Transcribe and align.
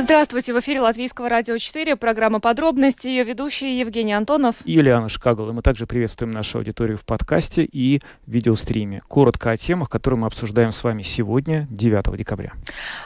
Здравствуйте, 0.00 0.54
в 0.54 0.60
эфире 0.60 0.80
Латвийского 0.80 1.28
радио 1.28 1.58
4, 1.58 1.94
программа 1.94 2.40
«Подробности», 2.40 3.06
ее 3.06 3.22
ведущие 3.22 3.78
Евгений 3.78 4.14
Антонов 4.14 4.56
и 4.64 4.72
Юлиана 4.72 5.10
Шкагл. 5.10 5.50
И 5.50 5.52
мы 5.52 5.60
также 5.60 5.86
приветствуем 5.86 6.30
нашу 6.30 6.56
аудиторию 6.56 6.96
в 6.96 7.04
подкасте 7.04 7.68
и 7.70 8.00
видеостриме. 8.26 9.02
Коротко 9.06 9.50
о 9.50 9.58
темах, 9.58 9.90
которые 9.90 10.20
мы 10.20 10.28
обсуждаем 10.28 10.72
с 10.72 10.82
вами 10.82 11.02
сегодня, 11.02 11.66
9 11.70 12.16
декабря. 12.16 12.52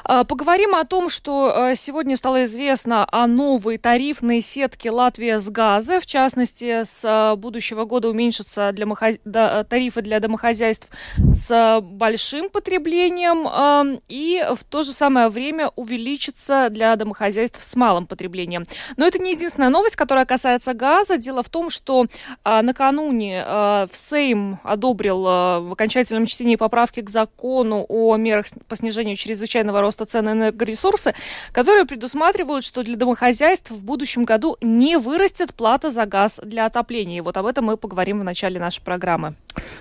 А, 0.05 0.23
поговорим 0.23 0.77
о 0.77 0.85
том, 0.85 1.09
что 1.09 1.71
э, 1.73 1.75
сегодня 1.75 2.17
стало 2.17 2.45
известно 2.45 3.05
о 3.11 3.27
новой 3.27 3.79
тарифной 3.79 4.41
сетке 4.41 4.93
«Латвия 4.93 5.41
с 5.41 5.51
газа». 5.51 5.99
В 5.99 6.07
частности, 6.07 6.85
с 6.85 7.05
э, 7.05 7.35
будущего 7.35 7.87
года 7.87 8.09
уменьшатся 8.09 8.71
для 8.71 9.65
тарифы 9.65 10.01
для 10.01 10.21
домохозяйств 10.21 10.89
с 11.17 11.81
большим 11.83 12.51
потреблением 12.51 14.01
и 14.09 14.47
в 14.55 14.63
то 14.63 14.85
же 14.85 14.93
самое 14.93 15.29
время 15.29 15.71
увеличится 15.75 16.69
для 16.71 16.84
домохозяйств 16.97 17.63
с 17.63 17.77
малым 17.77 18.07
потреблением. 18.07 18.67
Но 18.97 19.07
это 19.07 19.19
не 19.19 19.33
единственная 19.33 19.71
новость, 19.71 19.97
которая 19.97 20.25
касается 20.25 20.75
газа. 20.75 21.17
Дело 21.17 21.43
в 21.43 21.49
том, 21.49 21.71
что 21.71 22.07
а, 22.43 22.63
накануне 22.63 23.43
а, 23.47 23.87
в 23.91 23.97
Сейм 23.97 24.59
одобрил 24.63 25.25
а, 25.27 25.61
в 25.61 25.73
окончательном 25.73 26.27
чтении 26.27 26.57
поправки 26.57 27.01
к 27.01 27.11
закону 27.11 27.85
о 27.89 28.17
мерах 28.17 28.47
по 28.69 28.77
снижению 28.77 29.17
чрезвычайного 29.17 29.81
роста 29.81 30.07
цен 30.07 30.25
на 30.25 30.33
энергоресурсы, 30.33 31.15
которые 31.53 31.85
предусматривают, 31.85 32.65
что 32.65 32.83
для 32.83 32.97
домохозяйств 32.97 33.71
в 33.71 33.85
будущем 33.85 34.25
году 34.25 34.57
не 34.61 34.99
вырастет 34.99 35.55
плата 35.55 35.91
за 35.91 36.07
газ 36.07 36.41
для 36.43 36.67
отопления. 36.67 37.19
И 37.19 37.21
вот 37.21 37.37
об 37.37 37.47
этом 37.47 37.67
мы 37.67 37.77
поговорим 37.77 38.21
в 38.21 38.25
начале 38.25 38.59
нашей 38.59 38.83
программы. 38.83 39.35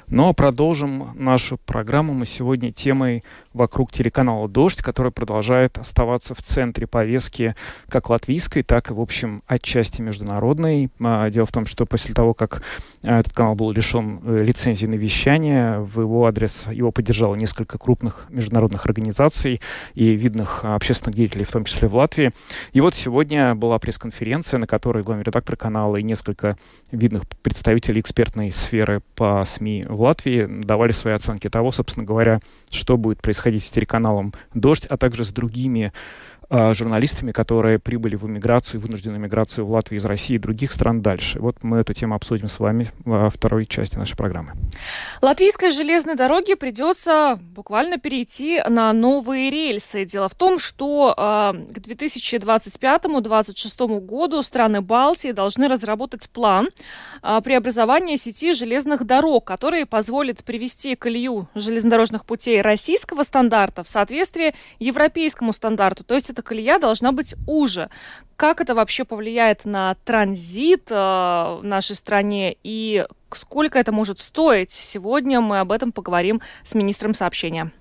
Ну, 0.07 0.29
а 0.29 0.33
продолжим 0.33 1.11
нашу 1.15 1.57
программу 1.57 2.13
мы 2.13 2.25
сегодня 2.25 2.71
темой 2.71 3.23
вокруг 3.53 3.91
телеканала 3.91 4.47
«Дождь», 4.47 4.81
который 4.81 5.11
продолжает 5.11 5.77
оставаться 5.77 6.35
в 6.35 6.41
центре 6.41 6.87
повестки 6.93 7.55
как 7.89 8.11
латвийской, 8.11 8.61
так 8.61 8.91
и, 8.91 8.93
в 8.93 9.01
общем, 9.01 9.41
отчасти 9.47 9.99
международной. 9.99 10.91
А, 11.01 11.31
дело 11.31 11.47
в 11.47 11.51
том, 11.51 11.65
что 11.65 11.87
после 11.87 12.13
того, 12.13 12.35
как 12.35 12.61
а, 13.03 13.19
этот 13.19 13.33
канал 13.33 13.55
был 13.55 13.71
лишен 13.71 14.21
э, 14.23 14.37
лицензии 14.41 14.85
на 14.85 14.93
вещание, 14.93 15.79
в 15.79 16.01
его 16.01 16.27
адрес 16.27 16.67
его 16.71 16.91
поддержало 16.91 17.33
несколько 17.33 17.79
крупных 17.79 18.27
международных 18.29 18.85
организаций 18.85 19.59
и 19.95 20.11
видных 20.11 20.63
общественных 20.63 21.15
деятелей, 21.15 21.45
в 21.45 21.51
том 21.51 21.65
числе 21.65 21.87
в 21.87 21.95
Латвии. 21.95 22.31
И 22.73 22.79
вот 22.79 22.93
сегодня 22.93 23.55
была 23.55 23.79
пресс-конференция, 23.79 24.59
на 24.59 24.67
которой 24.67 25.01
главный 25.01 25.23
редактор 25.23 25.57
канала 25.57 25.95
и 25.95 26.03
несколько 26.03 26.57
видных 26.91 27.23
представителей 27.41 28.01
экспертной 28.01 28.51
сферы 28.51 29.01
по 29.15 29.43
СМИ 29.43 29.85
в 29.89 29.99
Латвии 29.99 30.45
давали 30.47 30.91
свои 30.91 31.15
оценки 31.15 31.49
того, 31.49 31.71
собственно 31.71 32.05
говоря, 32.05 32.39
что 32.69 32.97
будет 32.97 33.19
происходить 33.19 33.63
с 33.63 33.71
телеканалом 33.71 34.31
«Дождь», 34.53 34.85
а 34.85 34.97
также 34.97 35.23
с 35.23 35.31
другими 35.31 35.91
а, 35.91 35.93
журналистами, 36.49 37.31
которые 37.31 37.79
прибыли 37.79 38.15
в 38.15 38.25
эмиграцию, 38.25 38.81
вынужденную 38.81 39.19
эмиграцию 39.19 39.65
в 39.65 39.71
Латвию 39.71 39.99
из 39.99 40.05
России 40.05 40.35
и 40.35 40.39
других 40.39 40.71
стран 40.71 41.01
дальше. 41.01 41.39
Вот 41.39 41.63
мы 41.63 41.79
эту 41.79 41.93
тему 41.93 42.15
обсудим 42.15 42.47
с 42.47 42.59
вами 42.59 42.87
во 43.05 43.29
второй 43.29 43.65
части 43.65 43.97
нашей 43.97 44.15
программы. 44.15 44.53
Латвийской 45.21 45.71
железной 45.71 46.15
дороге 46.15 46.55
придется 46.55 47.37
буквально 47.41 47.97
перейти 47.97 48.61
на 48.67 48.93
новые 48.93 49.49
рельсы. 49.49 50.05
Дело 50.05 50.29
в 50.29 50.35
том, 50.35 50.59
что 50.59 51.13
э, 51.15 51.53
к 51.73 51.77
2025-2026 51.77 53.99
году 53.99 54.41
страны 54.41 54.81
Балтии 54.81 55.31
должны 55.31 55.67
разработать 55.67 56.29
план 56.29 56.69
э, 57.21 57.41
преобразования 57.43 58.17
сети 58.17 58.53
железных 58.53 59.05
дорог, 59.05 59.45
который 59.45 59.85
позволит 59.85 60.43
привести 60.43 60.95
колею 60.95 61.47
железнодорожных 61.55 62.25
путей 62.25 62.61
российского 62.61 63.23
стандарта 63.23 63.83
в 63.83 63.87
соответствие 63.87 64.53
европейскому 64.79 65.53
стандарту. 65.53 66.03
То 66.03 66.15
есть 66.15 66.29
это 66.33 66.41
колея 66.41 66.79
должна 66.79 67.11
быть 67.11 67.35
уже. 67.47 67.89
Как 68.35 68.59
это 68.59 68.75
вообще 68.75 69.05
повлияет 69.05 69.65
на 69.65 69.95
транзит 70.03 70.91
э, 70.91 70.95
в 70.95 71.61
нашей 71.63 71.95
стране 71.95 72.57
и 72.63 73.05
сколько 73.31 73.79
это 73.79 73.91
может 73.91 74.19
стоить? 74.19 74.71
Сегодня 74.71 75.39
мы 75.39 75.59
об 75.59 75.71
этом 75.71 75.91
поговорим 75.91 76.41
с 76.63 76.75
министром 76.75 77.13
сообщения. 77.13 77.71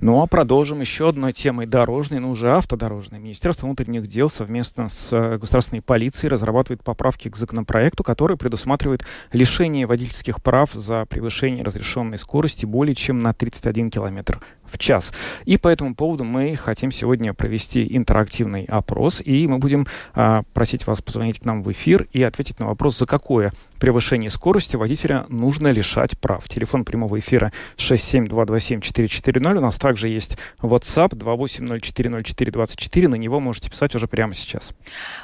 Ну 0.00 0.22
а 0.22 0.26
продолжим 0.26 0.80
еще 0.80 1.08
одной 1.08 1.32
темой 1.32 1.66
дорожной, 1.66 2.20
но 2.20 2.30
уже 2.30 2.50
автодорожной. 2.50 3.20
Министерство 3.20 3.66
внутренних 3.66 4.06
дел 4.06 4.30
совместно 4.30 4.88
с 4.88 5.12
э, 5.12 5.38
государственной 5.38 5.82
полицией 5.82 6.30
разрабатывает 6.30 6.82
поправки 6.82 7.28
к 7.28 7.36
законопроекту, 7.36 8.02
который 8.02 8.36
предусматривает 8.36 9.04
лишение 9.32 9.86
водительских 9.86 10.42
прав 10.42 10.72
за 10.72 11.04
превышение 11.06 11.62
разрешенной 11.62 12.18
скорости 12.18 12.64
более 12.64 12.94
чем 12.94 13.18
на 13.18 13.34
31 13.34 13.90
километр 13.90 14.40
в 14.70 14.78
час. 14.78 15.12
И 15.44 15.56
по 15.56 15.68
этому 15.68 15.94
поводу 15.94 16.24
мы 16.24 16.56
хотим 16.56 16.90
сегодня 16.92 17.34
провести 17.34 17.86
интерактивный 17.96 18.64
опрос, 18.64 19.20
и 19.24 19.46
мы 19.46 19.58
будем 19.58 19.86
а, 20.14 20.42
просить 20.54 20.86
вас 20.86 21.02
позвонить 21.02 21.40
к 21.40 21.44
нам 21.44 21.62
в 21.62 21.70
эфир 21.72 22.08
и 22.12 22.22
ответить 22.22 22.58
на 22.60 22.66
вопрос, 22.66 22.98
за 22.98 23.06
какое 23.06 23.52
превышение 23.80 24.30
скорости 24.30 24.76
водителя 24.76 25.26
нужно 25.28 25.68
лишать 25.68 26.18
прав. 26.18 26.48
Телефон 26.48 26.84
прямого 26.84 27.18
эфира 27.18 27.52
67227-440. 27.78 29.56
У 29.56 29.60
нас 29.60 29.76
также 29.76 30.08
есть 30.08 30.36
WhatsApp 30.60 31.10
28040424. 31.10 33.08
На 33.08 33.14
него 33.16 33.40
можете 33.40 33.70
писать 33.70 33.94
уже 33.94 34.06
прямо 34.06 34.34
сейчас. 34.34 34.70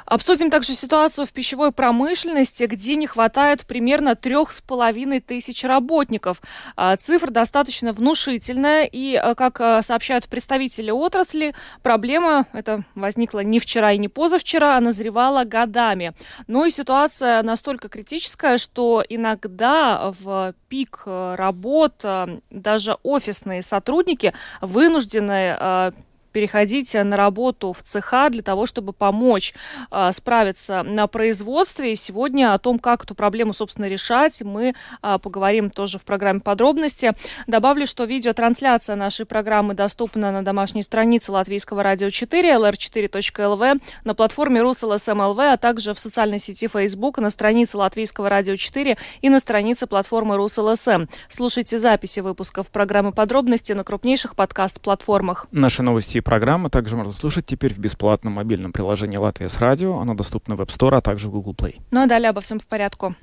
Обсудим 0.05 0.49
также 0.49 0.73
ситуацию 0.73 1.27
в 1.27 1.31
пищевой 1.31 1.71
промышленности, 1.71 2.65
где 2.65 2.95
не 2.95 3.05
хватает 3.07 3.65
примерно 3.67 4.15
трех 4.15 4.51
с 4.51 4.61
половиной 4.61 5.19
тысяч 5.21 5.63
работников. 5.63 6.41
А, 6.75 6.97
цифра 6.97 7.29
достаточно 7.29 7.93
внушительная, 7.93 8.85
и, 8.85 9.15
а, 9.15 9.35
как 9.37 9.61
а, 9.61 9.81
сообщают 9.81 10.27
представители 10.27 10.89
отрасли, 10.89 11.53
проблема 11.83 12.47
эта 12.53 12.83
возникла 12.95 13.39
не 13.39 13.59
вчера 13.59 13.93
и 13.93 13.97
не 13.97 14.09
позавчера, 14.09 14.75
а 14.75 14.81
назревала 14.81 15.43
годами. 15.43 16.13
Ну 16.47 16.65
и 16.65 16.71
ситуация 16.71 17.43
настолько 17.43 17.87
критическая, 17.87 18.57
что 18.57 19.03
иногда 19.07 20.11
в 20.19 20.55
пик 20.67 21.03
э, 21.05 21.35
работ 21.37 22.01
э, 22.03 22.39
даже 22.49 22.97
офисные 23.03 23.61
сотрудники 23.61 24.33
вынуждены 24.61 25.55
э, 25.59 25.91
переходить 26.37 26.93
на 26.93 27.17
работу 27.17 27.73
в 27.73 27.81
цеха 27.81 28.29
для 28.29 28.43
того, 28.43 28.67
чтобы 28.67 28.93
помочь 28.93 29.55
э, 29.89 30.11
справиться 30.11 30.83
на 30.83 31.07
производстве. 31.07 31.93
И 31.93 31.95
сегодня 31.95 32.53
о 32.53 32.59
том, 32.59 32.77
как 32.77 33.05
эту 33.05 33.15
проблему, 33.15 33.53
собственно, 33.53 33.85
решать, 33.85 34.43
мы 34.43 34.75
э, 35.01 35.17
поговорим 35.19 35.71
тоже 35.71 35.97
в 35.97 36.03
программе 36.03 36.39
подробности. 36.39 37.13
Добавлю, 37.47 37.87
что 37.87 38.03
видеотрансляция 38.03 38.95
нашей 38.95 39.25
программы 39.25 39.73
доступна 39.73 40.31
на 40.31 40.43
домашней 40.43 40.83
странице 40.83 41.31
Латвийского 41.31 41.81
радио 41.81 42.11
4, 42.11 42.53
lr4.lv, 42.53 43.81
на 44.03 44.13
платформе 44.13 44.61
RusLSM.lv, 44.61 45.53
а 45.53 45.57
также 45.57 45.95
в 45.95 45.99
социальной 45.99 46.37
сети 46.37 46.67
Facebook, 46.67 47.17
на 47.17 47.31
странице 47.31 47.79
Латвийского 47.79 48.29
радио 48.29 48.57
4 48.57 48.95
и 49.21 49.29
на 49.29 49.39
странице 49.39 49.87
платформы 49.87 50.35
RusLSM. 50.35 51.09
Слушайте 51.29 51.79
записи 51.79 52.19
выпусков 52.19 52.67
программы 52.67 53.11
подробности 53.11 53.73
на 53.73 53.83
крупнейших 53.83 54.35
подкаст-платформах. 54.35 55.47
Наши 55.51 55.81
новости 55.81 56.19
программа 56.27 56.69
также 56.69 56.97
можно 56.97 57.13
слушать 57.13 57.45
теперь 57.45 57.73
в 57.73 57.79
бесплатном 57.79 58.33
мобильном 58.33 58.73
приложении 58.73 59.15
«Латвия 59.15 59.47
с 59.47 59.59
радио». 59.59 59.97
Оно 59.97 60.13
доступно 60.13 60.57
в 60.57 60.61
App 60.61 60.67
Store, 60.67 60.97
а 60.97 61.01
также 61.01 61.27
в 61.27 61.31
Google 61.31 61.53
Play. 61.53 61.79
Ну 61.89 62.01
а 62.01 62.05
далее 62.05 62.29
обо 62.29 62.41
всем 62.41 62.59
по 62.59 62.65
порядку. 62.65 63.15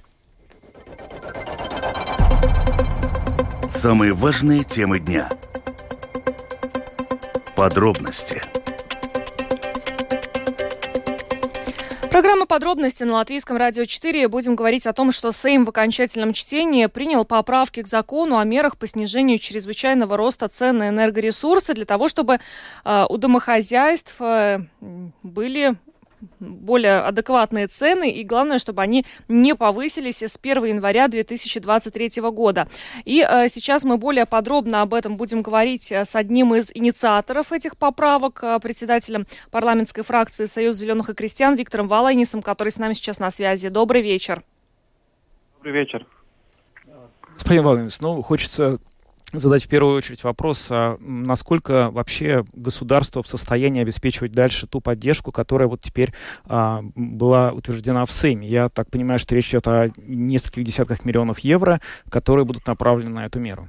Самые 3.70 4.12
важные 4.12 4.64
темы 4.64 5.00
дня. 5.00 5.28
Подробности. 7.54 8.40
Программа 12.14 12.46
подробности 12.46 13.02
на 13.02 13.14
Латвийском 13.14 13.56
радио 13.56 13.86
4. 13.86 14.28
Будем 14.28 14.54
говорить 14.54 14.86
о 14.86 14.92
том, 14.92 15.10
что 15.10 15.32
Сейм 15.32 15.64
в 15.64 15.70
окончательном 15.70 16.32
чтении 16.32 16.86
принял 16.86 17.24
поправки 17.24 17.82
к 17.82 17.88
закону 17.88 18.38
о 18.38 18.44
мерах 18.44 18.76
по 18.76 18.86
снижению 18.86 19.38
чрезвычайного 19.38 20.16
роста 20.16 20.46
цен 20.46 20.78
на 20.78 20.90
энергоресурсы 20.90 21.74
для 21.74 21.84
того, 21.84 22.06
чтобы 22.06 22.38
э, 22.84 23.06
у 23.08 23.16
домохозяйств 23.16 24.14
э, 24.20 24.60
были 25.24 25.74
более 26.44 26.98
адекватные 27.00 27.66
цены, 27.66 28.10
и 28.10 28.24
главное, 28.24 28.58
чтобы 28.58 28.82
они 28.82 29.04
не 29.28 29.54
повысились 29.54 30.22
с 30.22 30.38
1 30.40 30.64
января 30.64 31.08
2023 31.08 32.22
года. 32.30 32.68
И 33.04 33.26
э, 33.28 33.48
сейчас 33.48 33.84
мы 33.84 33.96
более 33.98 34.26
подробно 34.26 34.82
об 34.82 34.94
этом 34.94 35.16
будем 35.16 35.42
говорить 35.42 35.90
э, 35.92 36.04
с 36.04 36.14
одним 36.16 36.54
из 36.54 36.70
инициаторов 36.74 37.52
этих 37.52 37.76
поправок, 37.76 38.40
э, 38.42 38.58
председателем 38.60 39.26
парламентской 39.50 40.02
фракции 40.02 40.44
Союз 40.44 40.76
зеленых 40.76 41.10
и 41.10 41.14
крестьян 41.14 41.54
Виктором 41.56 41.88
Валайнисом, 41.88 42.42
который 42.42 42.70
с 42.70 42.78
нами 42.78 42.94
сейчас 42.94 43.18
на 43.18 43.30
связи. 43.30 43.68
Добрый 43.68 44.02
вечер. 44.02 44.42
Добрый 45.56 45.72
вечер. 45.72 46.06
Господин 47.34 47.64
Валайнис, 47.64 48.00
ну, 48.00 48.22
хочется 48.22 48.78
задать 49.38 49.64
в 49.64 49.68
первую 49.68 49.96
очередь 49.96 50.24
вопрос, 50.24 50.68
а 50.70 50.96
насколько 51.00 51.90
вообще 51.90 52.44
государство 52.52 53.22
в 53.22 53.28
состоянии 53.28 53.82
обеспечивать 53.82 54.32
дальше 54.32 54.66
ту 54.66 54.80
поддержку, 54.80 55.32
которая 55.32 55.68
вот 55.68 55.80
теперь 55.80 56.12
а, 56.46 56.80
была 56.94 57.52
утверждена 57.52 58.04
в 58.06 58.10
Сейме. 58.10 58.46
Я 58.46 58.68
так 58.68 58.90
понимаю, 58.90 59.18
что 59.18 59.34
речь 59.34 59.50
идет 59.50 59.66
о 59.68 59.90
нескольких 60.06 60.64
десятках 60.64 61.04
миллионов 61.04 61.40
евро, 61.40 61.80
которые 62.10 62.44
будут 62.44 62.66
направлены 62.66 63.10
на 63.10 63.26
эту 63.26 63.40
меру. 63.40 63.68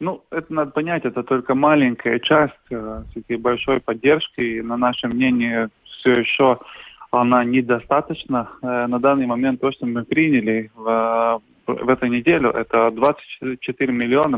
Ну, 0.00 0.24
это 0.32 0.52
надо 0.52 0.72
понять, 0.72 1.04
это 1.04 1.22
только 1.22 1.54
маленькая 1.54 2.18
часть 2.18 2.54
э, 2.70 3.04
этой 3.14 3.36
большой 3.36 3.80
поддержки. 3.80 4.40
И, 4.40 4.60
на 4.60 4.76
наше 4.76 5.06
мнение, 5.06 5.68
все 5.84 6.14
еще 6.14 6.58
она 7.12 7.44
недостаточна. 7.44 8.48
Э, 8.62 8.86
на 8.88 8.98
данный 8.98 9.26
момент 9.26 9.60
то, 9.60 9.70
что 9.70 9.86
мы 9.86 10.04
приняли 10.04 10.72
в, 10.74 11.40
в 11.74 11.88
этой 11.88 12.08
неделю, 12.10 12.50
это 12.50 12.90
24 12.90 13.92
миллиона, 13.92 14.36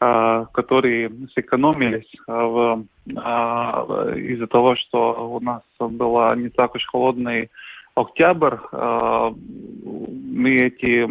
э, 0.00 0.44
которые 0.52 1.10
сэкономились 1.34 2.10
в, 2.26 2.84
э, 3.06 4.18
из-за 4.18 4.46
того, 4.46 4.76
что 4.76 5.30
у 5.36 5.40
нас 5.40 5.62
была 5.78 6.34
не 6.36 6.48
так 6.48 6.74
уж 6.74 6.84
холодный 6.86 7.50
октябрь, 7.96 8.56
мы 8.72 10.56
эти, 10.56 11.06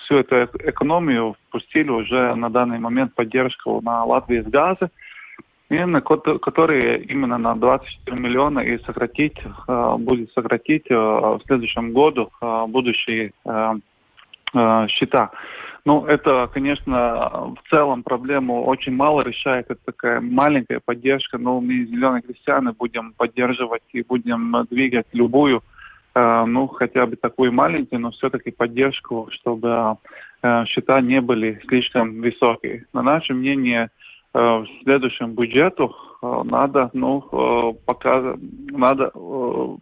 всю 0.00 0.16
эту 0.16 0.36
экономию 0.68 1.36
впустили 1.46 1.90
уже 1.90 2.34
на 2.34 2.50
данный 2.50 2.80
момент 2.80 3.14
поддержку 3.14 3.80
на 3.82 4.04
Латвии 4.04 4.40
с 4.40 4.46
газа, 4.46 4.90
именно, 5.70 6.00
которые 6.00 7.04
именно 7.04 7.38
на 7.38 7.54
24 7.54 8.18
миллиона 8.18 8.60
и 8.60 8.78
сократить, 8.84 9.36
будет 9.98 10.32
сократить 10.32 10.90
в 10.90 11.40
следующем 11.46 11.92
году 11.92 12.30
будущие 12.68 13.32
счета. 14.88 15.30
Ну, 15.84 16.04
это, 16.04 16.50
конечно, 16.52 17.54
в 17.56 17.70
целом 17.70 18.02
проблему 18.02 18.64
очень 18.64 18.92
мало 18.94 19.22
решает. 19.22 19.66
Это 19.70 19.80
такая 19.84 20.20
маленькая 20.20 20.80
поддержка, 20.84 21.38
но 21.38 21.60
мы, 21.60 21.86
зеленые 21.86 22.22
крестьяне, 22.22 22.72
будем 22.72 23.14
поддерживать 23.14 23.82
и 23.92 24.02
будем 24.02 24.66
двигать 24.70 25.06
любую 25.12 25.62
Э, 26.18 26.44
ну, 26.46 26.66
хотя 26.66 27.06
бы 27.06 27.16
такую 27.16 27.52
маленькую, 27.52 28.00
но 28.00 28.10
все-таки 28.10 28.50
поддержку, 28.50 29.28
чтобы 29.32 29.96
э, 30.42 30.64
счета 30.66 31.00
не 31.00 31.20
были 31.20 31.60
слишком 31.68 32.20
высокие. 32.20 32.86
На 32.92 33.02
наше 33.02 33.34
мнение, 33.34 33.90
э, 34.34 34.38
в 34.38 34.66
следующем 34.82 35.34
бюджету 35.34 35.94
надо, 36.20 36.90
ну, 36.94 37.78
пока 37.86 38.34
надо 38.72 39.12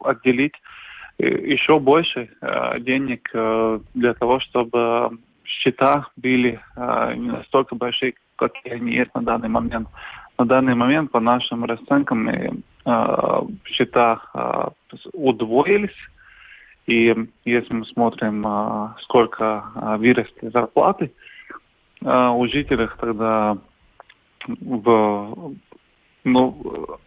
отделить 0.05 0.53
еще 1.19 1.79
больше 1.79 2.31
денег 2.81 3.31
для 3.95 4.15
того, 4.15 4.41
чтобы 4.41 5.19
счета 5.45 6.09
были 6.17 6.61
не 7.17 7.31
настолько 7.31 7.75
большие, 7.75 8.15
какие 8.37 8.75
они 8.75 8.93
есть 8.93 9.15
на 9.15 9.23
данный 9.23 9.49
момент. 9.49 9.89
На 10.39 10.45
данный 10.45 10.75
момент, 10.75 11.11
по 11.11 11.21
нашим 11.21 11.65
расценкам, 11.65 12.63
счета 13.65 14.73
удвоились 15.13 15.97
и 16.87 17.15
если 17.45 17.75
мы 17.75 17.85
смотрим, 17.87 18.47
сколько 19.03 19.65
выросли 19.99 20.51
зарплаты 20.51 21.13
у 22.01 22.47
жителей, 22.47 22.89
тогда 23.01 23.59
в 24.47 25.55
ну, 26.23 26.99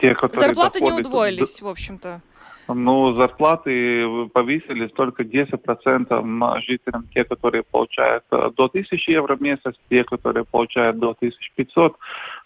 те, 0.00 0.14
которые 0.14 0.48
Зарплаты 0.48 0.80
доходят, 0.80 0.98
не 0.98 1.08
удвоились, 1.08 1.62
в 1.62 1.68
общем-то. 1.68 2.20
Ну, 2.68 3.14
зарплаты 3.14 4.28
повысились 4.32 4.92
только 4.92 5.24
10% 5.24 6.60
жителям, 6.60 7.06
те, 7.12 7.24
которые 7.24 7.64
получают 7.64 8.24
до 8.30 8.64
1000 8.64 9.10
евро 9.10 9.36
в 9.36 9.40
месяц, 9.40 9.74
те, 9.90 10.04
которые 10.04 10.44
получают 10.44 10.98
до 10.98 11.10
1500, 11.10 11.96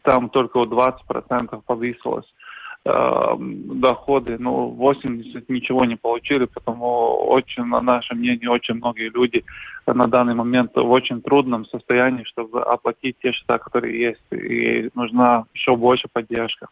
там 0.03 0.31
только 0.31 0.59
20% 0.61 1.63
повысилось. 1.67 2.27
Эм, 2.87 3.81
доходы, 3.81 4.37
ну, 4.39 4.69
80 4.69 5.49
ничего 5.49 5.85
не 5.85 5.97
получили, 5.97 6.45
потому 6.45 7.17
очень, 7.29 7.65
на 7.65 7.81
наше 7.81 8.15
мнение, 8.15 8.49
очень 8.49 8.75
многие 8.75 9.09
люди 9.09 9.45
на 9.87 10.07
данный 10.07 10.35
момент 10.35 10.71
в 10.77 10.89
очень 10.89 11.21
трудном 11.21 11.67
состоянии, 11.67 12.23
чтобы 12.25 12.63
оплатить 12.63 13.17
те 13.21 13.33
счета, 13.33 13.59
которые 13.59 13.99
есть, 13.99 14.23
и 14.31 14.89
нужна 14.95 15.47
еще 15.53 15.75
больше 15.75 16.07
поддержка. 16.13 16.69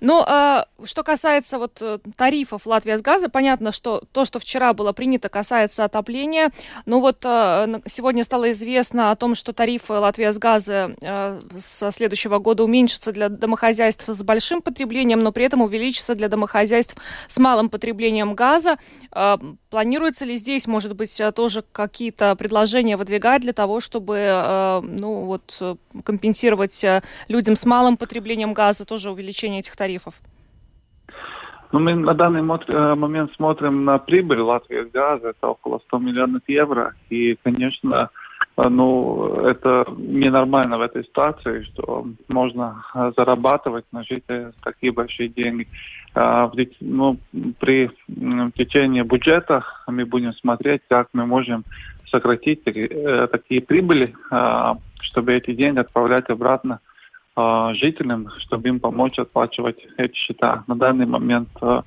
Ну, 0.00 0.24
э, 0.26 0.64
что 0.84 1.02
касается 1.02 1.58
вот 1.58 1.78
э, 1.80 1.98
тарифов 2.16 2.66
Латвия 2.66 2.96
с 2.96 3.02
газа, 3.02 3.28
понятно, 3.28 3.72
что 3.72 4.02
то, 4.12 4.24
что 4.24 4.38
вчера 4.38 4.72
было 4.72 4.92
принято, 4.92 5.28
касается 5.28 5.84
отопления. 5.84 6.50
Но 6.86 7.00
вот 7.00 7.24
э, 7.24 7.80
сегодня 7.86 8.24
стало 8.24 8.50
известно 8.50 9.10
о 9.10 9.16
том, 9.16 9.34
что 9.34 9.52
тарифы 9.52 9.94
Латвия 9.94 10.32
с 10.32 10.38
газа 10.38 10.94
э, 11.00 11.40
со 11.58 11.90
следующего 11.90 12.38
года 12.38 12.64
уменьшатся 12.64 13.12
для 13.12 13.28
домохозяйств 13.28 14.08
с 14.08 14.22
большим 14.22 14.62
потреблением, 14.62 15.20
но 15.20 15.32
при 15.32 15.44
этом 15.44 15.62
увеличатся 15.62 16.14
для 16.14 16.28
домохозяйств 16.28 16.96
с 17.28 17.38
малым 17.38 17.68
потреблением 17.68 18.34
газа. 18.34 18.76
Э, 19.12 19.36
планируется 19.70 20.24
ли 20.24 20.36
здесь, 20.36 20.66
может 20.66 20.94
быть, 20.94 21.20
э, 21.20 21.32
тоже 21.32 21.64
какие-то 21.72 22.36
предложения 22.36 22.96
выдвигать 22.96 23.42
для 23.42 23.52
того, 23.52 23.80
чтобы, 23.80 24.16
э, 24.18 24.80
ну, 24.82 25.24
вот, 25.24 25.56
э, 25.60 25.74
компенсировать 26.04 26.84
людям 27.28 27.56
с 27.56 27.66
малым 27.66 27.96
потреблением 27.96 28.54
газа, 28.54 28.84
тоже 28.84 29.10
увеличить 29.10 29.33
увеличения 29.34 29.58
этих 29.58 29.76
тарифов? 29.76 30.14
Ну, 31.72 31.80
мы 31.80 31.94
на 31.94 32.14
данный 32.14 32.40
э, 32.40 32.94
момент 32.94 33.32
смотрим 33.34 33.84
на 33.84 33.98
прибыль 33.98 34.40
Латвии 34.40 34.88
газа, 34.92 35.30
это 35.30 35.48
около 35.48 35.80
100 35.88 35.98
миллионов 35.98 36.42
евро. 36.46 36.94
И, 37.10 37.36
конечно, 37.42 38.10
э, 38.56 38.68
ну, 38.68 39.44
это 39.44 39.84
ненормально 39.96 40.78
в 40.78 40.82
этой 40.82 41.02
ситуации, 41.02 41.62
что 41.62 42.06
можно 42.28 42.84
э, 42.94 43.12
зарабатывать 43.16 43.86
на 43.90 44.04
жителей 44.04 44.52
такие 44.62 44.92
большие 44.92 45.28
деньги. 45.28 45.66
Ну, 46.80 47.18
при 47.58 47.90
течении 48.54 49.02
бюджета 49.02 49.64
мы 49.88 50.04
будем 50.04 50.32
смотреть, 50.34 50.82
как 50.88 51.08
мы 51.12 51.26
можем 51.26 51.64
сократить 52.08 52.62
такие 52.62 53.60
прибыли, 53.60 54.14
чтобы 55.00 55.34
эти 55.34 55.52
деньги 55.54 55.80
отправлять 55.80 56.30
обратно 56.30 56.74
а, 56.74 56.93
жителям, 57.36 58.28
чтобы 58.40 58.68
им 58.68 58.78
помочь 58.78 59.18
оплачивать 59.18 59.84
эти 59.96 60.14
счета. 60.14 60.62
На 60.68 60.76
данный 60.76 61.06
момент, 61.06 61.48
а, 61.60 61.82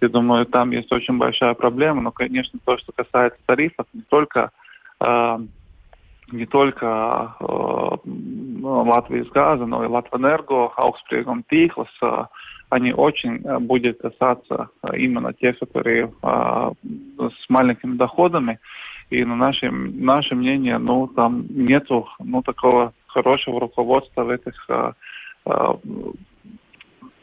я 0.00 0.08
думаю, 0.08 0.46
там 0.46 0.70
есть 0.70 0.92
очень 0.92 1.18
большая 1.18 1.54
проблема, 1.54 2.02
но, 2.02 2.12
конечно, 2.12 2.58
то, 2.64 2.78
что 2.78 2.92
касается 2.92 3.40
тарифов, 3.46 3.86
не 3.92 4.02
только 4.02 4.50
а, 5.00 5.40
не 6.30 6.46
только 6.46 7.34
э, 7.40 7.44
Латвии 8.62 9.28
газа, 9.34 9.66
но 9.66 9.84
и 9.84 9.88
Латвэнерго, 9.88 10.70
Аукспрегом 10.76 11.44
Тихлас, 11.50 11.90
они 12.70 12.94
очень 12.94 13.40
будут 13.66 14.00
касаться 14.00 14.70
именно 14.94 15.34
тех, 15.34 15.58
которые 15.58 16.10
с 16.22 17.50
маленькими 17.50 17.96
доходами. 17.96 18.60
И 19.10 19.22
на 19.26 19.36
наше, 19.36 19.70
наше 19.70 20.34
мнение, 20.34 20.78
ну, 20.78 21.06
там 21.06 21.44
нету 21.50 22.08
ну, 22.18 22.40
такого 22.40 22.94
хорошего 23.12 23.60
руководства 23.60 24.24
в 24.24 24.30
этих 24.30 24.54
э, 24.68 24.92
э, 25.46 25.74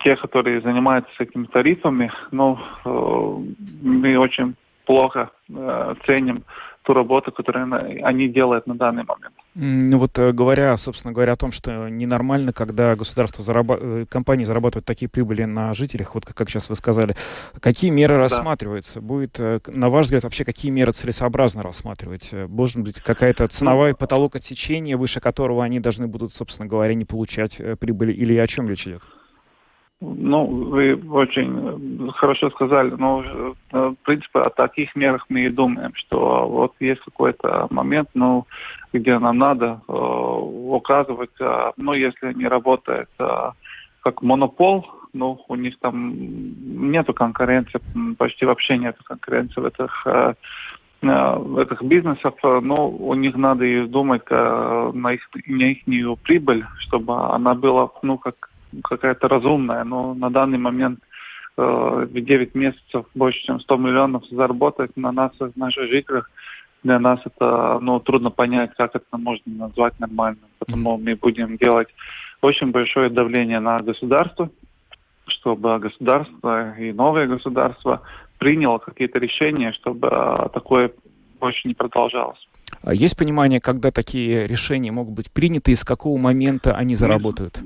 те, 0.03 0.15
которые 0.15 0.61
занимаются 0.61 1.11
этими 1.19 1.45
тарифами, 1.45 2.09
ну, 2.31 2.57
мы 3.81 4.17
очень 4.17 4.55
плохо 4.85 5.29
ценим 6.05 6.45
ту 6.83 6.93
работу, 6.93 7.31
которую 7.31 8.05
они 8.05 8.27
делают 8.27 8.67
на 8.67 8.75
данный 8.75 9.03
момент. 9.03 9.33
Ну 9.55 9.97
вот 9.97 10.17
э, 10.17 10.31
говоря, 10.31 10.75
собственно 10.77 11.13
говоря, 11.13 11.33
о 11.33 11.35
том, 11.35 11.51
что 11.51 11.89
ненормально, 11.89 12.53
когда 12.53 12.95
государство, 12.95 13.43
зараба... 13.43 13.77
Э, 13.79 14.05
компании 14.09 14.45
зарабатывают 14.45 14.85
такие 14.85 15.09
прибыли 15.09 15.43
на 15.43 15.73
жителях, 15.73 16.15
вот 16.15 16.25
как 16.25 16.49
сейчас 16.49 16.69
вы 16.69 16.75
сказали, 16.75 17.15
какие 17.59 17.91
меры 17.91 18.15
да. 18.15 18.21
рассматриваются? 18.21 19.01
Будет, 19.01 19.39
э, 19.39 19.59
на 19.67 19.89
ваш 19.89 20.05
взгляд, 20.05 20.23
вообще 20.23 20.45
какие 20.45 20.71
меры 20.71 20.91
целесообразно 20.93 21.63
рассматривать? 21.63 22.31
Может 22.31 22.77
быть, 22.77 23.01
какая-то 23.01 23.47
ценовая 23.47 23.91
ну, 23.91 23.97
потолок 23.97 24.35
отсечения, 24.35 24.95
выше 24.95 25.19
которого 25.19 25.63
они 25.63 25.79
должны 25.79 26.07
будут, 26.07 26.33
собственно 26.33 26.67
говоря, 26.67 26.93
не 26.93 27.05
получать 27.05 27.59
прибыли, 27.79 28.13
или 28.13 28.37
о 28.37 28.47
чем 28.47 28.69
речь 28.69 28.87
идет? 28.87 29.01
Ну, 30.01 30.45
вы 30.45 30.95
очень 30.95 32.11
хорошо 32.13 32.49
сказали. 32.51 32.91
Но, 32.97 33.23
в 33.71 33.95
принципе, 34.03 34.39
о 34.39 34.49
таких 34.49 34.95
мерах 34.95 35.25
мы 35.27 35.41
и 35.41 35.49
думаем, 35.49 35.91
что 35.95 36.47
вот 36.47 36.73
есть 36.79 37.01
какой-то 37.01 37.67
момент, 37.69 38.09
ну, 38.13 38.45
где 38.93 39.19
нам 39.19 39.37
надо 39.37 39.81
э, 39.87 39.91
указывать, 39.91 41.35
э, 41.41 41.71
ну, 41.75 41.93
если 41.93 42.27
они 42.27 42.47
работают 42.47 43.09
э, 43.19 43.51
как 44.01 44.21
монопол, 44.21 44.87
ну, 45.13 45.43
у 45.47 45.55
них 45.55 45.77
там 45.79 46.13
нету 46.91 47.13
конкуренции, 47.13 47.81
почти 48.17 48.45
вообще 48.45 48.77
нету 48.77 49.03
конкуренции 49.03 49.59
в 49.59 49.65
этих 49.65 50.07
э, 50.07 50.33
э 51.01 51.61
этих 51.61 51.83
бизнесах, 51.83 52.33
но 52.43 52.89
у 52.89 53.13
них 53.15 53.35
надо 53.35 53.65
и 53.65 53.85
думать 53.85 54.23
э, 54.29 54.91
на 54.93 55.13
их, 55.13 55.21
на 55.45 55.63
их 55.63 56.19
прибыль, 56.23 56.65
чтобы 56.79 57.13
она 57.35 57.53
была, 57.53 57.89
ну, 58.01 58.17
как 58.17 58.48
какая-то 58.83 59.27
разумная, 59.27 59.83
но 59.83 60.13
на 60.13 60.29
данный 60.29 60.57
момент 60.57 60.99
э, 61.57 61.61
в 61.61 62.13
9 62.13 62.55
месяцев 62.55 63.05
больше, 63.15 63.39
чем 63.45 63.59
100 63.59 63.77
миллионов 63.77 64.23
заработать 64.29 64.95
на 64.95 65.11
нас, 65.11 65.31
наших 65.55 65.89
жителях, 65.89 66.29
для 66.83 66.99
нас 66.99 67.19
это 67.25 67.79
ну, 67.81 67.99
трудно 67.99 68.29
понять, 68.29 68.71
как 68.77 68.95
это 68.95 69.17
можно 69.17 69.67
назвать 69.67 69.99
нормальным. 69.99 70.45
Поэтому 70.59 70.97
мы 70.97 71.15
будем 71.15 71.57
делать 71.57 71.89
очень 72.41 72.71
большое 72.71 73.09
давление 73.09 73.59
на 73.59 73.81
государство, 73.81 74.49
чтобы 75.27 75.77
государство 75.79 76.77
и 76.77 76.93
новое 76.93 77.27
государство 77.27 78.01
приняло 78.37 78.77
какие-то 78.77 79.19
решения, 79.19 79.73
чтобы 79.73 80.07
а, 80.09 80.49
такое 80.49 80.91
больше 81.39 81.67
не 81.67 81.73
продолжалось. 81.73 82.39
А 82.81 82.93
есть 82.93 83.17
понимание, 83.17 83.59
когда 83.59 83.91
такие 83.91 84.47
решения 84.47 84.91
могут 84.91 85.13
быть 85.13 85.31
приняты 85.31 85.71
и 85.71 85.75
с 85.75 85.83
какого 85.83 86.17
момента 86.17 86.75
они 86.75 86.95
заработают? 86.95 87.59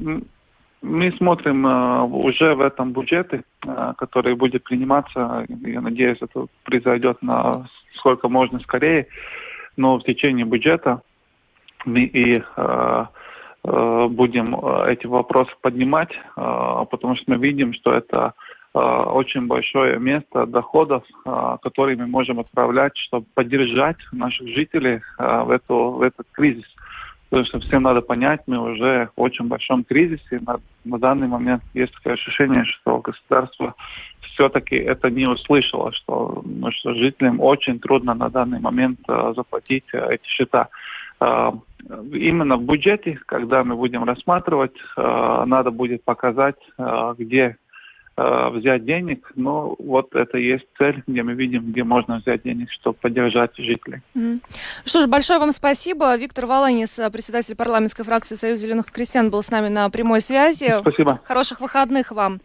Мы, 0.83 1.13
смотрим 1.13 1.65
uh, 1.65 2.05
уже 2.11 2.55
в 2.55 2.59
этом 2.59 2.91
бюджете, 2.91 3.43
uh, 3.65 3.93
который 3.97 4.35
будет 4.35 4.65
приниматься. 4.65 5.45
Я 5.47 5.79
надеюсь, 5.79 6.17
это 6.19 6.47
произойдет 6.65 7.21
на 7.21 7.69
сколько 7.95 8.27
можно 8.27 8.59
скорее. 8.59 9.07
Но 9.77 9.97
в 9.97 10.03
течение 10.03 10.45
бюджета 10.45 11.01
мы 11.85 12.01
и 12.03 12.43
uh, 12.57 13.07
будем 14.09 14.55
эти 14.87 15.07
вопросы 15.07 15.51
поднимать, 15.61 16.11
потому 16.35 17.15
что 17.15 17.23
мы 17.27 17.37
видим, 17.37 17.71
что 17.73 17.93
это 17.93 18.33
очень 18.73 19.47
большое 19.47 19.99
место 19.99 20.45
доходов, 20.45 21.05
которые 21.61 21.95
мы 21.95 22.07
можем 22.07 22.41
отправлять, 22.41 22.91
чтобы 22.97 23.25
поддержать 23.33 23.95
наших 24.11 24.49
жителей 24.49 24.99
в, 25.17 25.49
эту, 25.49 25.91
в 25.91 26.01
этот 26.01 26.27
кризис. 26.33 26.65
Потому 27.33 27.47
что 27.47 27.59
всем 27.61 27.81
надо 27.81 28.01
понять, 28.01 28.41
мы 28.45 28.59
уже 28.59 29.09
в 29.15 29.21
очень 29.21 29.47
большом 29.47 29.83
кризисе. 29.83 30.39
На, 30.45 30.59
на 30.85 30.99
данный 30.99 31.27
момент 31.27 31.63
есть 31.73 31.91
такое 31.95 32.13
ощущение, 32.13 32.63
что 32.63 32.99
государство 32.99 33.73
все-таки 34.21 34.75
это 34.75 35.09
не 35.09 35.25
услышало, 35.25 35.91
что, 35.93 36.43
ну, 36.45 36.71
что 36.71 36.93
жителям 36.93 37.41
очень 37.41 37.79
трудно 37.79 38.13
на 38.13 38.29
данный 38.29 38.59
момент 38.59 38.99
uh, 39.09 39.33
заплатить 39.33 39.85
uh, 39.95 40.11
эти 40.11 40.27
счета. 40.27 40.69
Uh, 41.19 41.59
именно 42.11 42.55
в 42.55 42.65
бюджете, 42.65 43.19
когда 43.25 43.63
мы 43.63 43.77
будем 43.77 44.03
рассматривать, 44.03 44.75
надо 44.95 45.71
будет 45.71 46.03
показать, 46.03 46.59
где 47.17 47.57
Э, 47.62 47.62
взять 48.15 48.85
денег, 48.85 49.31
но 49.35 49.75
вот 49.79 50.13
это 50.15 50.37
и 50.37 50.45
есть 50.45 50.65
цель, 50.77 51.03
где 51.07 51.23
мы 51.23 51.33
видим, 51.33 51.71
где 51.71 51.83
можно 51.83 52.17
взять 52.17 52.43
денег, 52.43 52.71
чтобы 52.71 52.95
поддержать 53.01 53.55
жителей. 53.57 54.01
Mm. 54.15 54.39
Что 54.85 55.01
ж, 55.01 55.07
большое 55.07 55.39
вам 55.39 55.51
спасибо. 55.51 56.15
Виктор 56.15 56.45
Валанис, 56.45 56.99
председатель 57.11 57.55
парламентской 57.55 58.03
фракции 58.03 58.35
Союз 58.35 58.59
зеленых 58.59 58.91
крестьян, 58.91 59.29
был 59.31 59.41
с 59.41 59.49
нами 59.49 59.69
на 59.69 59.89
прямой 59.89 60.21
связи. 60.21 60.79
Спасибо. 60.81 61.19
Хороших 61.23 61.59
выходных 61.59 62.11
вам. 62.11 62.39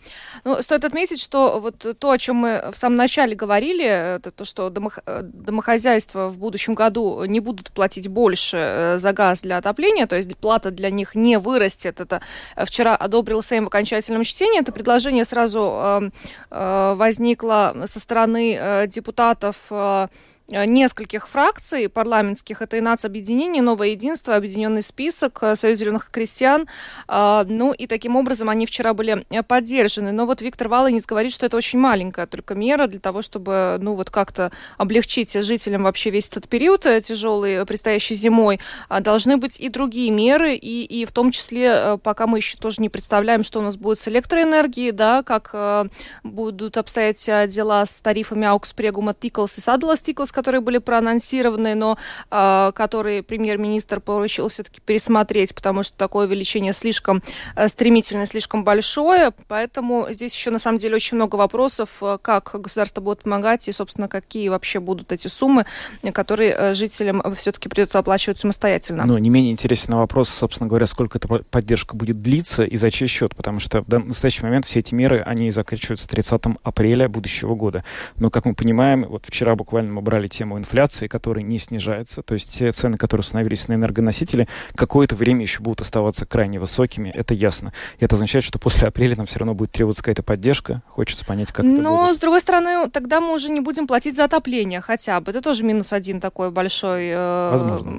Ну, 0.45 0.63
стоит 0.63 0.85
отметить, 0.85 1.21
что 1.21 1.61
вот 1.61 1.87
то, 1.99 2.11
о 2.11 2.19
чем 2.19 2.37
мы 2.37 2.71
в 2.73 2.77
самом 2.77 2.97
начале 2.97 3.35
говорили, 3.35 3.85
это 3.85 4.31
то, 4.31 4.45
что 4.45 4.71
домох... 4.71 5.01
домохозяйства 5.05 6.29
в 6.29 6.39
будущем 6.39 6.75
году 6.75 7.25
не 7.25 7.41
будут 7.41 7.73
платить 7.73 8.09
больше 8.09 8.57
э, 8.57 8.99
за 8.99 9.13
газ 9.13 9.43
для 9.43 9.59
отопления, 9.59 10.07
то 10.07 10.17
есть 10.17 10.35
плата 10.37 10.71
для 10.71 10.91
них 10.91 11.15
не 11.15 11.39
вырастет. 11.39 12.01
Это 12.01 12.23
вчера 12.57 12.97
одобрил 12.97 13.43
Сейм 13.43 13.65
в 13.65 13.69
окончательном 13.69 14.23
чтении. 14.25 14.61
Это 14.61 14.73
предложение 14.73 15.25
сразу 15.25 15.58
сразу 15.59 16.05
эм, 16.05 16.13
э, 16.51 16.95
возникло 16.97 17.75
со 17.85 18.01
стороны 18.01 18.57
э, 18.59 18.87
депутатов 18.87 19.57
Э, 19.71 20.09
нескольких 20.51 21.29
фракций 21.29 21.89
парламентских. 21.89 22.63
Это 22.63 22.79
и 22.79 22.81
нацобъединение, 22.81 23.63
Новое 23.63 23.89
единство, 23.89 24.35
Объединенный 24.35 24.83
список, 24.83 25.39
э, 25.43 25.57
Союз 25.57 25.79
зеленых 25.79 26.11
крестьян. 26.11 26.67
А, 27.07 27.45
ну 27.49 27.73
и 27.73 27.87
таким 27.87 28.17
образом 28.17 28.49
они 28.49 28.65
вчера 28.65 28.95
были 28.95 29.27
э, 29.29 29.43
поддержаны. 29.43 30.13
Но 30.13 30.27
вот 30.27 30.41
Виктор 30.41 30.69
Валанец 30.69 31.05
говорит, 31.05 31.33
что 31.33 31.47
это 31.47 31.57
очень 31.57 31.79
маленькая 31.79 32.27
только 32.27 32.55
мера 32.55 32.87
для 32.87 32.99
того, 32.99 33.21
чтобы 33.21 33.77
ну 33.81 33.95
вот 33.95 34.11
как-то 34.11 34.51
облегчить 34.79 35.33
жителям 35.33 35.83
вообще 35.83 36.11
весь 36.11 36.29
этот 36.29 36.49
период 36.49 36.87
тяжелый, 37.05 37.67
предстоящий 37.67 38.15
зимой. 38.15 38.59
А 38.89 39.01
должны 39.01 39.37
быть 39.37 39.61
и 39.61 39.69
другие 39.69 40.11
меры, 40.11 40.55
и, 40.55 40.85
и 40.85 41.05
в 41.05 41.13
том 41.13 41.31
числе, 41.31 41.99
пока 42.03 42.27
мы 42.27 42.39
еще 42.39 42.57
тоже 42.57 42.81
не 42.81 42.89
представляем, 42.89 43.43
что 43.43 43.61
у 43.61 43.63
нас 43.63 43.77
будет 43.77 43.99
с 43.99 44.09
электроэнергией, 44.09 44.93
да, 44.93 45.23
как 45.23 45.91
будут 46.23 46.77
обстоять 46.77 47.25
дела 47.49 47.85
с 47.85 48.01
тарифами 48.01 48.47
Аукспрегума 48.47 49.15
Тиклс 49.15 49.59
и 49.59 49.61
Садлас 49.61 50.03
Тиклс, 50.03 50.33
которые 50.39 50.61
были 50.61 50.79
проанонсированы, 50.79 51.75
но 51.75 51.99
э, 52.31 52.71
которые 52.73 53.25
премьер-министр 53.25 53.99
поручил 53.99 54.49
все-таки 54.49 54.81
пересмотреть, 54.81 55.53
потому 55.53 55.83
что 55.83 55.97
такое 55.97 56.29
увеличение 56.29 56.73
слишком 56.73 57.25
э, 57.57 57.67
стремительное, 57.67 58.27
слишком 58.27 58.63
большое. 58.63 59.33
Поэтому 59.49 60.07
здесь 60.11 60.33
еще 60.33 60.53
на 60.53 60.61
самом 60.61 60.79
деле 60.79 60.95
очень 60.95 61.17
много 61.17 61.35
вопросов, 61.35 61.89
э, 62.03 62.19
как 62.23 62.55
государство 62.55 63.01
будет 63.01 63.25
помогать 63.25 63.67
и, 63.67 63.73
собственно, 63.73 64.07
какие 64.07 64.49
вообще 64.49 64.79
будут 64.79 65.11
эти 65.11 65.27
суммы, 65.27 65.67
которые 66.13 66.55
э, 66.57 66.75
жителям 66.75 67.21
все-таки 67.35 67.69
придется 67.69 67.99
оплачивать 67.99 68.39
самостоятельно. 68.39 69.05
Но 69.07 69.19
не 69.19 69.31
менее 69.31 69.51
интересен 69.51 69.97
вопрос, 69.97 70.29
собственно 70.29 70.69
говоря, 70.69 70.87
сколько 70.87 71.19
эта 71.19 71.27
поддержка 71.51 71.97
будет 71.97 72.23
длиться 72.23 72.63
и 72.63 72.77
за 72.77 72.93
чей 72.93 73.09
счет, 73.09 73.35
потому 73.35 73.59
что 73.59 73.83
в 73.83 73.99
настоящий 73.99 74.45
момент 74.45 74.67
все 74.67 74.79
эти 74.79 74.95
меры, 74.95 75.21
они 75.27 75.51
заканчиваются 75.51 76.07
30 76.07 76.43
апреля 76.63 77.09
будущего 77.09 77.57
года. 77.57 77.83
Но, 78.17 78.31
как 78.31 78.45
мы 78.45 78.55
понимаем, 78.55 79.05
вот 79.05 79.25
вчера 79.27 79.57
буквально 79.57 79.95
мы 79.95 80.01
брали 80.01 80.28
тему 80.29 80.59
инфляции, 80.59 81.07
которая 81.07 81.45
не 81.45 81.59
снижается. 81.59 82.23
То 82.23 82.35
есть 82.35 82.59
те 82.59 82.73
цены, 82.73 82.97
которые 82.97 83.23
установились 83.23 83.69
на 83.69 83.75
энергоносители, 83.75 84.49
какое-то 84.75 85.15
время 85.15 85.43
еще 85.43 85.61
будут 85.61 85.81
оставаться 85.81 86.27
крайне 86.27 86.59
высокими, 86.59 87.11
это 87.11 87.35
ясно. 87.35 87.73
И 87.99 88.05
это 88.05 88.15
означает, 88.15 88.45
что 88.45 88.59
после 88.59 88.89
апреля 88.89 89.17
нам 89.17 89.27
все 89.27 89.39
равно 89.39 89.55
будет 89.55 89.73
требоваться 89.73 90.03
какая-то 90.03 90.23
поддержка. 90.23 90.83
Хочется 90.89 91.25
понять, 91.25 91.53
как 91.53 91.65
Но, 91.65 91.79
это 91.79 91.91
будет. 91.91 92.17
с 92.17 92.19
другой 92.19 92.41
стороны, 92.41 92.91
тогда 92.91 93.21
мы 93.21 93.33
уже 93.35 93.51
не 93.51 93.61
будем 93.61 93.87
платить 93.87 94.17
за 94.17 94.25
отопление 94.25 94.81
хотя 94.81 95.21
бы. 95.21 95.31
Это 95.31 95.41
тоже 95.41 95.65
минус 95.65 95.93
один 95.93 96.21
такой 96.21 96.51
большой... 96.51 97.09
Э, 97.09 97.51
Возможно. 97.53 97.91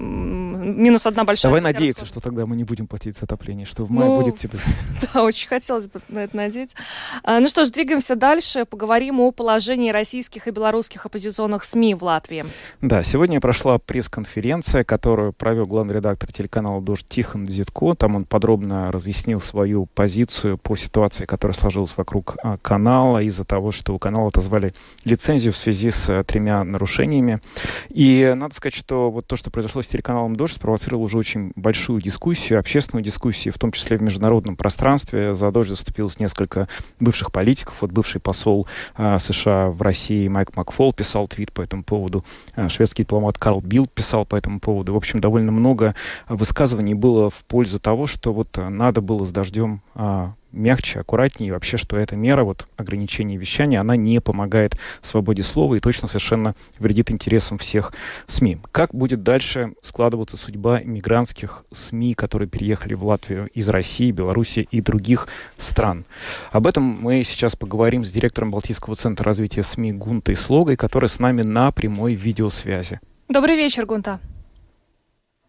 Минус 0.58 1.06
одна 1.06 1.24
большая... 1.24 1.52
Давай 1.52 1.62
надеяться, 1.62 2.06
что 2.06 2.20
тогда 2.20 2.46
мы 2.46 2.56
не 2.56 2.64
будем 2.64 2.88
платить 2.88 3.18
за 3.18 3.26
отопление, 3.26 3.66
что 3.66 3.86
в 3.86 3.92
мае 3.92 4.10
ну, 4.10 4.22
будет 4.22 4.38
типа... 4.38 4.58
Да, 5.14 5.24
очень 5.24 5.48
хотелось 5.48 5.88
бы 5.88 6.02
на 6.10 6.20
это 6.20 6.36
надеяться. 6.36 6.76
А, 7.24 7.40
ну 7.40 7.48
что 7.48 7.66
ж, 7.66 7.70
двигаемся 7.70 8.16
дальше. 8.16 8.66
Поговорим 8.66 9.20
о 9.20 9.32
положении 9.32 9.92
российских 9.92 10.48
и 10.48 10.52
белорусских 10.52 11.06
оппозиционных 11.06 11.64
СМИ 11.64 11.96
в 11.96 12.04
Латвии. 12.04 12.46
Да, 12.82 13.04
сегодня 13.04 13.40
прошла 13.40 13.78
пресс-конференция, 13.78 14.84
которую 14.84 15.34
провел 15.34 15.66
главный 15.66 15.96
редактор 15.96 16.32
телеканала 16.32 16.82
«Дождь» 16.82 17.06
Тихон 17.08 17.48
Зитко. 17.48 17.94
Там 17.96 18.16
он 18.16 18.26
подробно 18.26 18.92
разъяснил 18.92 19.40
свою 19.40 19.86
позицию 19.86 20.58
по 20.58 20.76
ситуации, 20.76 21.26
которая 21.26 21.56
сложилась 21.56 21.94
вокруг 21.96 22.38
а, 22.44 22.58
канала 22.58 23.22
из-за 23.24 23.46
того, 23.46 23.72
что 23.72 23.94
у 23.94 24.00
канала 24.00 24.28
отозвали 24.28 24.72
лицензию 25.04 25.54
в 25.54 25.58
связи 25.58 25.92
с 25.92 26.10
а, 26.10 26.24
тремя 26.24 26.64
нарушениями. 26.64 27.42
И 27.90 28.34
надо 28.36 28.56
сказать, 28.56 28.76
что 28.76 29.12
вот 29.12 29.28
то, 29.28 29.36
что 29.36 29.52
произошло 29.52 29.82
с 29.82 29.88
телеканалом 29.88 30.36
«Дождь», 30.40 30.56
спровоцировало 30.56 31.04
уже 31.04 31.18
очень 31.18 31.52
большую 31.58 32.02
дискуссию, 32.02 32.60
общественную 32.60 33.04
дискуссию, 33.04 33.54
в 33.54 33.60
том 33.60 33.74
числе 33.74 33.98
в 33.98 34.02
международном 34.02 34.56
пространстве. 34.56 35.36
За 35.36 35.52
«Дождь» 35.52 35.70
заступилось 35.70 36.18
несколько 36.18 36.70
бывших 37.02 37.34
политиков. 37.34 37.76
Вот 37.82 37.92
бывший 37.92 38.22
посол 38.22 38.66
а, 38.96 39.20
США 39.20 39.68
в 39.68 39.82
России 39.82 40.30
Майк 40.30 40.56
Макфол 40.56 40.94
писал 40.94 41.28
твит 41.28 41.52
по 41.52 41.62
этому 41.62 41.84
поводу. 41.84 42.24
А, 42.56 42.70
шведский 42.70 43.04
дипломат 43.04 43.38
Карл 43.38 43.60
Билд 43.60 43.92
писал 43.92 44.26
по 44.26 44.38
этому 44.38 44.62
поводу. 44.62 44.94
В 44.94 44.96
общем, 44.96 45.20
довольно 45.20 45.52
много 45.52 45.94
высказываний 46.30 46.94
было 46.94 47.30
в 47.30 47.44
пользу 47.44 47.78
того, 47.78 48.08
что 48.08 48.32
вот 48.32 48.58
надо 48.58 49.02
было 49.02 49.26
с 49.26 49.32
дождем 49.32 49.82
а, 49.94 50.36
мягче, 50.52 51.00
аккуратнее, 51.00 51.50
и 51.50 51.52
вообще, 51.52 51.78
что 51.78 51.98
эта 51.98 52.16
мера, 52.16 52.44
вот 52.44 52.68
ограничение 52.78 53.38
вещания, 53.38 53.80
она 53.80 53.96
не 53.96 54.20
помогает 54.20 54.78
свободе 55.02 55.44
слова 55.44 55.76
и 55.76 55.80
точно 55.80 56.08
совершенно 56.08 56.56
вредит 56.80 57.12
интересам 57.12 57.58
всех 57.58 57.94
СМИ. 58.28 58.58
Как 58.72 58.94
будет 58.94 59.24
дальше 59.24 59.74
складываться 59.82 60.38
судьба 60.38 60.82
мигрантских 60.82 61.66
СМИ, 61.72 62.14
которые 62.14 62.48
переехали 62.48 62.94
в 62.94 63.06
Латвию 63.06 63.50
из 63.54 63.70
России, 63.70 64.12
Беларуси 64.12 64.68
и 64.72 64.82
других 64.82 65.28
стран? 65.58 66.06
Об 66.52 66.68
этом 66.68 66.84
мы 66.84 67.24
сейчас 67.24 67.56
поговорим 67.56 68.04
с 68.04 68.12
директором 68.12 68.52
Балтийского 68.52 68.96
центра 68.96 69.26
развития 69.26 69.64
СМИ 69.64 69.92
Гунтой 69.94 70.36
Слогой, 70.36 70.76
который 70.76 71.10
с 71.10 71.20
нами 71.20 71.42
на 71.42 71.72
прямой 71.72 72.16
видеосвязи. 72.16 73.00
Добрый 73.28 73.56
вечер, 73.56 73.86
Гунта. 73.86 74.20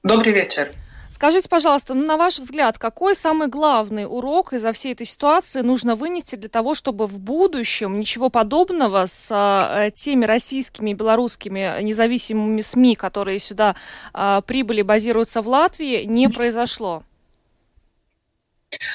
Добрый 0.02 0.32
вечер. 0.32 0.72
Скажите, 1.12 1.48
пожалуйста, 1.48 1.94
ну, 1.94 2.06
на 2.06 2.16
ваш 2.16 2.38
взгляд, 2.38 2.78
какой 2.78 3.14
самый 3.14 3.48
главный 3.48 4.04
урок 4.04 4.52
из-за 4.52 4.72
всей 4.72 4.92
этой 4.92 5.06
ситуации 5.06 5.60
нужно 5.60 5.96
вынести 5.96 6.36
для 6.36 6.48
того, 6.48 6.74
чтобы 6.74 7.06
в 7.06 7.18
будущем 7.18 7.98
ничего 7.98 8.30
подобного 8.30 9.06
с 9.06 9.28
э, 9.30 9.90
теми 9.90 10.24
российскими 10.24 10.90
и 10.90 10.94
белорусскими 10.94 11.82
независимыми 11.82 12.60
СМИ, 12.60 12.94
которые 12.94 13.40
сюда 13.40 13.74
э, 14.14 14.40
прибыли, 14.46 14.82
базируются 14.82 15.42
в 15.42 15.48
Латвии, 15.48 16.04
не 16.04 16.28
произошло? 16.28 17.02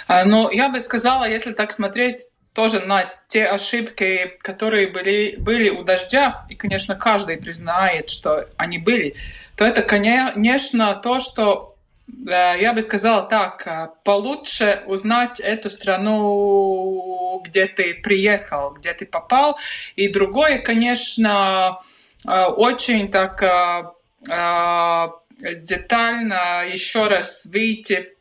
А, 0.07 0.24
ну, 0.24 0.50
я 0.50 0.69
бы 0.69 0.79
сказала, 0.79 1.25
если 1.29 1.51
так 1.51 1.74
смотреть 1.74 2.22
тоже 2.53 2.79
на 2.79 3.13
те 3.27 3.45
ошибки, 3.45 4.38
которые 4.39 4.88
были, 4.88 5.36
были 5.36 5.69
у 5.69 5.84
дождя, 5.84 6.45
и, 6.50 6.55
конечно, 6.55 6.95
каждый 6.95 7.36
признает, 7.36 8.10
что 8.10 8.48
они 8.55 8.77
были, 8.77 9.15
то 9.57 9.65
это, 9.65 9.81
конечно, 9.81 10.95
то, 10.95 11.19
что 11.19 11.75
я 12.08 12.74
бы 12.74 12.82
сказала 12.82 13.24
так, 13.24 13.66
э, 13.68 13.90
получше 14.04 14.84
узнать 14.86 15.40
эту 15.40 15.70
страну, 15.70 17.42
где 17.46 17.68
ты 17.68 17.96
приехал, 17.96 18.72
где 18.72 18.94
ты 18.94 19.06
попал. 19.06 19.58
И 19.96 20.08
другое, 20.08 20.60
конечно, 20.60 21.80
э, 22.28 22.44
очень 22.46 23.10
так 23.12 23.42
э, 23.42 25.12
детально 25.40 26.66
еще 26.68 27.08
раз 27.08 27.46
выйти 27.46 28.12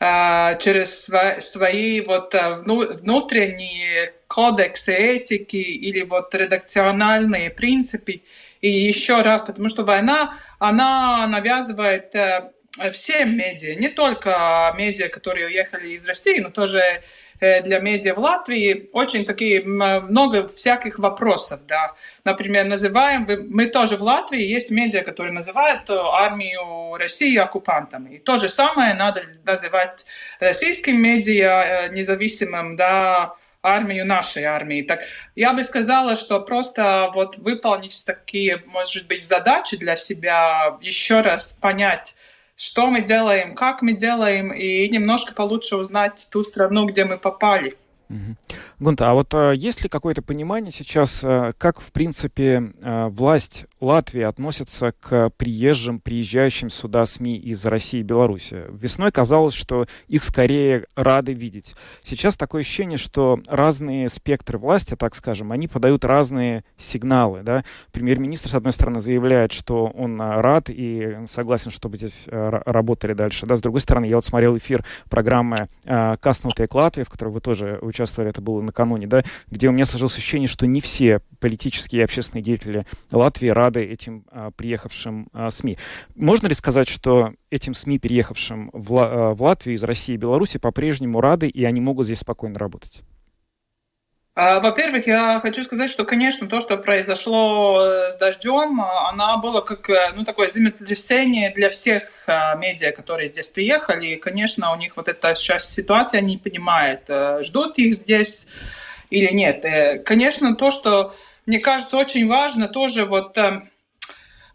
через 0.00 1.10
свои 1.44 2.00
вот 2.00 2.32
внутренние 2.32 4.14
кодексы 4.28 4.94
этики 4.94 5.56
или 5.56 6.02
вот 6.02 6.32
редакциональные 6.34 7.50
принципы. 7.50 8.22
И 8.60 8.70
еще 8.70 9.22
раз, 9.22 9.42
потому 9.42 9.68
что 9.68 9.84
война, 9.84 10.38
она 10.60 11.26
навязывает 11.26 12.14
всем 12.92 13.36
медиа, 13.36 13.74
не 13.74 13.88
только 13.88 14.72
медиа, 14.76 15.08
которые 15.08 15.46
уехали 15.46 15.90
из 15.90 16.06
России, 16.06 16.40
но 16.40 16.50
тоже 16.50 17.02
Э, 17.40 17.62
для 17.62 17.78
медиа 17.78 18.14
в 18.14 18.18
Латвии 18.18 18.90
очень 18.92 19.24
такие 19.24 19.62
много 19.62 20.48
всяких 20.48 20.98
вопросов, 20.98 21.60
да. 21.66 21.94
Например, 22.24 22.64
называем, 22.64 23.26
мы 23.48 23.66
тоже 23.66 23.96
в 23.96 24.02
Латвии 24.02 24.42
есть 24.42 24.70
медиа, 24.70 25.02
которые 25.02 25.32
называют 25.32 25.88
э, 25.88 25.94
армию 25.94 26.96
России 26.96 27.36
оккупантами. 27.36 28.16
И 28.16 28.18
то 28.18 28.38
же 28.38 28.48
самое 28.48 28.94
надо 28.94 29.22
называть 29.44 30.04
российским 30.40 31.00
медиа 31.00 31.86
э, 31.86 31.88
независимым, 31.90 32.74
да, 32.76 33.34
армию 33.62 34.04
нашей 34.04 34.44
армии. 34.44 34.82
Так 34.82 35.02
я 35.36 35.52
бы 35.52 35.62
сказала, 35.62 36.16
что 36.16 36.40
просто 36.40 37.10
вот 37.14 37.38
выполнить 37.38 38.04
такие, 38.04 38.62
может 38.66 39.06
быть, 39.06 39.24
задачи 39.24 39.76
для 39.76 39.96
себя, 39.96 40.76
еще 40.80 41.20
раз 41.20 41.52
понять, 41.52 42.16
что 42.58 42.90
мы 42.90 43.02
делаем, 43.02 43.54
как 43.54 43.82
мы 43.82 43.92
делаем, 43.92 44.52
и 44.52 44.88
немножко 44.88 45.32
получше 45.32 45.76
узнать 45.76 46.26
ту 46.28 46.42
страну, 46.42 46.86
где 46.86 47.04
мы 47.04 47.16
попали. 47.16 47.78
Угу. 48.10 48.47
Гунта, 48.80 49.10
а 49.10 49.14
вот 49.14 49.34
а, 49.34 49.50
есть 49.50 49.82
ли 49.82 49.88
какое-то 49.88 50.22
понимание 50.22 50.70
сейчас, 50.70 51.22
а, 51.24 51.50
как, 51.58 51.80
в 51.80 51.90
принципе, 51.90 52.72
а, 52.80 53.08
власть 53.08 53.66
Латвии 53.80 54.22
относится 54.22 54.92
к 55.00 55.30
приезжим, 55.30 55.98
приезжающим 55.98 56.70
сюда 56.70 57.04
СМИ 57.04 57.38
из 57.38 57.66
России 57.66 57.98
и 57.98 58.04
Беларуси? 58.04 58.66
Весной 58.70 59.10
казалось, 59.10 59.54
что 59.54 59.86
их 60.06 60.22
скорее 60.22 60.86
рады 60.94 61.32
видеть. 61.32 61.74
Сейчас 62.04 62.36
такое 62.36 62.60
ощущение, 62.60 62.98
что 62.98 63.40
разные 63.48 64.08
спектры 64.08 64.58
власти, 64.58 64.94
так 64.94 65.16
скажем, 65.16 65.50
они 65.50 65.66
подают 65.66 66.04
разные 66.04 66.62
сигналы. 66.76 67.42
Да? 67.42 67.64
Премьер-министр, 67.90 68.50
с 68.50 68.54
одной 68.54 68.72
стороны, 68.72 69.00
заявляет, 69.00 69.50
что 69.50 69.86
он 69.86 70.20
рад 70.20 70.66
и 70.68 71.18
согласен, 71.28 71.72
чтобы 71.72 71.96
здесь 71.96 72.26
работали 72.28 73.14
дальше. 73.14 73.44
Да? 73.44 73.56
С 73.56 73.60
другой 73.60 73.80
стороны, 73.80 74.04
я 74.04 74.14
вот 74.14 74.24
смотрел 74.24 74.56
эфир 74.56 74.84
программы 75.10 75.68
«Каснутые 75.84 76.68
Латвии», 76.72 77.02
в 77.02 77.10
которой 77.10 77.30
вы 77.30 77.40
тоже 77.40 77.80
участвовали, 77.82 78.30
это 78.30 78.40
было 78.40 78.67
накануне, 78.68 79.06
да, 79.06 79.24
где 79.48 79.68
у 79.68 79.72
меня 79.72 79.86
сложилось 79.86 80.16
ощущение, 80.16 80.48
что 80.48 80.66
не 80.66 80.80
все 80.80 81.20
политические 81.40 82.00
и 82.00 82.04
общественные 82.04 82.42
деятели 82.42 82.86
Латвии 83.12 83.48
рады 83.48 83.84
этим 83.84 84.24
а, 84.30 84.50
приехавшим 84.50 85.28
а, 85.32 85.50
СМИ. 85.50 85.76
Можно 86.14 86.48
ли 86.48 86.54
сказать, 86.54 86.88
что 86.88 87.32
этим 87.50 87.74
СМИ, 87.74 87.98
переехавшим 87.98 88.70
в, 88.72 88.96
а, 88.98 89.34
в 89.34 89.42
Латвию 89.42 89.76
из 89.76 89.82
России 89.82 90.14
и 90.14 90.18
Беларуси, 90.18 90.58
по-прежнему 90.58 91.20
рады, 91.20 91.48
и 91.48 91.64
они 91.64 91.80
могут 91.80 92.06
здесь 92.06 92.20
спокойно 92.20 92.58
работать? 92.58 93.02
А, 94.40 94.60
во-первых, 94.60 95.08
я 95.08 95.40
хочу 95.40 95.64
сказать, 95.64 95.90
что, 95.90 96.04
конечно, 96.04 96.46
то, 96.46 96.60
что 96.60 96.76
произошло 96.76 97.82
э, 97.82 98.12
с 98.12 98.16
дождем, 98.18 98.80
а, 98.80 99.08
она 99.08 99.36
была 99.38 99.62
как 99.62 99.90
э, 99.90 100.12
ну, 100.14 100.24
такое 100.24 100.46
землетрясение 100.46 101.50
для 101.50 101.70
всех 101.70 102.04
медиа, 102.28 102.92
которые 102.92 103.26
здесь 103.26 103.48
приехали. 103.48 104.06
И, 104.06 104.16
конечно, 104.16 104.70
у 104.72 104.76
них 104.76 104.96
вот 104.96 105.08
эта 105.08 105.34
сейчас 105.34 105.68
ситуация 105.68 106.20
не 106.20 106.38
понимает, 106.38 107.02
э, 107.08 107.42
ждут 107.42 107.78
их 107.78 107.94
здесь 107.94 108.46
или 109.10 109.32
нет. 109.32 110.04
Конечно, 110.06 110.54
то, 110.54 110.70
что 110.70 111.16
мне 111.44 111.58
кажется 111.58 111.96
очень 111.96 112.28
важно, 112.28 112.68
тоже 112.68 113.06
вот 113.06 113.36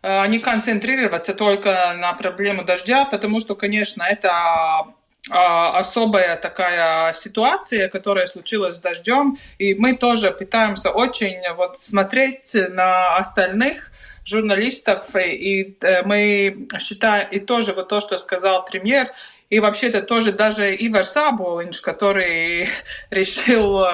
не 0.01 0.39
концентрироваться 0.39 1.33
только 1.33 1.93
на 1.97 2.13
проблему 2.13 2.63
дождя, 2.63 3.03
потому 3.03 3.41
что, 3.41 3.55
конечно, 3.55 4.03
это 4.03 4.93
особая 5.29 6.35
такая 6.35 7.13
ситуация, 7.13 7.87
которая 7.87 8.27
случилась 8.27 8.75
с 8.75 8.79
дождем, 8.79 9.37
и 9.57 9.73
мы 9.73 9.95
тоже 9.95 10.31
пытаемся 10.31 10.91
очень 10.91 11.39
вот 11.55 11.81
смотреть 11.81 12.51
на 12.53 13.15
остальных 13.15 13.91
журналистов, 14.25 15.15
и 15.15 15.75
э, 15.81 16.03
мы 16.03 16.67
считаем, 16.79 17.27
и 17.29 17.39
тоже 17.39 17.73
вот 17.73 17.89
то, 17.89 17.99
что 17.99 18.17
сказал 18.17 18.65
премьер, 18.65 19.11
и 19.53 19.59
вообще-то 19.59 20.01
тоже 20.01 20.31
даже 20.31 20.75
Ивар 20.75 21.05
Саболинш, 21.05 21.79
который 21.79 22.69
решил, 23.11 23.85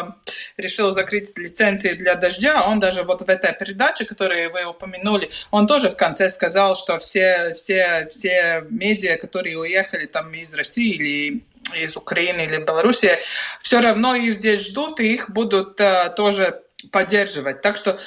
решил 0.56 0.92
закрыть 0.92 1.38
лицензии 1.38 1.90
для 1.90 2.16
дождя, 2.16 2.64
он 2.64 2.80
даже 2.80 3.04
вот 3.04 3.24
в 3.24 3.30
этой 3.30 3.52
передаче, 3.52 4.06
которую 4.06 4.54
вы 4.54 4.64
упомянули, 4.64 5.32
он 5.52 5.68
тоже 5.68 5.90
в 5.90 5.98
конце 5.98 6.30
сказал, 6.30 6.78
что 6.78 6.98
все, 7.00 7.54
все, 7.56 8.08
все 8.10 8.64
медиа, 8.70 9.18
которые 9.18 9.60
уехали 9.60 10.06
там 10.06 10.34
из 10.34 10.54
России 10.54 10.94
или 10.94 11.44
из 11.76 11.98
Украины 11.98 12.44
или 12.44 12.64
Беларуси, 12.64 13.20
все 13.62 13.82
равно 13.82 14.16
их 14.16 14.36
здесь 14.36 14.66
ждут, 14.66 15.02
и 15.02 15.14
их 15.14 15.30
будут 15.30 15.78
uh, 15.82 16.14
тоже 16.16 16.62
поддерживать. 16.90 17.62
Так 17.62 17.76
что 17.76 18.00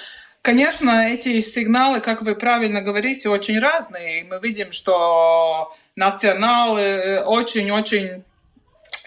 Конечно, 0.43 1.07
эти 1.07 1.39
сигналы, 1.39 2.01
как 2.01 2.23
вы 2.23 2.35
правильно 2.35 2.83
говорите, 2.83 3.29
очень 3.29 3.61
разные. 3.61 4.21
И 4.21 4.25
мы 4.25 4.41
видим, 4.41 4.73
что 4.73 5.73
националы 5.97 7.21
очень-очень 7.21 8.25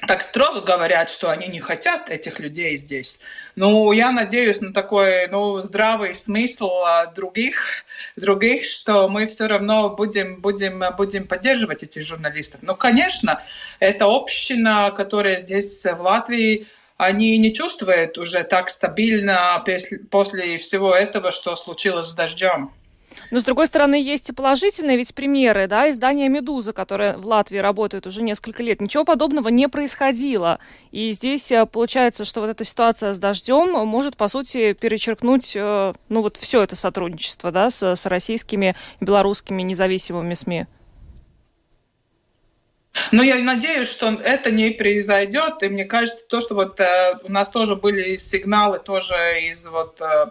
так 0.08 0.22
строго 0.22 0.62
говорят, 0.62 1.10
что 1.10 1.30
они 1.30 1.48
не 1.48 1.60
хотят 1.60 2.10
этих 2.10 2.40
людей 2.40 2.76
здесь. 2.76 3.22
Ну, 3.56 3.92
я 3.92 4.12
надеюсь 4.12 4.62
на 4.62 4.74
такой 4.74 5.28
ну, 5.28 5.62
здравый 5.62 6.14
смысл 6.14 6.70
других, 7.16 7.86
других, 8.16 8.66
что 8.66 9.08
мы 9.08 9.28
все 9.28 9.48
равно 9.48 9.90
будем, 9.90 10.42
будем, 10.42 10.84
будем 10.98 11.28
поддерживать 11.28 11.84
этих 11.84 12.04
журналистов. 12.04 12.62
Но, 12.62 12.76
конечно, 12.76 13.42
это 13.80 14.06
община, 14.06 14.92
которая 14.92 15.40
здесь 15.40 15.84
в 15.84 16.02
Латвии, 16.02 16.68
они 16.98 17.38
не 17.38 17.54
чувствуют 17.54 18.18
уже 18.18 18.44
так 18.44 18.70
стабильно 18.70 19.64
после 20.12 20.58
всего 20.58 20.96
этого, 20.96 21.32
что 21.32 21.56
случилось 21.56 22.08
с 22.08 22.14
дождем. 22.14 22.72
Но, 23.32 23.40
с 23.40 23.44
другой 23.44 23.68
стороны, 23.68 23.96
есть 23.96 24.30
и 24.30 24.34
положительные 24.34 24.98
ведь 24.98 25.14
примеры, 25.14 25.68
да, 25.68 25.90
издание 25.90 26.30
«Медуза», 26.30 26.74
которое 26.74 27.18
в 27.18 27.26
Латвии 27.26 27.58
работает 27.58 28.08
уже 28.08 28.22
несколько 28.22 28.64
лет. 28.64 28.82
Ничего 28.82 29.06
подобного 29.06 29.50
не 29.50 29.68
происходило. 29.68 30.60
И 30.92 31.12
здесь 31.12 31.52
э, 31.52 31.66
получается, 31.66 32.26
что 32.26 32.42
вот 32.42 32.50
эта 32.50 32.64
ситуация 32.64 33.14
с 33.14 33.20
дождем 33.20 33.72
может, 33.88 34.18
по 34.18 34.28
сути, 34.28 34.74
перечеркнуть, 34.74 35.54
э, 35.56 35.94
ну, 36.10 36.22
вот 36.22 36.38
все 36.38 36.62
это 36.62 36.76
сотрудничество, 36.76 37.52
да, 37.52 37.70
с, 37.70 37.84
с 37.84 38.06
российскими 38.06 38.76
и 39.00 39.06
белорусскими 39.06 39.62
независимыми 39.62 40.34
СМИ. 40.34 40.68
Но 43.12 43.24
я 43.24 43.36
надеюсь, 43.36 43.90
что 43.90 44.10
это 44.10 44.52
не 44.52 44.72
произойдет. 44.72 45.62
И 45.64 45.70
мне 45.70 45.86
кажется, 45.86 46.24
то, 46.30 46.42
что 46.42 46.56
вот 46.56 46.80
э, 46.80 47.20
у 47.24 47.32
нас 47.32 47.50
тоже 47.50 47.76
были 47.76 48.16
сигналы 48.18 48.80
тоже 48.80 49.42
из 49.42 49.66
вот 49.66 50.02
э, 50.02 50.28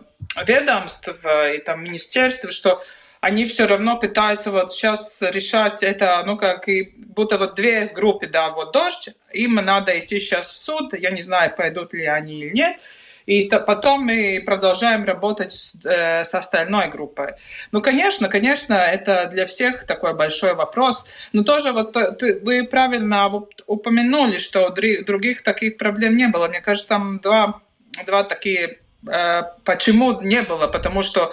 ведомств 0.46 1.08
э, 1.22 1.56
и 1.56 1.58
там 1.58 1.84
министерств, 1.84 2.50
что 2.52 2.82
они 3.20 3.46
все 3.46 3.66
равно 3.66 3.98
пытаются 3.98 4.50
вот 4.50 4.72
сейчас 4.74 5.18
решать 5.22 5.82
это, 5.82 6.22
ну, 6.26 6.36
как 6.36 6.68
и 6.68 6.92
будто 6.96 7.38
вот 7.38 7.54
две 7.54 7.86
группы, 7.86 8.26
да, 8.26 8.50
вот 8.50 8.72
дождь, 8.72 9.08
им 9.32 9.54
надо 9.54 9.98
идти 9.98 10.20
сейчас 10.20 10.48
в 10.48 10.56
суд, 10.56 10.92
я 10.92 11.10
не 11.10 11.22
знаю, 11.22 11.54
пойдут 11.56 11.94
ли 11.94 12.04
они 12.04 12.40
или 12.40 12.50
нет, 12.50 12.80
и 13.26 13.48
то, 13.48 13.58
потом 13.60 14.04
мы 14.04 14.42
продолжаем 14.44 15.04
работать 15.04 15.52
с, 15.52 15.76
э, 15.84 16.24
с 16.24 16.34
остальной 16.34 16.88
группой. 16.88 17.34
Ну, 17.72 17.80
конечно, 17.80 18.28
конечно, 18.28 18.74
это 18.74 19.26
для 19.32 19.46
всех 19.46 19.84
такой 19.84 20.14
большой 20.14 20.54
вопрос. 20.54 21.08
Но 21.32 21.42
тоже 21.42 21.72
вот 21.72 21.92
ты, 21.92 22.40
вы 22.40 22.64
правильно 22.64 23.30
упомянули, 23.66 24.36
что 24.38 24.70
других 24.70 25.42
таких 25.42 25.76
проблем 25.76 26.16
не 26.16 26.28
было. 26.28 26.48
Мне 26.48 26.60
кажется, 26.60 26.88
там 26.88 27.18
два, 27.20 27.60
два 28.06 28.24
такие... 28.24 28.78
Э, 29.08 29.42
почему 29.64 30.20
не 30.20 30.42
было? 30.42 30.66
Потому 30.66 31.02
что 31.02 31.32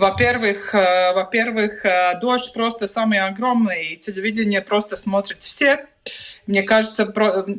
во-первых, 0.00 0.74
э, 0.74 1.12
во-первых, 1.12 1.84
э, 1.84 2.18
дождь 2.20 2.52
просто 2.52 2.86
самый 2.86 3.18
огромный, 3.20 3.88
и 3.88 3.96
телевидение 3.96 4.62
просто 4.62 4.96
смотрит 4.96 5.42
все. 5.42 5.86
Мне 6.46 6.62
кажется, 6.62 7.12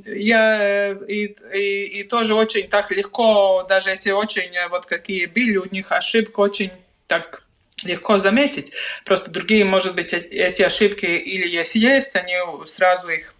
я 0.06 0.92
и, 1.08 1.36
и, 1.54 2.00
и 2.00 2.04
тоже 2.04 2.34
очень 2.34 2.68
так 2.68 2.92
легко, 2.92 3.66
даже 3.70 3.92
эти 3.92 4.10
очень 4.10 4.52
вот 4.70 4.86
какие 4.88 5.28
были 5.28 5.58
у 5.58 5.70
них 5.70 5.92
ошибки, 5.92 6.40
очень 6.40 6.72
так 7.08 7.44
легко 7.84 8.18
заметить. 8.18 8.74
Просто 9.06 9.32
другие, 9.32 9.64
может 9.64 9.96
быть, 9.96 10.14
эти 10.14 10.64
ошибки 10.64 11.06
или 11.06 11.48
если 11.48 11.80
есть, 11.80 12.16
они 12.16 12.36
сразу 12.66 13.10
их 13.10 13.34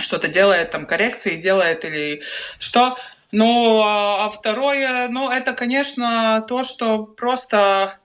что-то 0.00 0.28
делают, 0.28 0.70
там 0.70 0.86
коррекции 0.86 1.36
делают 1.36 1.84
или 1.84 2.22
что. 2.58 2.96
Ну, 3.30 3.82
а, 3.82 4.26
а 4.26 4.30
второе, 4.30 5.08
ну, 5.08 5.30
это, 5.30 5.52
конечно, 5.52 6.44
то, 6.48 6.62
что 6.62 7.04
просто 7.04 7.98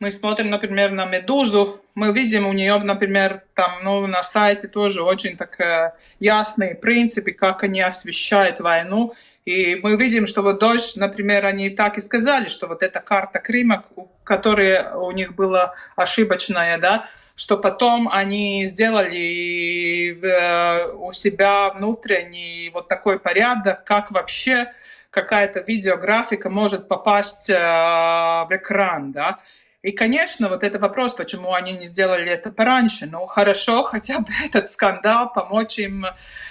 мы 0.00 0.10
смотрим, 0.10 0.48
например, 0.48 0.92
на 0.92 1.04
«Медузу», 1.04 1.82
мы 1.94 2.12
видим 2.12 2.46
у 2.46 2.54
нее, 2.54 2.78
например, 2.78 3.42
там, 3.54 3.84
ну, 3.84 4.06
на 4.06 4.22
сайте 4.22 4.66
тоже 4.66 5.02
очень 5.02 5.36
так 5.36 5.60
э, 5.60 5.92
ясные 6.18 6.74
принципы, 6.74 7.32
как 7.32 7.64
они 7.64 7.82
освещают 7.82 8.60
войну. 8.60 9.12
И 9.44 9.74
мы 9.82 9.96
видим, 9.96 10.26
что 10.26 10.40
вот 10.40 10.58
дождь, 10.58 10.96
например, 10.96 11.44
они 11.44 11.68
так 11.68 11.98
и 11.98 12.00
сказали, 12.00 12.48
что 12.48 12.66
вот 12.66 12.82
эта 12.82 13.00
карта 13.00 13.40
Крыма, 13.40 13.84
которая 14.24 14.94
у 14.94 15.10
них 15.10 15.34
была 15.34 15.74
ошибочная, 15.96 16.78
да, 16.78 17.06
что 17.36 17.58
потом 17.58 18.08
они 18.08 18.66
сделали 18.68 20.18
э, 20.18 20.92
у 20.94 21.12
себя 21.12 21.68
внутренний 21.70 22.70
вот 22.72 22.88
такой 22.88 23.18
порядок, 23.18 23.84
как 23.84 24.10
вообще 24.10 24.72
какая-то 25.10 25.60
видеографика 25.60 26.48
может 26.48 26.88
попасть 26.88 27.50
э, 27.50 27.54
в 27.54 28.48
экран, 28.50 29.12
да. 29.12 29.40
И, 29.82 29.92
конечно, 29.92 30.50
вот 30.50 30.62
это 30.62 30.78
вопрос, 30.78 31.14
почему 31.14 31.54
они 31.54 31.72
не 31.72 31.86
сделали 31.86 32.30
это 32.30 32.50
пораньше. 32.50 33.06
Ну, 33.06 33.26
хорошо, 33.26 33.82
хотя 33.82 34.18
бы 34.18 34.26
этот 34.44 34.70
скандал 34.70 35.32
помочь 35.32 35.78
им 35.78 36.06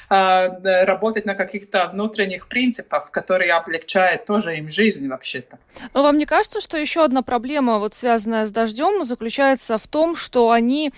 работать 0.10 1.26
на 1.26 1.36
каких-то 1.36 1.88
внутренних 1.88 2.48
принципах, 2.48 3.12
которые 3.12 3.54
облегчают 3.54 4.26
тоже 4.26 4.58
им 4.58 4.70
жизнь 4.70 5.08
вообще-то. 5.08 5.60
Но 5.94 6.04
вам 6.04 6.18
не 6.18 6.26
кажется, 6.26 6.62
что 6.62 6.78
еще 6.78 7.04
одна 7.04 7.22
проблема, 7.22 7.78
вот 7.78 7.94
связанная 7.94 8.46
с 8.46 8.52
дождем, 8.52 9.04
заключается 9.04 9.78
в 9.78 9.88
том, 9.88 10.16
что 10.16 10.52
они 10.52 10.92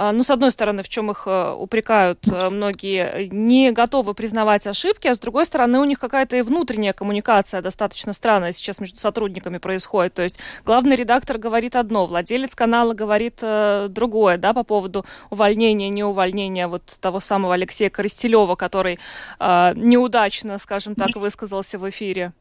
а, 0.00 0.12
ну, 0.12 0.22
с 0.22 0.30
одной 0.30 0.52
стороны, 0.52 0.84
в 0.84 0.88
чем 0.88 1.10
их 1.10 1.24
э, 1.26 1.52
упрекают 1.58 2.20
э, 2.28 2.50
многие, 2.50 3.26
не 3.32 3.72
готовы 3.72 4.14
признавать 4.14 4.64
ошибки, 4.68 5.08
а 5.08 5.14
с 5.14 5.18
другой 5.18 5.44
стороны, 5.44 5.80
у 5.80 5.84
них 5.84 5.98
какая-то 5.98 6.36
и 6.36 6.42
внутренняя 6.42 6.92
коммуникация 6.92 7.60
достаточно 7.62 8.12
странная 8.12 8.52
сейчас 8.52 8.78
между 8.78 9.00
сотрудниками 9.00 9.58
происходит. 9.58 10.14
То 10.14 10.22
есть 10.22 10.38
главный 10.64 10.94
редактор 10.94 11.38
говорит 11.38 11.74
одно, 11.74 12.06
владелец 12.06 12.54
канала 12.54 12.94
говорит 12.94 13.40
э, 13.42 13.88
другое, 13.90 14.36
да, 14.36 14.54
по 14.54 14.62
поводу 14.62 15.04
увольнения, 15.30 15.88
не 15.88 16.04
увольнения 16.04 16.68
вот 16.68 16.84
того 17.00 17.18
самого 17.18 17.54
Алексея 17.54 17.90
Коростелева, 17.90 18.54
который 18.58 18.98
неудачно, 19.38 20.58
скажем 20.58 20.94
так, 20.94 21.16
высказался 21.16 21.78
в 21.78 21.88
эфире. 21.88 22.32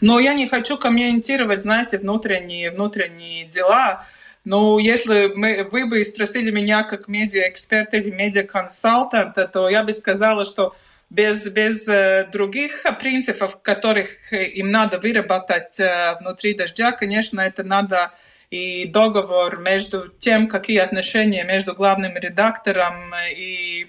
Но 0.00 0.18
я 0.18 0.32
не 0.32 0.48
хочу 0.48 0.78
комментировать, 0.78 1.60
знаете, 1.60 1.98
внутренние, 1.98 2.70
внутренние 2.70 3.44
дела 3.44 4.06
ну, 4.46 4.78
если 4.78 5.32
мы, 5.34 5.68
вы 5.72 5.86
бы 5.86 6.04
спросили 6.04 6.52
меня 6.52 6.84
как 6.84 7.08
медиа-эксперта 7.08 7.96
или 7.96 8.10
медиа-консультанта, 8.12 9.48
то 9.48 9.68
я 9.68 9.82
бы 9.82 9.92
сказала, 9.92 10.44
что 10.44 10.76
без, 11.10 11.44
без 11.46 11.88
э, 11.88 12.28
других 12.30 12.84
принципов, 13.00 13.60
которых 13.60 14.32
им 14.32 14.70
надо 14.70 15.00
выработать 15.00 15.80
э, 15.80 16.16
внутри 16.20 16.54
дождя, 16.54 16.92
конечно, 16.92 17.40
это 17.40 17.64
надо 17.64 18.12
и 18.48 18.86
договор 18.86 19.58
между 19.58 20.10
тем, 20.20 20.46
какие 20.46 20.78
отношения 20.78 21.42
между 21.42 21.74
главным 21.74 22.16
редактором 22.16 23.12
и, 23.36 23.88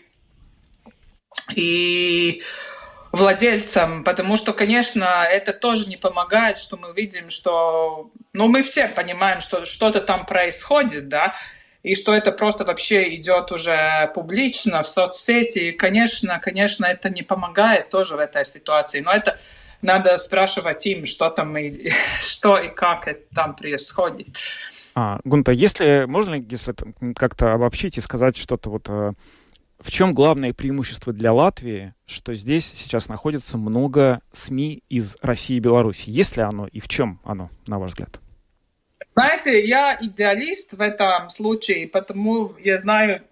и 1.56 2.42
владельцам, 3.12 4.04
потому 4.04 4.38
что, 4.38 4.54
конечно, 4.54 5.24
это 5.24 5.54
тоже 5.54 5.88
не 5.88 5.98
помогает, 5.98 6.58
что 6.58 6.78
мы 6.78 6.94
видим, 6.94 7.30
что, 7.30 8.12
ну, 8.34 8.48
мы 8.48 8.64
все 8.64 8.88
понимаем, 8.88 9.42
что 9.42 9.66
что-то 9.66 10.02
там 10.02 10.26
происходит, 10.26 11.08
да, 11.08 11.36
и 11.84 11.96
что 11.96 12.14
это 12.14 12.32
просто 12.32 12.66
вообще 12.66 13.16
идет 13.16 13.52
уже 13.52 14.12
публично 14.14 14.84
в 14.84 14.88
соцсети. 14.88 15.60
И, 15.60 15.72
конечно, 15.72 16.40
конечно, 16.40 16.86
это 16.86 17.10
не 17.10 17.24
помогает 17.24 17.90
тоже 17.90 18.16
в 18.16 18.20
этой 18.20 18.44
ситуации, 18.46 19.00
но 19.00 19.14
это 19.14 19.40
надо 19.82 20.18
спрашивать 20.18 20.86
им, 20.86 21.06
что 21.06 21.30
там 21.30 21.58
и 21.58 21.92
что 22.22 22.58
и 22.58 22.68
как 22.68 23.08
это 23.08 23.24
там 23.34 23.56
происходит. 23.56 24.36
А, 24.96 25.20
Гунта, 25.24 25.52
если 25.52 26.06
можно 26.08 26.36
ли, 26.36 26.46
если 26.50 26.74
как-то 27.14 27.54
обобщить 27.54 27.98
и 27.98 28.02
сказать 28.02 28.36
что-то 28.36 28.70
вот 28.70 28.90
э, 28.90 29.14
в 29.80 29.92
чем 29.92 30.14
главное 30.14 30.54
преимущество 30.54 31.14
для 31.14 31.34
Латвии, 31.34 31.94
что 32.06 32.34
здесь 32.34 32.66
сейчас 32.66 33.10
находится 33.10 33.58
много 33.58 34.22
СМИ 34.34 34.84
из 34.90 35.16
России 35.22 35.58
и 35.58 35.60
Беларуси? 35.62 36.10
Есть 36.10 36.38
ли 36.38 36.44
оно 36.44 36.68
и 36.68 36.80
в 36.80 36.88
чем 36.88 37.20
оно, 37.24 37.50
на 37.68 37.80
ваш 37.80 37.92
взгляд? 37.92 38.20
Знаете, 39.16 39.66
я 39.66 39.98
идеалист 40.00 40.74
в 40.74 40.82
этом 40.82 41.30
случае, 41.30 41.88
потому 41.88 42.56
я 42.60 42.78
знаю, 42.78 43.24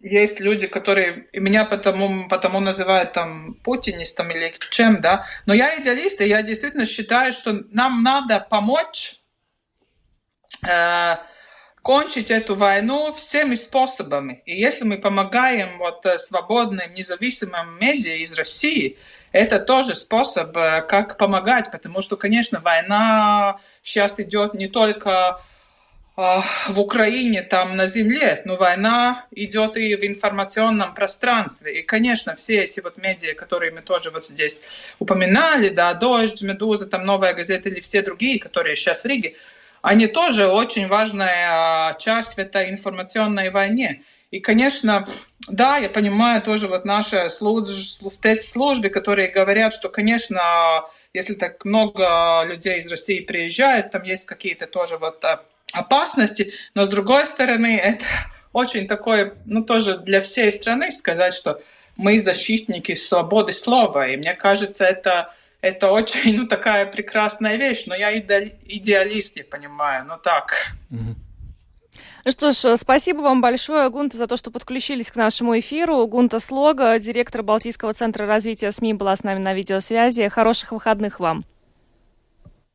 есть 0.00 0.38
люди, 0.38 0.66
которые 0.66 1.26
меня 1.32 1.64
потому, 1.64 2.28
потому 2.28 2.60
называют 2.60 3.12
там 3.12 3.54
путинистом 3.64 4.30
или 4.30 4.54
чем, 4.70 5.00
да. 5.00 5.26
Но 5.46 5.54
я 5.54 5.80
идеалист, 5.80 6.20
и 6.20 6.28
я 6.28 6.42
действительно 6.42 6.86
считаю, 6.86 7.32
что 7.32 7.64
нам 7.70 8.02
надо 8.02 8.40
помочь 8.40 9.20
э, 10.62 11.16
кончить 11.84 12.30
эту 12.30 12.54
войну 12.56 13.12
всеми 13.12 13.56
способами. 13.56 14.42
И 14.46 14.58
если 14.58 14.84
мы 14.84 14.96
помогаем 14.96 15.76
вот 15.78 16.06
э, 16.06 16.16
свободным, 16.18 16.94
независимым 16.94 17.78
медиа 17.78 18.16
из 18.16 18.32
России, 18.32 18.96
это 19.32 19.58
тоже 19.58 19.94
способ, 19.94 20.56
э, 20.56 20.80
как 20.88 21.18
помогать, 21.18 21.70
потому 21.70 22.00
что, 22.00 22.16
конечно, 22.16 22.60
война 22.60 23.60
сейчас 23.82 24.18
идет 24.18 24.54
не 24.54 24.66
только 24.68 25.42
э, 26.16 26.40
в 26.68 26.80
Украине, 26.80 27.42
там 27.42 27.76
на 27.76 27.86
земле, 27.86 28.40
но 28.46 28.56
война 28.56 29.26
идет 29.30 29.76
и 29.76 29.94
в 29.94 30.04
информационном 30.04 30.94
пространстве. 30.94 31.80
И, 31.80 31.82
конечно, 31.82 32.34
все 32.34 32.64
эти 32.64 32.80
вот 32.80 32.96
медиа, 32.96 33.34
которые 33.34 33.72
мы 33.72 33.82
тоже 33.82 34.10
вот 34.10 34.24
здесь 34.24 34.62
упоминали, 34.98 35.68
да, 35.68 35.92
Дождь, 35.92 36.40
Медуза, 36.40 36.86
там 36.86 37.04
Новая 37.04 37.34
газета 37.34 37.68
или 37.68 37.80
все 37.80 38.00
другие, 38.00 38.38
которые 38.38 38.74
сейчас 38.74 39.02
в 39.02 39.06
Риге, 39.06 39.34
они 39.84 40.06
тоже 40.06 40.48
очень 40.48 40.88
важная 40.88 41.90
а, 41.90 41.94
часть 41.94 42.32
в 42.32 42.38
этой 42.38 42.70
информационной 42.70 43.50
войне. 43.50 44.02
И, 44.30 44.40
конечно, 44.40 45.04
да, 45.46 45.76
я 45.76 45.90
понимаю 45.90 46.40
тоже 46.40 46.68
вот 46.68 46.86
наши 46.86 47.28
службы, 47.28 48.88
которые 48.88 49.28
говорят, 49.28 49.74
что, 49.74 49.90
конечно, 49.90 50.84
если 51.12 51.34
так 51.34 51.66
много 51.66 52.44
людей 52.46 52.78
из 52.78 52.90
России 52.90 53.20
приезжают, 53.20 53.90
там 53.90 54.04
есть 54.04 54.24
какие-то 54.24 54.66
тоже 54.66 54.96
вот 54.96 55.22
а, 55.22 55.42
опасности, 55.74 56.54
но 56.74 56.86
с 56.86 56.88
другой 56.88 57.26
стороны, 57.26 57.76
это 57.82 58.06
очень 58.54 58.88
такое, 58.88 59.34
ну, 59.44 59.62
тоже 59.64 59.98
для 59.98 60.22
всей 60.22 60.50
страны 60.50 60.92
сказать, 60.92 61.34
что 61.34 61.60
мы 61.98 62.20
защитники 62.20 62.94
свободы 62.94 63.52
слова, 63.52 64.08
и 64.08 64.16
мне 64.16 64.32
кажется, 64.32 64.86
это 64.86 65.34
это 65.64 65.90
очень, 65.90 66.36
ну, 66.36 66.46
такая 66.46 66.86
прекрасная 66.86 67.56
вещь, 67.56 67.84
но 67.86 67.94
я 67.94 68.16
идеалист, 68.18 69.36
я 69.36 69.44
понимаю, 69.44 70.04
ну 70.06 70.14
так. 70.22 70.54
Ну 70.90 72.30
что 72.30 72.52
ж, 72.52 72.76
спасибо 72.76 73.20
вам 73.20 73.40
большое, 73.40 73.88
Гунта, 73.90 74.16
за 74.16 74.26
то, 74.26 74.36
что 74.36 74.50
подключились 74.50 75.10
к 75.10 75.16
нашему 75.16 75.58
эфиру. 75.58 76.06
Гунта 76.06 76.40
Слога, 76.40 76.98
директор 76.98 77.42
Балтийского 77.42 77.92
центра 77.92 78.26
развития 78.26 78.72
СМИ, 78.72 78.94
была 78.94 79.14
с 79.14 79.24
нами 79.24 79.38
на 79.38 79.54
видеосвязи. 79.54 80.28
Хороших 80.28 80.72
выходных 80.72 81.20
вам. 81.20 81.44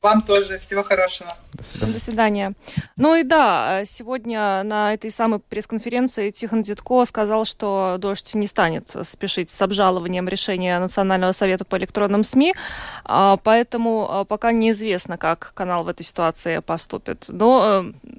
Вам 0.02 0.22
тоже. 0.22 0.60
Всего 0.60 0.82
хорошего. 0.82 1.30
До 1.52 1.64
свидания. 1.64 1.94
До 1.94 2.00
свидания. 2.00 2.52
Ну 2.96 3.16
и 3.16 3.24
да, 3.24 3.84
сегодня 3.86 4.64
на 4.64 4.94
этой 4.94 5.12
самой 5.12 5.40
пресс-конференции 5.40 6.32
Тихон 6.32 6.62
Дедко 6.62 7.04
сказал, 7.04 7.44
что 7.44 7.98
«Дождь» 8.00 8.34
не 8.34 8.48
станет 8.48 8.96
спешить 9.04 9.50
с 9.50 9.62
обжалованием 9.62 10.30
решения 10.30 10.80
Национального 10.80 11.34
совета 11.34 11.66
по 11.66 11.78
электронным 11.78 12.24
СМИ, 12.24 12.56
а, 13.04 13.36
поэтому 13.44 14.08
а, 14.10 14.24
пока 14.24 14.54
неизвестно, 14.54 15.18
как 15.18 15.52
канал 15.54 15.84
в 15.84 15.90
этой 15.90 16.04
ситуации 16.04 16.60
поступит. 16.60 17.26
Но 17.28 17.84
э, 18.06 18.14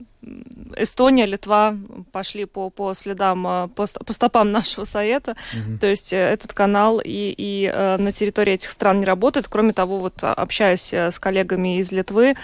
Эстония, 0.77 1.27
Литва 1.27 1.77
пошли 2.13 2.45
по, 2.45 2.71
по 2.71 2.93
следам, 2.95 3.47
э, 3.47 3.69
по, 3.69 3.87
по 3.87 4.13
стопам 4.13 4.51
нашего 4.51 4.85
совета. 4.85 5.37
Угу. 5.53 5.79
То 5.79 5.87
есть 5.87 6.13
э, 6.13 6.17
этот 6.19 6.53
канал 6.53 7.01
и, 7.03 7.35
и 7.37 7.71
э, 7.73 7.97
на 7.97 8.13
территории 8.13 8.55
этих 8.55 8.71
стран 8.71 9.01
не 9.01 9.07
работает. 9.07 9.49
Кроме 9.49 9.73
того, 9.73 9.99
вот 9.99 10.23
общаясь 10.23 10.93
с 10.93 11.19
коллегами 11.19 11.79
из 11.79 11.93
Литвы, 11.93 12.35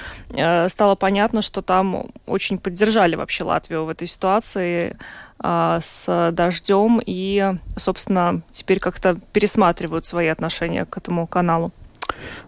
стало 0.69 0.95
понятно, 0.95 1.43
что 1.43 1.62
там 1.62 2.07
очень 2.27 2.59
поддержали 2.59 3.17
вообще 3.17 3.45
Латвию 3.45 3.85
в 3.85 3.89
этой 3.89 4.07
ситуации 4.07 4.97
с 5.39 6.33
дождем 6.33 7.01
и, 7.05 7.55
собственно, 7.77 8.43
теперь 8.51 8.81
как-то 8.81 9.19
пересматривают 9.33 10.07
свои 10.07 10.29
отношения 10.29 10.85
к 10.87 10.97
этому 10.97 11.27
каналу. 11.27 11.73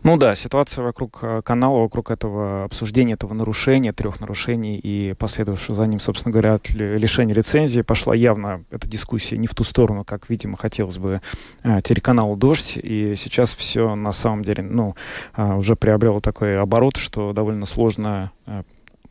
Ну 0.02 0.16
да, 0.16 0.34
ситуация 0.34 0.84
вокруг 0.84 1.18
э, 1.22 1.42
канала, 1.42 1.80
вокруг 1.80 2.10
этого 2.10 2.64
обсуждения 2.64 3.14
этого 3.14 3.34
нарушения, 3.34 3.92
трех 3.92 4.20
нарушений 4.20 4.78
и 4.78 5.14
последовавшего 5.14 5.74
за 5.74 5.86
ним, 5.86 6.00
собственно 6.00 6.32
говоря, 6.32 6.60
лишения 6.72 7.34
лицензии 7.34 7.82
пошла 7.82 8.14
явно 8.14 8.64
эта 8.70 8.88
дискуссия 8.88 9.36
не 9.36 9.46
в 9.46 9.54
ту 9.54 9.64
сторону, 9.64 10.04
как, 10.04 10.28
видимо, 10.28 10.56
хотелось 10.56 10.98
бы 10.98 11.20
э, 11.62 11.80
телеканалу 11.82 12.36
«Дождь». 12.36 12.78
И 12.80 13.14
сейчас 13.16 13.54
все 13.54 13.94
на 13.94 14.12
самом 14.12 14.44
деле, 14.44 14.62
ну, 14.62 14.94
э, 15.36 15.54
уже 15.54 15.76
приобрело 15.76 16.20
такой 16.20 16.58
оборот, 16.58 16.96
что 16.96 17.32
довольно 17.32 17.66
сложно 17.66 18.32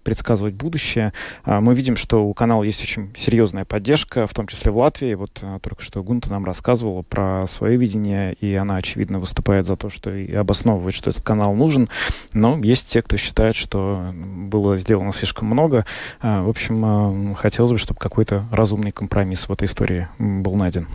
предсказывать 0.08 0.54
будущее. 0.54 1.12
А, 1.44 1.60
мы 1.60 1.76
видим, 1.76 1.98
что 1.98 2.24
у 2.24 2.34
канала 2.34 2.64
есть 2.64 2.82
очень 2.82 3.14
серьезная 3.18 3.66
поддержка, 3.66 4.26
в 4.26 4.34
том 4.34 4.48
числе 4.48 4.72
в 4.72 4.78
Латвии. 4.78 5.16
Вот 5.16 5.40
а, 5.42 5.60
только 5.60 5.82
что 5.82 6.02
Гунта 6.02 6.32
нам 6.32 6.46
рассказывала 6.46 7.02
про 7.02 7.44
свое 7.48 7.76
видение, 7.76 8.32
и 8.36 8.56
она, 8.56 8.78
очевидно, 8.78 9.20
выступает 9.20 9.68
за 9.68 9.76
то, 9.76 9.90
что 9.90 10.16
и 10.16 10.34
обосновывает, 10.34 10.96
что 10.96 11.10
этот 11.10 11.26
канал 11.26 11.54
нужен. 11.54 11.90
Но 12.32 12.58
есть 12.60 12.88
те, 12.88 13.02
кто 13.02 13.18
считает, 13.18 13.58
что 13.58 14.14
было 14.14 14.78
сделано 14.78 15.12
слишком 15.12 15.50
много. 15.50 15.86
А, 16.22 16.42
в 16.42 16.48
общем, 16.48 17.36
хотелось 17.36 17.74
бы, 17.74 17.78
чтобы 17.78 18.00
какой-то 18.00 18.48
разумный 18.50 18.94
компромисс 18.94 19.50
в 19.50 19.52
этой 19.52 19.66
истории 19.66 20.08
был 20.20 20.56
найден. 20.56 20.88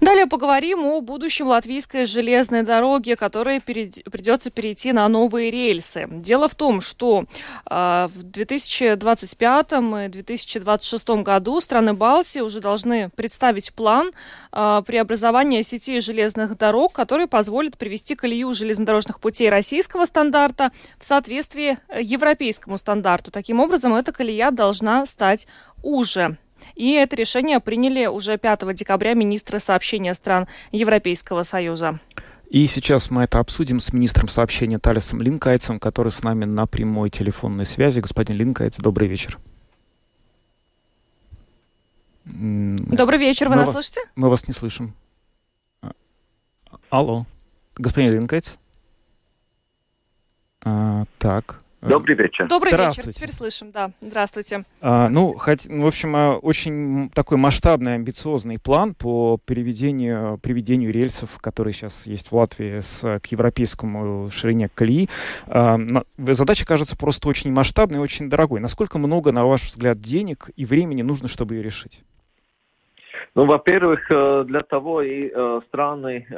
Далее 0.00 0.26
поговорим 0.26 0.84
о 0.84 1.00
будущем 1.00 1.48
латвийской 1.48 2.04
железной 2.04 2.62
дороги, 2.62 3.14
которой 3.14 3.60
перед... 3.60 4.04
придется 4.04 4.50
перейти 4.50 4.92
на 4.92 5.08
новые 5.08 5.50
рельсы. 5.50 6.06
Дело 6.10 6.48
в 6.48 6.54
том, 6.54 6.80
что 6.80 7.24
э, 7.68 8.08
в 8.12 8.22
2025 8.22 9.72
и 9.72 10.08
2026 10.08 11.08
году 11.08 11.60
страны 11.60 11.94
Балтии 11.94 12.40
уже 12.40 12.60
должны 12.60 13.10
представить 13.10 13.72
план 13.72 14.10
э, 14.52 14.82
преобразования 14.86 15.62
сети 15.62 16.00
железных 16.00 16.56
дорог, 16.58 16.92
который 16.92 17.26
позволит 17.26 17.78
привести 17.78 18.14
колею 18.14 18.52
железнодорожных 18.52 19.20
путей 19.20 19.48
российского 19.48 20.04
стандарта 20.04 20.72
в 20.98 21.04
соответствии 21.04 21.78
европейскому 21.98 22.78
стандарту. 22.78 23.30
Таким 23.30 23.60
образом, 23.60 23.94
эта 23.94 24.12
колея 24.12 24.50
должна 24.50 25.06
стать 25.06 25.46
уже. 25.82 26.36
И 26.76 26.92
это 26.92 27.16
решение 27.16 27.58
приняли 27.58 28.06
уже 28.06 28.36
5 28.36 28.74
декабря 28.74 29.14
министры 29.14 29.58
сообщения 29.58 30.12
стран 30.12 30.46
Европейского 30.72 31.42
Союза. 31.42 31.98
И 32.50 32.66
сейчас 32.68 33.10
мы 33.10 33.22
это 33.22 33.40
обсудим 33.40 33.80
с 33.80 33.92
министром 33.92 34.28
сообщения 34.28 34.78
Талисом 34.78 35.20
Линкайцем, 35.20 35.80
который 35.80 36.12
с 36.12 36.22
нами 36.22 36.44
на 36.44 36.66
прямой 36.66 37.10
телефонной 37.10 37.64
связи. 37.64 38.00
Господин 38.00 38.36
Линкайц, 38.36 38.76
добрый 38.76 39.08
вечер. 39.08 39.38
Добрый 42.24 43.18
вечер, 43.18 43.48
вы 43.48 43.54
мы 43.54 43.56
нас 43.56 43.68
вас, 43.68 43.74
слышите? 43.74 44.00
Мы 44.14 44.28
вас 44.28 44.46
не 44.46 44.52
слышим. 44.52 44.94
А, 45.80 45.92
алло, 46.90 47.24
господин 47.76 48.12
Линкайц. 48.12 48.58
А, 50.62 51.04
так, 51.18 51.62
Добрый 51.82 52.16
вечер. 52.16 52.48
Добрый 52.48 52.72
вечер. 52.72 53.12
Теперь 53.12 53.32
слышим, 53.32 53.70
да. 53.70 53.90
Здравствуйте. 54.00 54.64
А, 54.80 55.08
ну, 55.08 55.34
хоть, 55.34 55.66
в 55.66 55.86
общем, 55.86 56.16
а, 56.16 56.36
очень 56.36 57.10
такой 57.10 57.36
масштабный, 57.36 57.94
амбициозный 57.94 58.58
план 58.58 58.94
по 58.94 59.38
переведению, 59.44 60.38
приведению 60.42 60.92
рельсов, 60.92 61.38
которые 61.40 61.74
сейчас 61.74 62.06
есть 62.06 62.32
в 62.32 62.36
Латвии, 62.36 62.80
с, 62.80 63.20
к 63.20 63.26
европейскому 63.26 64.30
ширине 64.30 64.68
колеи. 64.74 65.08
А, 65.46 65.78
задача 66.16 66.66
кажется 66.66 66.96
просто 66.96 67.28
очень 67.28 67.52
масштабной 67.52 67.98
и 67.98 68.02
очень 68.02 68.30
дорогой. 68.30 68.60
Насколько 68.60 68.98
много, 68.98 69.30
на 69.30 69.44
ваш 69.44 69.62
взгляд, 69.62 69.98
денег 69.98 70.50
и 70.56 70.64
времени 70.64 71.02
нужно, 71.02 71.28
чтобы 71.28 71.54
ее 71.54 71.62
решить? 71.62 72.02
Ну, 73.34 73.44
во-первых, 73.44 74.10
э, 74.10 74.44
для 74.46 74.62
того 74.62 75.02
и 75.02 75.30
э, 75.32 75.60
страны 75.68 76.26
э, 76.28 76.34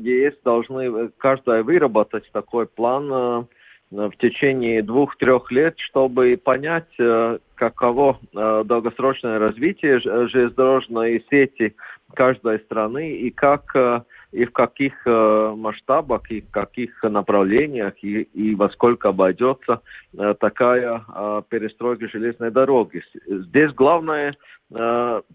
ЕС 0.00 0.34
должны 0.44 1.10
каждая 1.18 1.62
выработать 1.62 2.28
такой 2.32 2.66
план 2.66 3.10
Э, 3.12 3.44
в 3.92 4.12
течение 4.18 4.82
двух-трех 4.82 5.52
лет, 5.52 5.74
чтобы 5.78 6.40
понять, 6.42 6.88
э, 6.98 7.38
каково 7.54 8.18
э, 8.34 8.62
долгосрочное 8.64 9.38
развитие 9.38 10.00
железнодорожной 10.00 11.24
сети 11.30 11.76
каждой 12.14 12.58
страны 12.60 13.12
и 13.12 13.30
как 13.30 13.74
и 14.32 14.44
в 14.44 14.52
каких 14.52 14.94
масштабах, 15.06 16.30
и 16.30 16.40
в 16.40 16.50
каких 16.50 17.02
направлениях, 17.02 17.94
и, 18.02 18.22
и 18.22 18.54
во 18.54 18.68
сколько 18.70 19.10
обойдется 19.10 19.80
такая 20.40 21.04
перестройка 21.48 22.08
железной 22.08 22.50
дороги. 22.50 23.02
Здесь 23.26 23.72
главное 23.72 24.34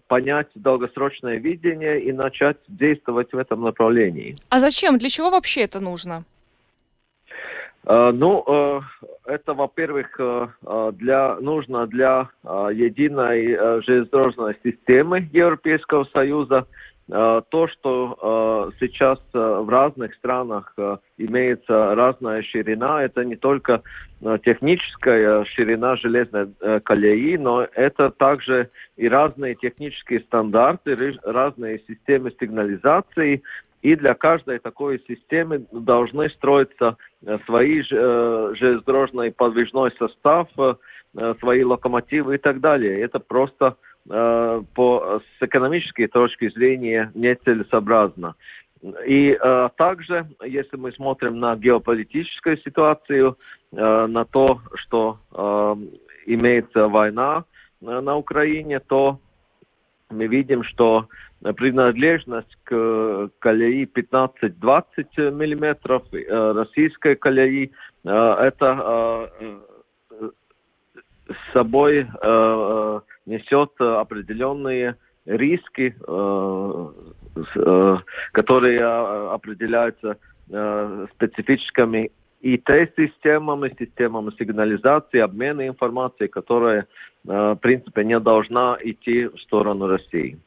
понять 0.06 0.48
долгосрочное 0.54 1.38
видение 1.38 2.00
и 2.00 2.12
начать 2.12 2.58
действовать 2.68 3.32
в 3.32 3.38
этом 3.38 3.62
направлении. 3.62 4.36
А 4.48 4.60
зачем? 4.60 4.98
Для 4.98 5.08
чего 5.08 5.30
вообще 5.30 5.62
это 5.62 5.80
нужно? 5.80 6.24
Э, 7.86 8.10
ну, 8.12 8.44
э, 8.46 8.80
это, 9.26 9.54
во-первых, 9.54 10.08
э, 10.18 10.48
для, 10.94 11.36
нужно 11.36 11.86
для 11.86 12.28
единой 12.44 13.82
железнодорожной 13.82 14.56
системы 14.64 15.28
Европейского 15.32 16.04
Союза. 16.12 16.66
То, 17.08 17.68
что 17.72 18.70
сейчас 18.80 19.18
в 19.32 19.66
разных 19.70 20.14
странах 20.16 20.74
имеется 21.16 21.94
разная 21.94 22.42
ширина, 22.42 23.02
это 23.02 23.24
не 23.24 23.34
только 23.34 23.80
техническая 24.44 25.46
ширина 25.46 25.96
железной 25.96 26.48
колеи, 26.84 27.38
но 27.38 27.66
это 27.72 28.10
также 28.10 28.68
и 28.98 29.08
разные 29.08 29.54
технические 29.54 30.20
стандарты, 30.20 30.94
разные 31.22 31.78
системы 31.88 32.30
сигнализации, 32.38 33.42
и 33.82 33.94
для 33.96 34.14
каждой 34.14 34.58
такой 34.58 35.02
системы 35.08 35.66
должны 35.72 36.28
строиться 36.30 36.96
э, 37.24 37.38
свои 37.46 37.80
э, 37.80 38.52
железнодорожный 38.54 39.32
подвижной 39.32 39.92
состав, 39.98 40.48
э, 40.58 41.34
свои 41.40 41.64
локомотивы 41.64 42.36
и 42.36 42.38
так 42.38 42.60
далее. 42.60 43.00
Это 43.00 43.18
просто 43.18 43.76
по, 44.06 45.20
с 45.20 45.42
экономической 45.42 46.06
точки 46.06 46.48
зрения 46.48 47.10
нецелесообразно. 47.14 48.36
И 49.06 49.36
э, 49.38 49.68
также, 49.76 50.26
если 50.44 50.76
мы 50.76 50.92
смотрим 50.92 51.40
на 51.40 51.56
геополитическую 51.56 52.58
ситуацию, 52.58 53.36
э, 53.72 54.06
на 54.06 54.24
то, 54.24 54.60
что 54.74 55.18
э, 55.32 55.76
имеется 56.26 56.88
война 56.88 57.44
э, 57.80 58.00
на 58.00 58.16
Украине, 58.16 58.78
то 58.80 59.18
мы 60.10 60.26
видим, 60.26 60.64
что 60.64 61.08
принадлежность 61.56 62.56
к 62.64 63.30
колеи 63.38 63.84
15-20 63.84 65.30
миллиметров 65.30 66.02
э, 66.12 66.52
российской 66.52 67.14
колеи, 67.14 67.70
э, 68.04 68.10
это 68.10 69.30
э, 69.40 70.30
с 71.28 71.52
собой 71.52 72.06
несет 73.26 73.78
определенные 73.78 74.96
риски, 75.26 75.94
которые 78.32 78.82
определяются 78.82 80.16
специфическими 81.14 82.10
ИТ-системами, 82.40 83.74
системами 83.78 84.30
сигнализации, 84.38 85.20
обмена 85.20 85.66
информацией, 85.66 86.28
которая, 86.28 86.86
в 87.24 87.56
принципе, 87.56 88.04
не 88.04 88.18
должна 88.20 88.78
идти 88.80 89.26
в 89.26 89.38
сторону 89.40 89.86
России. 89.88 90.38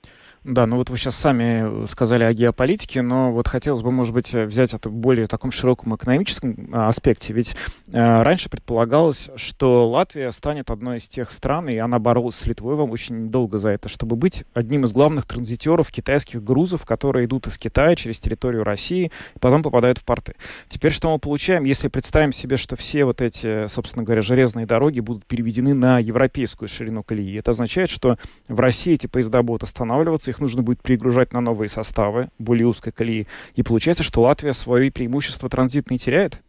Да, 0.43 0.65
ну 0.65 0.77
вот 0.77 0.89
вы 0.89 0.97
сейчас 0.97 1.15
сами 1.17 1.85
сказали 1.85 2.23
о 2.23 2.33
геополитике, 2.33 3.03
но 3.03 3.31
вот 3.31 3.47
хотелось 3.47 3.83
бы, 3.83 3.91
может 3.91 4.11
быть, 4.11 4.33
взять 4.33 4.73
это 4.73 4.89
в 4.89 4.93
более 4.93 5.27
таком 5.27 5.51
широком 5.51 5.95
экономическом 5.95 6.67
а, 6.73 6.87
аспекте. 6.87 7.31
Ведь 7.31 7.55
э, 7.93 8.23
раньше 8.23 8.49
предполагалось, 8.49 9.29
что 9.35 9.87
Латвия 9.87 10.31
станет 10.31 10.71
одной 10.71 10.97
из 10.97 11.07
тех 11.07 11.29
стран, 11.31 11.69
и 11.69 11.77
она 11.77 11.99
боролась 11.99 12.37
с 12.37 12.47
Литвой 12.47 12.73
вам 12.73 12.89
очень 12.89 13.29
долго 13.29 13.59
за 13.59 13.69
это, 13.69 13.87
чтобы 13.87 14.15
быть 14.15 14.43
одним 14.55 14.85
из 14.85 14.91
главных 14.93 15.27
транзитеров 15.27 15.91
китайских 15.91 16.43
грузов, 16.43 16.85
которые 16.87 17.25
идут 17.25 17.45
из 17.45 17.59
Китая 17.59 17.95
через 17.95 18.19
территорию 18.19 18.63
России 18.63 19.11
и 19.35 19.39
потом 19.39 19.61
попадают 19.61 19.99
в 19.99 20.03
порты. 20.03 20.33
Теперь 20.69 20.91
что 20.91 21.13
мы 21.13 21.19
получаем, 21.19 21.65
если 21.65 21.87
представим 21.87 22.33
себе, 22.33 22.57
что 22.57 22.75
все 22.75 23.05
вот 23.05 23.21
эти, 23.21 23.67
собственно 23.67 24.03
говоря, 24.03 24.23
железные 24.23 24.65
дороги 24.65 25.01
будут 25.01 25.23
переведены 25.27 25.75
на 25.75 25.99
европейскую 25.99 26.67
ширину 26.67 27.03
колеи? 27.03 27.37
Это 27.37 27.51
означает, 27.51 27.91
что 27.91 28.17
в 28.47 28.59
России 28.59 28.93
эти 28.93 29.05
поезда 29.05 29.43
будут 29.43 29.61
останавливаться, 29.61 30.30
их 30.31 30.39
нужно 30.39 30.63
будет 30.63 30.81
перегружать 30.81 31.33
на 31.33 31.41
новые 31.41 31.69
составы, 31.69 32.29
более 32.39 32.67
узкой 32.67 32.91
колеи. 32.91 33.27
И 33.55 33.63
получается, 33.63 34.03
что 34.03 34.21
Латвия 34.21 34.53
свои 34.53 34.89
преимущества 34.89 35.49
транзитные 35.49 35.97
теряет? 35.97 36.41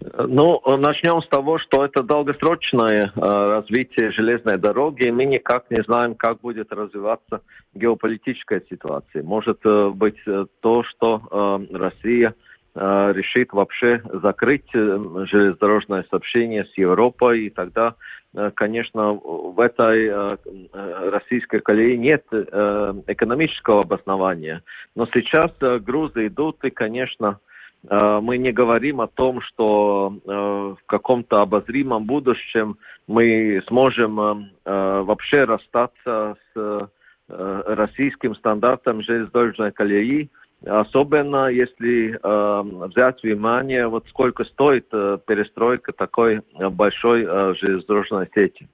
Ну, 0.00 0.60
начнем 0.76 1.20
с 1.22 1.28
того, 1.28 1.58
что 1.58 1.84
это 1.84 2.04
долгосрочное 2.04 3.12
э, 3.14 3.20
развитие 3.20 4.12
железной 4.12 4.56
дороги, 4.56 5.08
и 5.08 5.10
мы 5.10 5.24
никак 5.24 5.68
не 5.70 5.82
знаем, 5.82 6.14
как 6.14 6.40
будет 6.40 6.72
развиваться 6.72 7.42
геополитическая 7.74 8.62
ситуация. 8.70 9.24
Может 9.24 9.58
э, 9.64 9.90
быть 9.90 10.18
э, 10.26 10.46
то, 10.60 10.84
что 10.84 11.20
э, 11.30 11.76
Россия 11.76 12.34
решит 12.80 13.52
вообще 13.52 14.02
закрыть 14.22 14.68
э, 14.74 15.24
железнодорожное 15.30 16.04
сообщение 16.10 16.64
с 16.64 16.78
Европой, 16.78 17.46
и 17.46 17.50
тогда 17.50 17.94
Э, 18.34 18.50
конечно, 18.54 19.12
в 19.12 19.58
этой 19.60 20.06
э, 20.06 20.36
э, 20.72 21.10
российской 21.10 21.60
колее 21.60 21.96
нет 21.96 22.24
экономического 22.30 23.82
обоснования. 23.82 24.62
Но 24.94 25.06
сейчас 25.12 25.50
грузы 25.82 26.26
идут, 26.26 26.64
и, 26.64 26.70
конечно, 26.70 27.40
мы 27.88 28.38
не 28.38 28.50
говорим 28.50 29.00
о 29.00 29.06
том, 29.06 29.40
что 29.40 30.12
в 30.24 30.78
каком-то 30.86 31.42
обозримом 31.42 32.06
будущем 32.06 32.76
мы 33.06 33.62
сможем 33.68 34.50
вообще 34.64 35.44
расстаться 35.44 36.36
с 36.52 36.90
российским 37.28 38.34
стандартом 38.34 39.02
железнодорожной 39.02 39.70
колеи. 39.70 40.28
Особенно 40.66 41.46
если 41.48 42.18
э, 42.20 42.86
взять 42.88 43.22
внимание, 43.22 43.86
вот 43.86 44.06
сколько 44.08 44.44
стоит 44.44 44.86
э, 44.92 45.18
перестройка 45.24 45.92
такой 45.92 46.36
э, 46.58 46.68
большой 46.68 47.24
э, 47.24 47.54
железнодорожной 47.60 48.28
сети. 48.34 48.68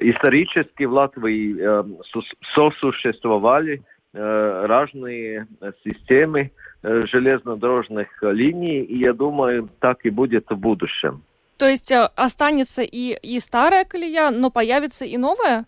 Исторически 0.00 0.82
в 0.82 0.92
Латвии 0.92 1.56
э, 1.56 1.84
сосуществовали 2.54 3.82
э, 4.12 4.66
разные 4.66 5.46
системы 5.84 6.50
э, 6.82 7.06
железнодорожных 7.06 8.08
линий, 8.22 8.82
и 8.82 8.98
я 8.98 9.12
думаю, 9.12 9.68
так 9.78 10.04
и 10.04 10.10
будет 10.10 10.46
в 10.50 10.56
будущем. 10.56 11.22
То 11.58 11.68
есть 11.68 11.92
э, 11.92 12.08
останется 12.16 12.82
и, 12.82 13.16
и 13.22 13.38
старая 13.38 13.84
колея, 13.84 14.30
но 14.30 14.50
появится 14.50 15.04
и 15.04 15.16
новая? 15.16 15.66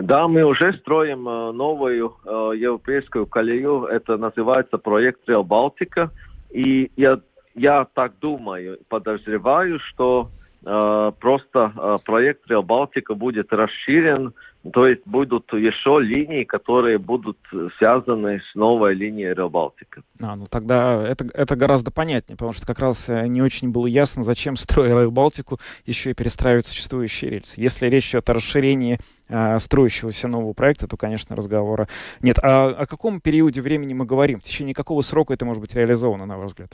Да, 0.00 0.28
мы 0.28 0.44
уже 0.44 0.74
строим 0.74 1.28
э, 1.28 1.52
новую 1.52 2.14
э, 2.24 2.28
европейскую 2.56 3.26
колею. 3.26 3.84
Это 3.84 4.16
называется 4.16 4.78
проект 4.78 5.28
Реал 5.28 5.42
Балтика. 5.42 6.12
И 6.50 6.92
я, 6.96 7.20
я 7.56 7.84
так 7.94 8.12
думаю, 8.20 8.78
подозреваю, 8.88 9.80
что 9.80 10.30
э, 10.64 11.12
просто 11.18 11.72
э, 11.76 11.96
проект 12.04 12.48
Реал 12.48 12.62
Балтика 12.62 13.14
будет 13.14 13.52
расширен 13.52 14.34
то 14.72 14.86
есть 14.86 15.02
будут 15.06 15.52
еще 15.52 16.00
линии, 16.00 16.44
которые 16.44 16.98
будут 16.98 17.38
связаны 17.78 18.40
с 18.40 18.54
новой 18.54 18.94
линией 18.94 19.32
Рыбалтика. 19.32 20.02
А, 20.20 20.36
ну 20.36 20.46
тогда 20.48 21.02
это, 21.06 21.26
это 21.32 21.56
гораздо 21.56 21.90
понятнее, 21.90 22.36
потому 22.36 22.52
что 22.52 22.66
как 22.66 22.80
раз 22.80 23.08
э, 23.08 23.26
не 23.28 23.40
очень 23.40 23.70
было 23.70 23.86
ясно, 23.86 24.24
зачем, 24.24 24.56
строя 24.56 24.94
Rail 24.94 25.10
Балтику, 25.10 25.58
еще 25.86 26.10
и 26.10 26.14
перестраивать 26.14 26.66
существующие 26.66 27.30
рельсы. 27.30 27.60
Если 27.60 27.86
речь 27.86 28.10
идет 28.10 28.28
о 28.30 28.34
расширении 28.34 28.98
э, 29.28 29.58
строящегося 29.58 30.28
нового 30.28 30.52
проекта, 30.54 30.88
то, 30.88 30.96
конечно, 30.96 31.36
разговора 31.36 31.88
нет. 32.20 32.38
А 32.42 32.68
о 32.68 32.86
каком 32.86 33.20
периоде 33.20 33.62
времени 33.62 33.94
мы 33.94 34.06
говорим? 34.06 34.40
В 34.40 34.42
течение 34.42 34.74
какого 34.74 35.02
срока 35.02 35.34
это 35.34 35.44
может 35.44 35.60
быть 35.60 35.74
реализовано, 35.74 36.26
на 36.26 36.36
ваш 36.36 36.48
взгляд? 36.48 36.72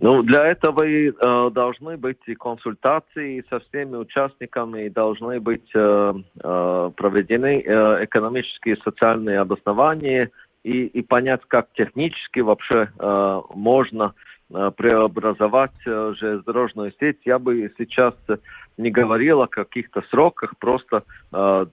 Ну, 0.00 0.22
для 0.22 0.46
этого 0.46 0.84
и 0.84 1.10
э, 1.10 1.50
должны 1.52 1.96
быть 1.96 2.20
и 2.26 2.36
консультации 2.36 3.44
со 3.50 3.58
всеми 3.58 3.96
участниками, 3.96 4.88
должны 4.88 5.40
быть 5.40 5.68
э, 5.74 6.14
э, 6.44 6.90
проведены 6.96 7.60
э, 7.60 8.04
экономические 8.04 8.76
и 8.76 8.82
социальные 8.82 9.40
обоснования, 9.40 10.30
и, 10.62 10.86
и 10.86 11.02
понять, 11.02 11.40
как 11.48 11.72
технически 11.72 12.40
вообще 12.40 12.88
э, 12.96 13.40
можно 13.54 14.14
э, 14.54 14.70
преобразовать 14.76 15.74
э, 15.84 16.14
железнодорожную 16.16 16.92
сеть. 17.00 17.18
Я 17.24 17.40
бы 17.40 17.72
сейчас 17.76 18.14
не 18.76 18.92
говорил 18.92 19.42
о 19.42 19.48
каких-то 19.48 20.02
сроках, 20.10 20.56
просто 20.58 21.02
э, 21.32 21.66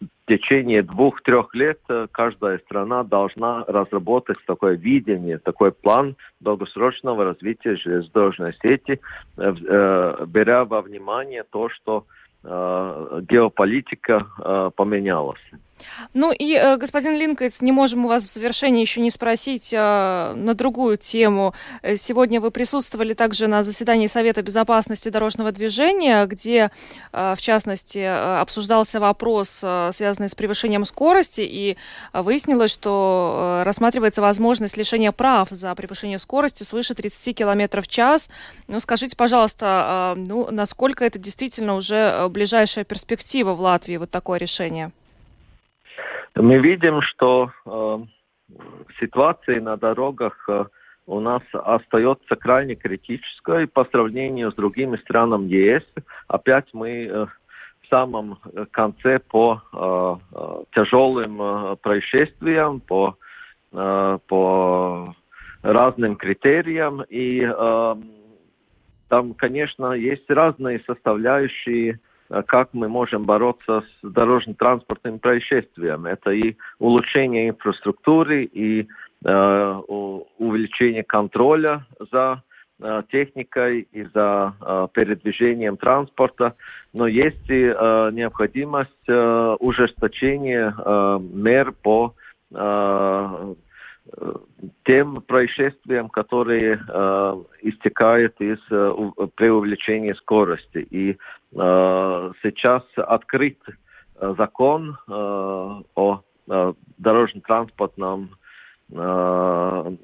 в 0.00 0.06
течение 0.28 0.82
двух-трех 0.82 1.54
лет 1.54 1.80
э, 1.88 2.06
каждая 2.12 2.58
страна 2.58 3.02
должна 3.02 3.64
разработать 3.66 4.36
такое 4.46 4.76
видение, 4.76 5.38
такой 5.38 5.72
план 5.72 6.16
долгосрочного 6.40 7.24
развития 7.24 7.76
железнодорожной 7.76 8.54
сети, 8.62 9.00
э, 9.38 9.54
э, 9.68 10.26
беря 10.26 10.64
во 10.64 10.82
внимание 10.82 11.44
то, 11.50 11.68
что 11.70 12.04
геополитика 12.44 14.70
поменялась. 14.76 15.40
Ну 16.14 16.32
и, 16.32 16.54
э, 16.54 16.76
господин 16.76 17.16
Линкольц, 17.16 17.60
не 17.60 17.72
можем 17.72 18.04
у 18.04 18.08
вас 18.08 18.24
в 18.24 18.32
завершении 18.32 18.80
еще 18.80 19.00
не 19.00 19.10
спросить 19.10 19.72
э, 19.72 20.32
на 20.34 20.54
другую 20.54 20.96
тему. 20.96 21.54
Э, 21.82 21.96
сегодня 21.96 22.40
вы 22.40 22.50
присутствовали 22.50 23.14
также 23.14 23.46
на 23.46 23.62
заседании 23.62 24.06
Совета 24.06 24.42
безопасности 24.42 25.08
дорожного 25.08 25.52
движения, 25.52 26.26
где, 26.26 26.70
в 27.12 27.36
частности, 27.38 27.98
обсуждался 27.98 29.00
вопрос, 29.00 29.48
связанный 29.48 30.28
с 30.28 30.34
превышением 30.34 30.84
скорости, 30.84 31.42
и 31.42 31.76
выяснилось, 32.12 32.70
что 32.70 33.62
рассматривается 33.64 34.22
возможность 34.22 34.76
лишения 34.76 35.12
прав 35.12 35.48
за 35.50 35.74
превышение 35.74 36.18
скорости 36.18 36.62
свыше 36.62 36.94
30 36.94 37.36
км 37.36 37.80
в 37.80 37.88
час. 37.88 38.28
Ну, 38.66 38.80
скажите, 38.80 39.16
пожалуйста, 39.16 40.14
ну, 40.16 40.48
насколько 40.50 41.04
это 41.04 41.18
действительно 41.18 41.74
уже 41.74 42.28
ближайшая 42.28 42.84
перспектива 42.84 43.54
в 43.54 43.60
Латвии, 43.60 43.96
вот 43.96 44.10
такое 44.10 44.38
решение? 44.38 44.92
Мы 46.40 46.58
видим, 46.58 47.02
что 47.02 47.50
э, 47.66 47.98
ситуация 49.00 49.60
на 49.60 49.76
дорогах 49.76 50.48
э, 50.48 50.66
у 51.06 51.18
нас 51.18 51.42
остается 51.52 52.36
крайне 52.36 52.76
критической 52.76 53.66
по 53.66 53.84
сравнению 53.86 54.52
с 54.52 54.54
другими 54.54 54.96
странами 54.98 55.48
ЕС. 55.48 55.82
Опять 56.28 56.66
мы 56.72 57.06
э, 57.06 57.26
в 57.82 57.88
самом 57.90 58.38
конце 58.70 59.18
по 59.18 59.60
э, 59.72 60.36
э 60.36 60.64
тяжелым 60.76 61.42
э, 61.42 61.76
происшествиям, 61.82 62.80
по, 62.80 63.16
э, 63.72 64.18
по 64.28 65.14
разным 65.62 66.14
критериям. 66.14 67.02
И 67.08 67.42
э, 67.42 67.94
там, 69.08 69.34
конечно, 69.34 69.92
есть 69.92 70.30
разные 70.30 70.84
составляющие 70.86 71.98
как 72.46 72.74
мы 72.74 72.88
можем 72.88 73.24
бороться 73.24 73.82
с 73.82 74.06
дорожно-транспортными 74.06 75.18
происшествиями. 75.18 76.10
Это 76.10 76.30
и 76.30 76.56
улучшение 76.78 77.50
инфраструктуры, 77.50 78.44
и 78.44 78.86
э, 79.24 79.80
увеличение 80.38 81.04
контроля 81.04 81.86
за 82.12 82.42
э, 82.80 83.02
техникой 83.10 83.88
и 83.92 84.04
за 84.14 84.54
э, 84.60 84.88
передвижением 84.92 85.76
транспорта, 85.76 86.54
но 86.92 87.06
есть 87.06 87.48
и 87.48 87.64
э, 87.64 88.10
необходимость 88.12 89.08
э, 89.08 89.56
ужесточения 89.60 90.74
э, 90.76 91.18
мер 91.20 91.72
по 91.72 92.14
э, 92.54 93.54
тем 94.84 95.20
происшествиям, 95.22 96.08
которые 96.08 96.80
э, 96.88 97.42
истекают 97.62 98.40
из 98.40 98.58
э, 98.70 98.94
при 99.34 99.48
увеличении 99.48 100.12
скорости. 100.14 100.78
И 100.90 101.10
э, 101.10 101.16
сейчас 102.42 102.82
открыт 102.96 103.58
э, 104.16 104.34
закон 104.38 104.96
э, 105.06 105.12
о 105.12 106.20
э, 106.48 106.72
дорожно-транспортном 106.98 108.30
э, 108.92 109.96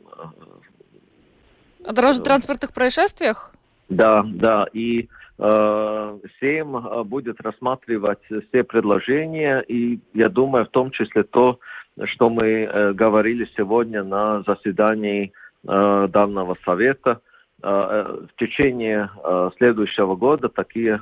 о 1.87 1.93
дорожно-транспортных 1.93 2.73
происшествиях? 2.73 3.53
Да, 3.89 4.23
да. 4.27 4.67
И 4.73 5.09
э, 5.39 6.19
Сейм 6.41 6.77
э, 6.77 7.05
будет 7.05 7.41
рассматривать 7.41 8.23
все 8.49 8.65
предложения, 8.65 9.61
и 9.61 10.01
я 10.15 10.29
думаю, 10.29 10.65
в 10.67 10.71
том 10.71 10.91
числе 10.91 11.23
то, 11.25 11.59
что 12.03 12.29
мы 12.29 12.45
э, 12.47 12.93
говорили 12.93 13.49
сегодня 13.57 14.03
на 14.03 14.43
заседании 14.43 15.33
э, 15.67 16.09
данного 16.11 16.57
совета. 16.65 17.21
Э, 17.63 18.27
в 18.29 18.39
течение 18.39 19.11
следующего 19.57 20.17
года 20.17 20.49
такие 20.49 21.01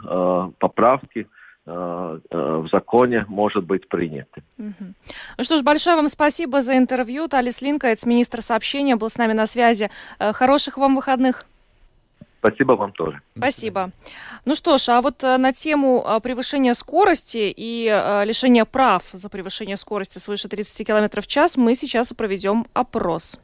поправки 0.58 1.26
в 1.64 2.68
законе 2.72 3.24
может 3.28 3.64
быть 3.64 3.88
приняты. 3.88 4.42
Угу. 4.58 4.84
Ну 5.38 5.44
что 5.44 5.56
ж, 5.56 5.62
большое 5.62 5.94
вам 5.94 6.08
спасибо 6.08 6.60
за 6.60 6.76
интервью. 6.76 7.28
Талис 7.28 7.62
Линкайц, 7.62 8.04
министр 8.04 8.42
сообщения, 8.42 8.96
был 8.96 9.08
с 9.08 9.16
нами 9.16 9.32
на 9.32 9.46
связи. 9.46 9.88
Хороших 10.18 10.76
вам 10.76 10.96
выходных. 10.96 11.44
Спасибо 12.42 12.72
вам 12.72 12.92
тоже. 12.92 13.20
Спасибо. 13.36 13.92
Ну 14.44 14.56
что 14.56 14.76
ж, 14.76 14.88
а 14.88 15.00
вот 15.00 15.22
э, 15.22 15.36
на 15.36 15.52
тему 15.52 16.02
а, 16.04 16.18
превышения 16.18 16.74
скорости 16.74 17.54
и 17.56 17.88
э, 17.88 18.24
лишения 18.24 18.64
прав 18.64 19.04
за 19.12 19.28
превышение 19.28 19.76
скорости 19.76 20.18
свыше 20.18 20.48
30 20.48 20.84
км 20.84 21.20
в 21.20 21.26
час 21.28 21.56
мы 21.56 21.76
сейчас 21.76 22.12
проведем 22.12 22.66
опрос. 22.72 23.38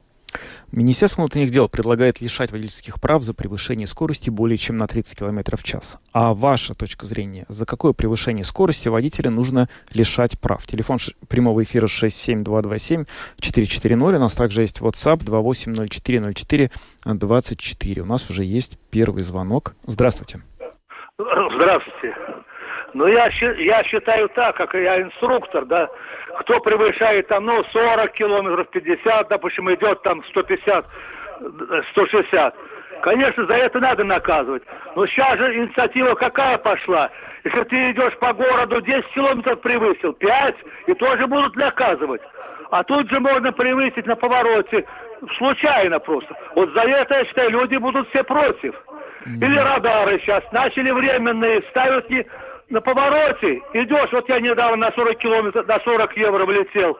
Министерство 0.70 1.22
внутренних 1.22 1.50
дел 1.50 1.66
предлагает 1.68 2.20
лишать 2.20 2.52
водительских 2.52 3.00
прав 3.00 3.22
за 3.22 3.32
превышение 3.34 3.86
скорости 3.86 4.28
более 4.30 4.58
чем 4.58 4.76
на 4.76 4.86
30 4.86 5.18
км 5.18 5.56
в 5.56 5.62
час. 5.62 5.96
А 6.12 6.34
ваша 6.34 6.74
точка 6.74 7.06
зрения, 7.06 7.46
за 7.48 7.64
какое 7.64 7.94
превышение 7.94 8.44
скорости 8.44 8.88
водителя 8.88 9.30
нужно 9.30 9.70
лишать 9.92 10.38
прав? 10.38 10.66
Телефон 10.66 10.98
прямого 11.28 11.62
эфира 11.62 11.86
67227-440. 11.86 14.16
У 14.16 14.18
нас 14.18 14.34
также 14.34 14.60
есть 14.60 14.80
WhatsApp 14.80 15.20
28040424. 15.20 18.00
У 18.00 18.06
нас 18.06 18.28
уже 18.30 18.44
есть 18.44 18.78
первый 18.90 19.22
звонок. 19.22 19.74
Здравствуйте. 19.86 20.42
Здравствуйте. 21.16 22.14
Ну, 22.98 23.06
я, 23.06 23.28
я 23.58 23.84
считаю 23.84 24.28
так, 24.30 24.56
как 24.56 24.74
я 24.74 25.00
инструктор, 25.00 25.64
да, 25.66 25.88
кто 26.40 26.58
превышает 26.58 27.28
там, 27.28 27.46
ну, 27.46 27.62
40 27.70 28.10
километров, 28.10 28.68
50, 28.70 29.28
допустим, 29.28 29.72
идет 29.72 30.02
там 30.02 30.20
150, 30.30 30.84
160. 31.92 32.54
Конечно, 33.02 33.46
за 33.48 33.56
это 33.56 33.78
надо 33.78 34.04
наказывать. 34.04 34.64
Но 34.96 35.06
сейчас 35.06 35.36
же 35.36 35.58
инициатива 35.58 36.12
какая 36.16 36.58
пошла? 36.58 37.08
Если 37.44 37.62
ты 37.66 37.76
идешь 37.92 38.18
по 38.18 38.32
городу, 38.34 38.80
10 38.80 39.06
километров 39.14 39.60
превысил, 39.60 40.12
5, 40.14 40.56
и 40.88 40.94
тоже 40.94 41.24
будут 41.28 41.54
наказывать. 41.54 42.22
А 42.72 42.82
тут 42.82 43.08
же 43.12 43.20
можно 43.20 43.52
превысить 43.52 44.06
на 44.06 44.16
повороте, 44.16 44.84
случайно 45.38 46.00
просто. 46.00 46.34
Вот 46.56 46.70
за 46.74 46.82
это, 46.82 47.18
я 47.18 47.24
считаю, 47.26 47.50
люди 47.50 47.76
будут 47.76 48.08
все 48.08 48.24
против. 48.24 48.74
Или 49.24 49.56
радары 49.56 50.18
сейчас 50.20 50.42
начали 50.50 50.90
временные, 50.90 51.62
ставят 51.70 52.10
и 52.10 52.26
на 52.70 52.80
повороте 52.80 53.60
идешь, 53.74 54.12
вот 54.12 54.28
я 54.28 54.38
недавно 54.40 54.88
на 54.88 54.90
40 54.94 55.18
километров, 55.18 55.66
на 55.66 55.78
40 55.84 56.16
евро 56.16 56.46
влетел, 56.46 56.98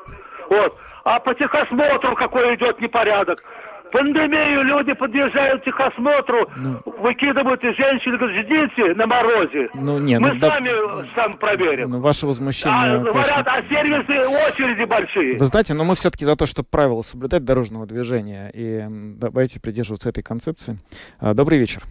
вот, 0.49 0.76
а 1.05 1.20
по 1.20 1.34
техосмотру 1.34 2.14
какой 2.16 2.55
идет 2.55 2.80
непорядок. 2.80 3.42
Пандемию 3.90 4.64
люди 4.64 4.92
подъезжают 4.92 5.62
к 5.62 5.64
техосмотру, 5.64 6.51
ну, 6.57 6.82
выкидывают 6.84 7.62
из 7.64 7.74
женщин, 7.76 8.18
говорят, 8.18 8.45
ждите 8.45 8.95
на 8.95 9.07
морозе. 9.07 9.68
Ну, 9.72 9.99
нет, 9.99 10.20
Мы 10.20 10.34
ну, 10.34 10.40
сами 10.40 10.68
да, 10.68 11.09
сам 11.16 11.38
проверим. 11.38 11.90
Ну, 11.90 12.01
ваше 12.01 12.26
возмущение... 12.26 12.97
А, 12.97 12.99
говорят, 12.99 13.47
а 13.47 13.62
сервисы 13.74 14.28
очереди 14.51 14.84
большие. 14.84 15.38
Вы 15.38 15.45
знаете, 15.47 15.72
но 15.72 15.84
мы 15.84 15.95
все-таки 15.95 16.26
за 16.26 16.36
то, 16.36 16.45
чтобы 16.45 16.68
правила 16.70 17.01
соблюдать 17.01 17.45
дорожного 17.45 17.86
движения. 17.86 18.51
И 18.53 18.84
давайте 18.90 19.59
придерживаться 19.59 20.11
этой 20.11 20.22
концепции. 20.22 20.78
А, 21.18 21.32
добрый 21.32 21.59
вечер. 21.59 21.82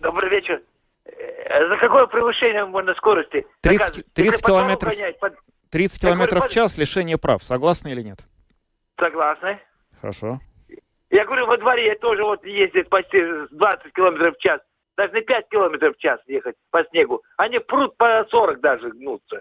Добрый 0.00 0.28
вечер. 0.28 0.60
За 1.48 1.76
какое 1.78 2.06
превышение 2.06 2.64
можно 2.64 2.94
скорости? 2.94 3.46
30, 3.62 4.12
30 4.12 4.42
по 4.42 4.48
двору 4.48 4.60
километров, 4.64 4.92
гонять, 4.94 5.18
под- 5.18 5.34
30 5.70 6.02
Я 6.02 6.08
километров 6.08 6.38
говорю, 6.40 6.50
в 6.50 6.54
час 6.54 6.78
лишение 6.78 7.18
прав. 7.18 7.42
Согласны 7.42 7.88
или 7.90 8.02
нет? 8.02 8.18
Согласны. 8.98 9.60
Хорошо. 10.00 10.40
Я 11.10 11.24
говорю, 11.24 11.46
во 11.46 11.56
дворе 11.56 11.94
тоже 11.96 12.24
вот 12.24 12.44
ездит 12.44 12.88
почти 12.88 13.20
20 13.50 13.92
километров 13.92 14.34
в 14.36 14.40
час. 14.40 14.60
Должны 14.96 15.20
5 15.20 15.48
километров 15.48 15.94
в 15.96 15.98
час 16.00 16.20
ехать 16.26 16.56
по 16.70 16.82
снегу. 16.90 17.22
Они 17.36 17.58
прут 17.58 17.96
по 17.96 18.26
40 18.30 18.60
даже 18.60 18.88
гнутся. 18.90 19.40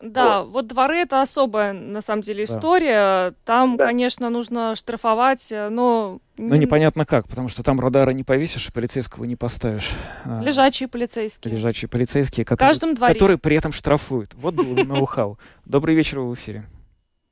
Да, 0.00 0.42
вот 0.42 0.66
дворы 0.66 0.96
это 0.96 1.22
особая, 1.22 1.72
на 1.72 2.00
самом 2.00 2.22
деле, 2.22 2.44
Да. 2.46 2.54
история. 2.54 3.34
Там, 3.44 3.76
Да. 3.76 3.86
конечно, 3.86 4.28
нужно 4.30 4.74
штрафовать, 4.74 5.52
но... 5.70 6.18
Ну, 6.36 6.54
непонятно 6.56 7.06
как, 7.06 7.28
потому 7.28 7.48
что 7.48 7.62
там 7.62 7.80
радара 7.80 8.10
не 8.10 8.24
повесишь 8.24 8.68
и 8.68 8.72
полицейского 8.72 9.24
не 9.24 9.36
поставишь. 9.36 9.90
А, 10.24 10.40
Лежачие 10.42 10.88
полицейские. 10.88 11.54
Лежачие 11.54 11.88
полицейские, 11.88 12.44
которые, 12.44 12.68
каждом 12.70 12.94
дворе. 12.94 13.14
которые 13.14 13.38
при 13.38 13.56
этом 13.56 13.72
штрафуют. 13.72 14.34
Вот 14.34 14.54
был 14.54 14.64
ноу-хау. 14.84 15.38
Добрый 15.64 15.94
вечер, 15.94 16.20
вы 16.20 16.30
в 16.30 16.34
эфире. 16.34 16.64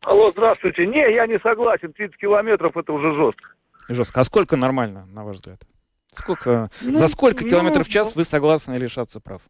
Алло, 0.03 0.31
здравствуйте. 0.33 0.87
Не, 0.87 1.15
я 1.15 1.27
не 1.27 1.39
согласен. 1.41 1.93
30 1.93 2.17
километров 2.17 2.77
это 2.77 2.93
уже 2.93 3.15
жестко. 3.15 3.51
Жестко. 3.89 4.21
А 4.21 4.25
сколько 4.25 4.57
нормально, 4.57 5.07
на 5.13 5.25
ваш 5.25 5.37
взгляд? 5.37 5.61
Сколько, 6.15 6.71
Ну, 6.83 6.97
за 6.97 7.09
сколько 7.09 7.43
ну, 7.45 7.51
километров 7.51 7.87
в 7.87 7.91
час 7.91 8.15
вы 8.17 8.25
согласны 8.25 8.75
лишаться 8.75 9.19
прав? 9.21 9.43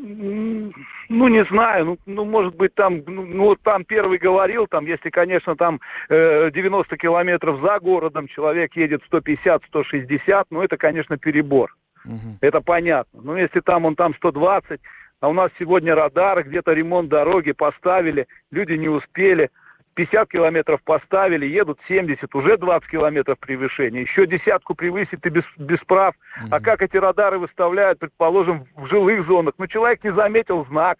Ну, 0.00 1.28
не 1.28 1.44
знаю, 1.46 1.84
ну, 1.84 1.98
ну, 2.06 2.24
может 2.24 2.54
быть, 2.54 2.74
там, 2.74 3.02
ну, 3.06 3.24
ну, 3.24 3.44
вот 3.44 3.60
там 3.62 3.84
первый 3.84 4.18
говорил, 4.18 4.66
там, 4.66 4.86
если, 4.86 5.10
конечно, 5.10 5.56
там 5.56 5.80
э, 6.08 6.50
90 6.52 6.96
километров 6.96 7.60
за 7.60 7.78
городом 7.80 8.28
человек 8.28 8.76
едет 8.76 9.02
150-160, 9.10 10.44
ну, 10.50 10.62
это, 10.62 10.76
конечно, 10.76 11.16
перебор. 11.18 11.74
Мгм. 12.04 12.38
Это 12.40 12.60
понятно. 12.60 13.20
Но 13.22 13.36
если 13.36 13.60
там 13.60 13.84
он 13.84 13.96
там 13.96 14.14
120, 14.14 14.80
а 15.20 15.28
у 15.28 15.32
нас 15.32 15.50
сегодня 15.58 15.94
радары, 15.94 16.42
где-то 16.42 16.72
ремонт 16.72 17.08
дороги 17.08 17.52
поставили, 17.52 18.26
люди 18.50 18.72
не 18.72 18.88
успели, 18.88 19.50
50 19.98 20.30
километров 20.30 20.80
поставили, 20.84 21.44
едут 21.44 21.80
70, 21.88 22.32
уже 22.36 22.56
20 22.56 22.88
километров 22.88 23.36
превышения. 23.40 24.02
Еще 24.02 24.28
десятку 24.28 24.76
превысит 24.76 25.26
и 25.26 25.28
без, 25.28 25.42
без 25.56 25.80
прав. 25.80 26.14
А 26.50 26.56
Мгм. 26.56 26.62
как 26.62 26.82
эти 26.82 26.96
радары 26.96 27.38
выставляют, 27.40 27.98
предположим, 27.98 28.66
в 28.76 28.86
жилых 28.86 29.26
зонах? 29.26 29.54
Ну, 29.58 29.66
человек 29.66 30.04
не 30.04 30.12
заметил 30.14 30.64
знак, 30.66 30.98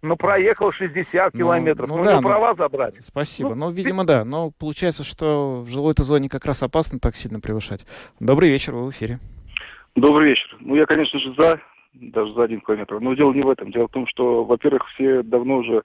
но 0.00 0.16
проехал 0.16 0.72
60 0.72 1.34
Ну, 1.34 1.38
километров. 1.40 1.88
ну 1.88 1.96
Ну, 1.96 2.00
у 2.00 2.04
да, 2.04 2.12
него 2.12 2.22
ну, 2.22 2.28
права 2.28 2.54
забрать. 2.54 2.94
Спасибо. 3.00 3.50
Ну, 3.50 3.66
Ну, 3.66 3.70
видимо, 3.70 4.06
да. 4.06 4.24
Но 4.24 4.50
получается, 4.58 5.04
что 5.04 5.60
в 5.60 5.68
жилой-то 5.68 6.02
зоне 6.02 6.30
как 6.30 6.46
раз 6.46 6.62
опасно 6.62 6.98
так 6.98 7.14
сильно 7.14 7.38
превышать. 7.38 7.84
Добрый 8.18 8.48
вечер, 8.50 8.72
вы 8.72 8.86
в 8.86 8.90
эфире. 8.92 9.18
Добрый 9.94 10.30
вечер. 10.30 10.56
Ну, 10.60 10.74
я, 10.74 10.86
конечно 10.86 11.18
же, 11.18 11.34
за, 11.36 11.60
даже 11.92 12.32
за 12.32 12.44
один 12.44 12.62
километр. 12.62 12.98
Но 12.98 13.12
дело 13.12 13.34
не 13.34 13.42
в 13.42 13.50
этом. 13.50 13.70
Дело 13.70 13.88
в 13.88 13.92
том, 13.92 14.06
что, 14.06 14.42
во-первых, 14.44 14.88
все 14.94 15.22
давно 15.22 15.56
уже, 15.58 15.82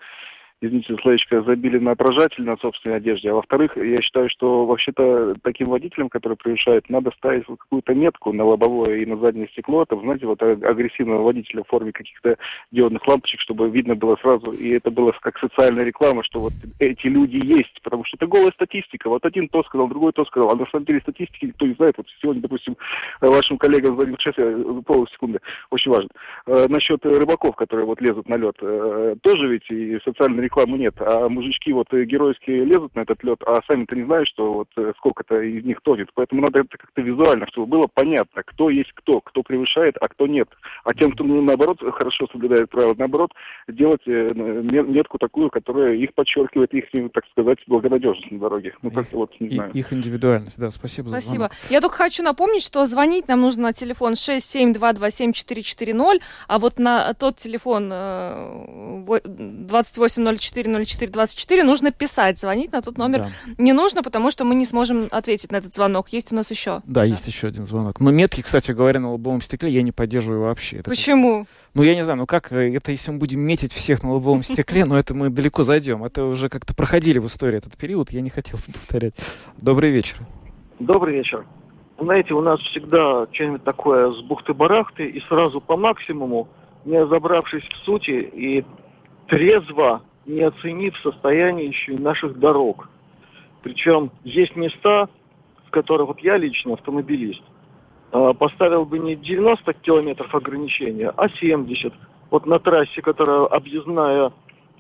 извините 0.62 0.96
словечко, 1.02 1.44
забили 1.44 1.78
на 1.78 1.92
отражатель 1.92 2.44
на 2.44 2.58
собственной 2.58 2.98
одежде. 2.98 3.30
А 3.30 3.36
во-вторых, 3.36 3.78
я 3.78 4.02
считаю, 4.02 4.30
что 4.30 4.66
вообще-то 4.66 5.36
таким 5.44 5.70
водителям, 5.70 6.10
которые 6.10 6.38
превышают, 6.38 6.90
надо 6.90 7.12
ставить 7.18 7.48
вот 7.48 7.60
какую-то 7.60 7.94
метку 7.94 8.34
на 8.34 8.44
лобовое 8.44 8.98
и 8.98 9.06
на 9.06 9.18
заднее 9.18 9.48
стекло. 9.50 9.86
Там, 9.86 10.02
знаете, 10.02 10.26
вот 10.26 10.42
а- 10.42 10.58
агрессивного 10.64 11.22
водителя 11.22 11.64
в 11.64 11.68
форме 11.68 11.92
каких-то 11.92 12.38
диодных 12.72 13.08
лампочек, 13.08 13.40
чтобы 13.42 13.70
видно 13.70 13.96
было 13.96 14.18
сразу, 14.22 14.52
и 14.52 14.70
это 14.70 14.90
было 14.90 15.14
как 15.22 15.38
социальная 15.38 15.84
реклама, 15.84 16.24
что 16.24 16.40
вот 16.40 16.54
эти 16.80 17.08
люди 17.08 17.38
есть, 17.38 17.80
потому 17.84 18.04
что 18.06 18.18
это 18.18 18.28
голая 18.28 18.52
статистика. 18.52 19.10
Вот 19.10 19.26
один 19.26 19.50
то 19.50 19.64
сказал, 19.64 19.88
другой 19.88 20.12
то 20.14 20.26
сказал, 20.26 20.52
а 20.52 20.56
на 20.56 20.66
самом 20.66 20.86
деле 20.86 21.02
статистики 21.02 21.46
никто 21.46 21.68
не 21.68 21.74
знает. 21.76 21.96
Вот 21.98 22.08
сегодня, 22.20 22.42
допустим, 22.42 22.76
вашим 23.22 23.58
коллегам 23.58 23.96
звонил, 23.96 24.18
сейчас 24.20 24.34
э, 24.38 24.82
полсекунды, 24.86 25.40
очень 25.70 25.92
важно. 25.92 26.10
Э, 26.48 26.66
насчет 26.68 27.06
рыбаков, 27.06 27.56
которые 27.56 27.86
вот 27.86 28.02
лезут 28.02 28.28
на 28.28 28.36
лед, 28.38 28.56
э, 28.62 29.16
тоже 29.22 29.48
ведь 29.48 29.70
и 29.70 30.00
социальной 30.04 30.47
рекламы 30.48 30.78
нет, 30.78 30.96
а 31.00 31.30
мужички 31.30 31.74
вот 31.74 31.88
э, 31.92 32.06
геройски 32.06 32.50
лезут 32.50 32.96
на 32.96 33.02
этот 33.02 33.24
лед, 33.24 33.40
а 33.46 33.60
сами-то 33.68 33.96
не 33.96 34.06
знают, 34.06 34.28
что 34.30 34.54
вот 34.54 34.70
э, 34.78 34.94
сколько-то 34.98 35.42
из 35.42 35.64
них 35.64 35.82
тонет. 35.82 36.10
Поэтому 36.16 36.42
надо 36.42 36.60
это 36.60 36.78
как-то 36.78 37.02
визуально, 37.02 37.46
чтобы 37.48 37.68
было 37.68 37.88
понятно, 37.94 38.44
кто 38.46 38.70
есть 38.70 38.92
кто, 38.94 39.20
кто 39.22 39.44
превышает, 39.44 39.96
а 40.00 40.08
кто 40.08 40.28
нет. 40.28 40.48
А 40.84 40.94
тем, 40.94 41.12
кто 41.12 41.24
ну, 41.24 41.42
наоборот 41.42 41.80
хорошо 41.94 42.28
соблюдает 42.32 42.70
правила, 42.70 42.96
наоборот, 42.98 43.32
делать 43.68 44.02
э, 44.08 44.32
ме- 44.34 44.84
метку 44.84 45.18
такую, 45.18 45.50
которая 45.50 45.96
их 45.96 46.14
подчеркивает, 46.14 46.74
их, 46.74 46.86
так 47.14 47.26
сказать, 47.32 47.58
благонадежность 47.68 48.32
на 48.32 48.40
дороге. 48.40 48.74
Ну, 48.82 48.92
как-то 48.92 49.18
вот, 49.18 49.34
не 49.40 49.50
знаю. 49.50 49.72
их 49.74 49.92
индивидуальность, 49.92 50.60
да, 50.60 50.72
спасибо, 50.72 51.10
за 51.10 51.20
Спасибо. 51.20 51.36
звонок. 51.36 51.52
Я 51.70 51.82
только 51.82 51.98
хочу 51.98 52.24
напомнить, 52.24 52.64
что 52.64 52.86
звонить 52.86 53.28
нам 53.28 53.42
нужно 53.42 53.64
на 53.64 53.74
телефон 53.74 54.14
67227-440, 54.14 56.22
а 56.48 56.58
вот 56.58 56.80
на 56.80 57.14
тот 57.14 57.36
телефон 57.38 57.90
э, 57.92 59.04
во- 60.38 60.62
2804-04-24 60.62 61.64
нужно 61.64 61.92
писать. 61.92 62.40
Звонить 62.40 62.72
на 62.72 62.82
тот 62.82 62.98
номер 62.98 63.20
Да. 63.20 63.30
не 63.58 63.74
нужно, 63.74 64.04
потому 64.04 64.32
что 64.32 64.44
мы 64.46 64.56
не 64.56 64.66
сможем 64.66 65.08
ответить 65.12 65.52
на 65.52 65.58
этот 65.58 65.74
звонок. 65.74 66.10
Есть 66.10 66.32
у 66.32 66.36
нас 66.36 66.52
еще. 66.52 66.82
Да, 66.86 67.04
есть 67.04 67.28
еще 67.28 67.48
один 67.48 67.66
звонок. 67.66 68.00
Но 68.00 68.12
метки, 68.12 68.42
кстати 68.42 68.72
говоря, 68.72 69.00
на 69.00 69.12
лобовом 69.12 69.42
стекле 69.42 69.70
я 69.70 69.82
не 69.82 69.92
поддерживаю 69.92 70.42
вообще. 70.42 70.78
Это 70.78 70.90
Почему? 70.90 71.46
Ну, 71.74 71.84
я 71.84 71.96
не 71.96 72.02
знаю, 72.02 72.18
ну 72.20 72.26
как 72.26 72.52
э, 72.52 72.74
это, 72.76 72.92
если 72.92 73.12
мы 73.12 73.18
будем 73.20 73.40
метить 73.42 73.72
всех 73.74 74.04
на 74.04 74.14
лобовом 74.14 74.44
стекле, 74.44 74.86
но 74.86 74.98
это 74.98 75.14
мы 75.14 75.30
далеко 75.30 75.64
зайдем. 75.64 76.04
Это 76.04 76.24
уже 76.26 76.50
как-то 76.50 76.74
проходили 76.76 77.20
в 77.20 77.28
истории 77.28 77.58
этот 77.58 77.78
период, 77.78 78.12
я 78.12 78.22
не 78.22 78.30
хотел 78.30 78.58
повторять. 78.66 79.14
Добрый 79.58 79.92
вечер. 79.92 80.18
Добрый 80.80 81.16
вечер. 81.18 81.46
Знаете, 82.00 82.34
у 82.36 82.42
нас 82.42 82.60
всегда 82.60 83.26
что-нибудь 83.32 83.64
такое 83.64 84.12
с 84.12 84.22
бухты-барахты 84.22 85.06
и 85.08 85.20
сразу 85.28 85.60
по 85.62 85.76
максимуму, 85.78 86.48
не 86.86 87.00
разобравшись 87.00 87.64
в 87.64 87.86
сути 87.86 88.12
и 88.12 88.64
трезво 89.28 90.02
не 90.28 90.42
оценив 90.42 90.96
состояние 90.98 91.68
еще 91.68 91.94
и 91.94 91.98
наших 91.98 92.38
дорог. 92.38 92.90
Причем 93.64 94.12
есть 94.24 94.56
места, 94.56 95.08
в 95.66 95.72
которых 95.72 96.08
вот 96.08 96.20
я 96.20 96.38
лично 96.38 96.74
автомобилист, 96.74 97.42
э, 98.12 98.34
поставил 98.38 98.86
бы 98.86 99.00
не 99.00 99.16
90 99.16 99.74
километров 99.74 100.34
ограничения, 100.36 101.12
а 101.16 101.30
70. 101.30 101.94
Вот 102.30 102.46
на 102.46 102.60
трассе, 102.60 103.02
которая 103.02 103.46
объездная 103.46 104.32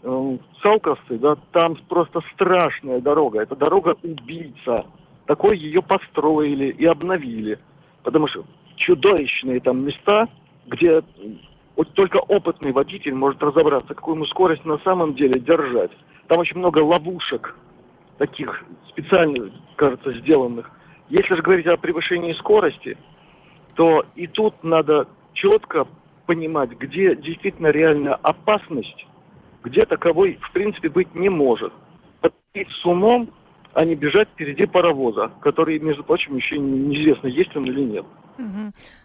э, 0.03 0.37
Салковцы, 0.61 1.17
да, 1.17 1.37
там 1.53 1.77
просто 1.87 2.21
страшная 2.33 2.99
дорога. 2.99 3.41
Это 3.41 3.55
дорога 3.55 3.95
убийца. 4.03 4.85
Такой 5.25 5.57
ее 5.57 5.81
построили 5.81 6.69
и 6.71 6.85
обновили. 6.85 7.57
Потому 8.03 8.27
что 8.27 8.45
чудовищные 8.75 9.59
там 9.59 9.85
места, 9.85 10.27
где 10.67 11.01
вот 11.77 11.93
только 11.93 12.17
опытный 12.17 12.71
водитель 12.71 13.13
может 13.13 13.41
разобраться, 13.41 13.93
какую 13.93 14.15
ему 14.15 14.25
скорость 14.25 14.65
на 14.65 14.79
самом 14.79 15.13
деле 15.13 15.39
держать. 15.39 15.91
Там 16.27 16.39
очень 16.39 16.57
много 16.57 16.79
ловушек, 16.79 17.55
таких 18.17 18.65
специально, 18.89 19.51
кажется, 19.75 20.11
сделанных. 20.13 20.69
Если 21.09 21.35
же 21.35 21.41
говорить 21.43 21.67
о 21.67 21.77
превышении 21.77 22.33
скорости, 22.33 22.97
то 23.75 24.03
и 24.15 24.25
тут 24.25 24.55
надо 24.63 25.07
четко 25.33 25.87
понимать, 26.25 26.71
где 26.71 27.15
действительно 27.15 27.67
реальная 27.67 28.15
опасность, 28.15 29.05
где 29.63 29.85
таковой, 29.85 30.39
в 30.41 30.51
принципе, 30.51 30.89
быть 30.89 31.13
не 31.13 31.29
может. 31.29 31.71
Подходить 32.21 32.71
с 32.81 32.85
умом, 32.87 33.29
а 33.77 33.85
не 33.85 33.93
бежать 33.93 34.27
впереди 34.29 34.65
паровоза, 34.65 35.31
который, 35.39 35.77
между 35.77 36.03
прочим, 36.03 36.35
еще 36.35 36.57
неизвестно, 36.57 37.27
есть 37.27 37.55
он 37.55 37.65
или 37.65 37.81
нет. 37.81 38.05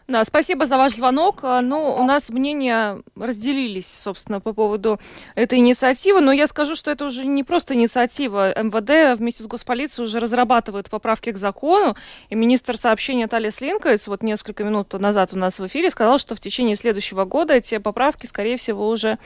Да, 0.08 0.24
спасибо 0.24 0.64
за 0.64 0.78
ваш 0.78 0.92
звонок. 0.92 1.40
А, 1.42 1.60
Ну, 1.60 1.96
у 2.00 2.04
нас 2.04 2.30
мнения 2.30 3.02
разделились, 3.14 3.86
собственно, 3.86 4.40
по 4.40 4.54
поводу 4.54 4.98
этой 5.34 5.58
инициативы, 5.58 6.22
но 6.22 6.32
я 6.32 6.46
скажу, 6.46 6.74
что 6.74 6.90
это 6.90 7.04
уже 7.04 7.26
не 7.26 7.44
просто 7.44 7.74
инициатива. 7.74 8.58
МВД 8.62 9.18
вместе 9.18 9.42
с 9.42 9.46
Госполицией 9.46 10.06
уже 10.06 10.20
разрабатывает 10.20 10.88
поправки 10.88 11.32
к 11.32 11.36
закону, 11.36 11.94
и 12.30 12.34
министр 12.34 12.78
сообщения 12.78 13.26
Талис 13.26 13.60
Линковиц 13.60 14.08
вот 14.08 14.22
несколько 14.22 14.64
минут 14.64 14.92
назад 14.94 15.34
у 15.34 15.38
нас 15.38 15.60
в 15.60 15.66
эфире 15.66 15.90
сказал, 15.90 16.18
что 16.18 16.34
в 16.34 16.40
течение 16.40 16.76
следующего 16.76 17.26
года 17.26 17.54
эти 17.54 17.76
поправки, 17.76 18.24
скорее 18.24 18.56
всего, 18.56 18.88
уже 18.88 19.18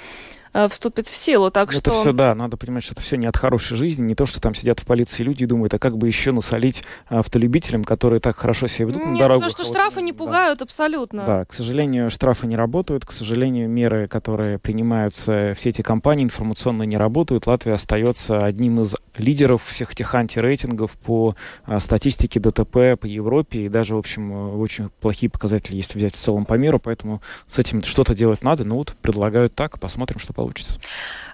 э, 0.64 0.68
вступят 0.68 1.07
в 1.07 1.14
силу. 1.14 1.50
Так 1.50 1.72
Ну, 1.72 1.78
Это 1.78 1.90
что... 1.90 2.00
все, 2.00 2.12
да, 2.12 2.34
надо 2.34 2.57
понимать, 2.57 2.82
что 2.82 2.94
это 2.94 3.02
все 3.02 3.16
не 3.16 3.26
от 3.26 3.36
хорошей 3.36 3.76
жизни, 3.76 4.02
не 4.02 4.14
то, 4.14 4.26
что 4.26 4.40
там 4.40 4.54
сидят 4.54 4.80
в 4.80 4.86
полиции 4.86 5.22
люди 5.22 5.44
и 5.44 5.46
думают, 5.46 5.74
а 5.74 5.78
как 5.78 5.96
бы 5.98 6.07
еще 6.07 6.32
насолить 6.32 6.82
автолюбителям, 7.09 7.84
которые 7.84 8.20
так 8.20 8.36
хорошо 8.36 8.66
себя 8.66 8.88
ведут 8.88 9.04
на 9.04 9.11
Нет, 9.11 9.18
дорогах. 9.18 9.50
потому 9.50 9.50
что 9.50 9.62
а 9.62 9.66
вот, 9.66 9.74
штрафы 9.74 10.02
не 10.02 10.12
да. 10.12 10.18
пугают 10.18 10.62
абсолютно. 10.62 11.24
Да, 11.24 11.44
к 11.44 11.52
сожалению, 11.52 12.11
штрафы 12.11 12.46
не 12.46 12.57
работают, 12.57 13.04
к 13.04 13.12
сожалению, 13.12 13.68
меры, 13.68 14.09
которые 14.09 14.59
принимаются, 14.59 15.54
все 15.57 15.70
эти 15.70 15.82
компании 15.82 16.24
информационно 16.24 16.84
не 16.84 16.96
работают. 16.96 17.46
Латвия 17.46 17.74
остается 17.74 18.38
одним 18.38 18.80
из 18.80 18.94
лидеров 19.16 19.64
всех 19.64 19.92
этих 19.92 20.14
антирейтингов 20.14 20.92
по 20.92 21.36
а, 21.64 21.80
статистике 21.80 22.40
ДТП 22.40 22.98
по 23.00 23.07
Европе, 23.07 23.61
и 23.61 23.68
даже, 23.68 23.94
в 23.94 23.98
общем, 23.98 24.32
э, 24.32 24.57
очень 24.57 24.90
плохие 25.00 25.30
показатели, 25.30 25.76
если 25.76 25.98
взять 25.98 26.14
в 26.14 26.18
целом 26.18 26.44
по 26.44 26.54
миру, 26.54 26.78
поэтому 26.78 27.22
с 27.46 27.59
этим 27.59 27.82
что-то 27.82 28.14
делать 28.14 28.42
надо, 28.42 28.64
ну 28.64 28.76
вот 28.76 28.94
предлагают 29.02 29.54
так, 29.54 29.80
посмотрим, 29.80 30.18
что 30.18 30.32
получится. 30.32 30.45
Получится. 30.47 30.78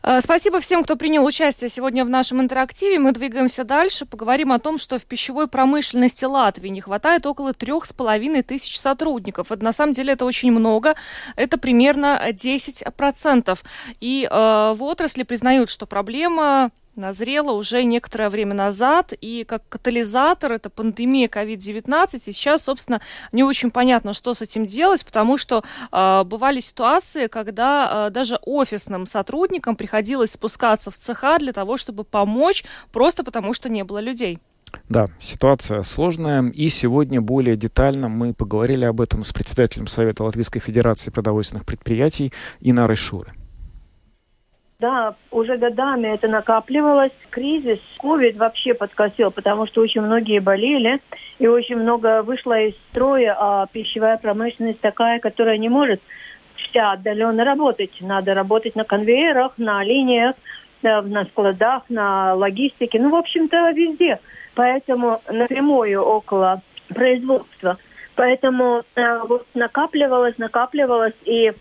Э, 0.02 0.20
спасибо 0.20 0.60
всем, 0.60 0.82
кто 0.82 0.96
принял 0.96 1.24
участие 1.24 1.68
сегодня 1.68 2.04
в 2.04 2.08
нашем 2.08 2.40
интерактиве. 2.40 2.98
Мы 2.98 3.12
двигаемся 3.12 3.64
дальше. 3.64 4.06
Поговорим 4.06 4.52
о 4.52 4.58
том, 4.58 4.78
что 4.78 4.98
в 4.98 5.04
пищевой 5.04 5.48
промышленности 5.48 6.24
Латвии 6.24 6.68
не 6.68 6.80
хватает 6.80 7.26
около 7.26 7.52
трех 7.52 7.84
с 7.84 7.92
половиной 7.92 8.42
тысяч 8.42 8.78
сотрудников. 8.78 9.52
Это, 9.52 9.62
на 9.64 9.72
самом 9.72 9.92
деле 9.92 10.14
это 10.14 10.24
очень 10.24 10.50
много. 10.50 10.94
Это 11.36 11.58
примерно 11.58 12.20
10%. 12.30 13.58
И 14.00 14.28
э, 14.30 14.72
в 14.74 14.82
отрасли 14.82 15.22
признают, 15.22 15.68
что 15.68 15.86
проблема 15.86 16.70
назрела 16.96 17.52
уже 17.52 17.84
некоторое 17.84 18.28
время 18.28 18.54
назад, 18.54 19.12
и 19.20 19.44
как 19.44 19.68
катализатор 19.68 20.52
это 20.52 20.70
пандемия 20.70 21.28
COVID-19, 21.28 22.16
и 22.16 22.32
сейчас, 22.32 22.64
собственно, 22.64 23.00
не 23.32 23.44
очень 23.44 23.70
понятно, 23.70 24.12
что 24.12 24.34
с 24.34 24.42
этим 24.42 24.66
делать, 24.66 25.04
потому 25.04 25.36
что 25.36 25.64
э, 25.90 26.24
бывали 26.24 26.60
ситуации, 26.60 27.26
когда 27.26 28.06
э, 28.08 28.10
даже 28.10 28.38
офисным 28.42 29.06
сотрудникам 29.06 29.76
приходилось 29.76 30.32
спускаться 30.32 30.90
в 30.90 30.96
цеха 30.96 31.38
для 31.38 31.52
того, 31.52 31.76
чтобы 31.76 32.04
помочь, 32.04 32.64
просто 32.92 33.24
потому 33.24 33.54
что 33.54 33.68
не 33.68 33.84
было 33.84 33.98
людей. 33.98 34.38
Да, 34.88 35.08
ситуация 35.18 35.82
сложная, 35.82 36.42
и 36.50 36.68
сегодня 36.68 37.20
более 37.20 37.56
детально 37.56 38.08
мы 38.08 38.34
поговорили 38.34 38.84
об 38.84 39.00
этом 39.00 39.24
с 39.24 39.32
председателем 39.32 39.86
Совета 39.86 40.24
Латвийской 40.24 40.60
Федерации 40.60 41.10
продовольственных 41.10 41.66
предприятий 41.66 42.32
Инарой 42.60 42.96
Шуры. 42.96 43.32
Да, 44.82 45.14
уже 45.30 45.58
годами 45.58 46.08
это 46.08 46.26
накапливалось. 46.26 47.12
Кризис, 47.30 47.78
ковид 47.98 48.36
вообще 48.36 48.74
подкосил, 48.74 49.30
потому 49.30 49.68
что 49.68 49.80
очень 49.80 50.00
многие 50.00 50.40
болели, 50.40 50.98
и 51.38 51.46
очень 51.46 51.76
много 51.76 52.22
вышло 52.24 52.58
из 52.58 52.74
строя, 52.90 53.36
а 53.38 53.66
пищевая 53.72 54.18
промышленность 54.18 54.80
такая, 54.80 55.20
которая 55.20 55.56
не 55.58 55.68
может 55.68 56.00
вся 56.56 56.90
отдаленно 56.90 57.44
работать. 57.44 57.92
Надо 58.00 58.34
работать 58.34 58.74
на 58.74 58.82
конвейерах, 58.82 59.52
на 59.56 59.84
линиях, 59.84 60.34
на 60.82 61.26
складах, 61.26 61.84
на 61.88 62.34
логистике, 62.34 62.98
ну, 63.00 63.10
в 63.10 63.14
общем-то, 63.14 63.70
везде. 63.70 64.18
Поэтому 64.56 65.22
напрямую 65.30 66.02
около 66.02 66.60
производства. 66.88 67.78
Поэтому 68.16 68.82
э, 68.96 69.18
вот 69.28 69.46
накапливалось, 69.54 70.38
накапливалось, 70.38 71.14
и 71.24 71.52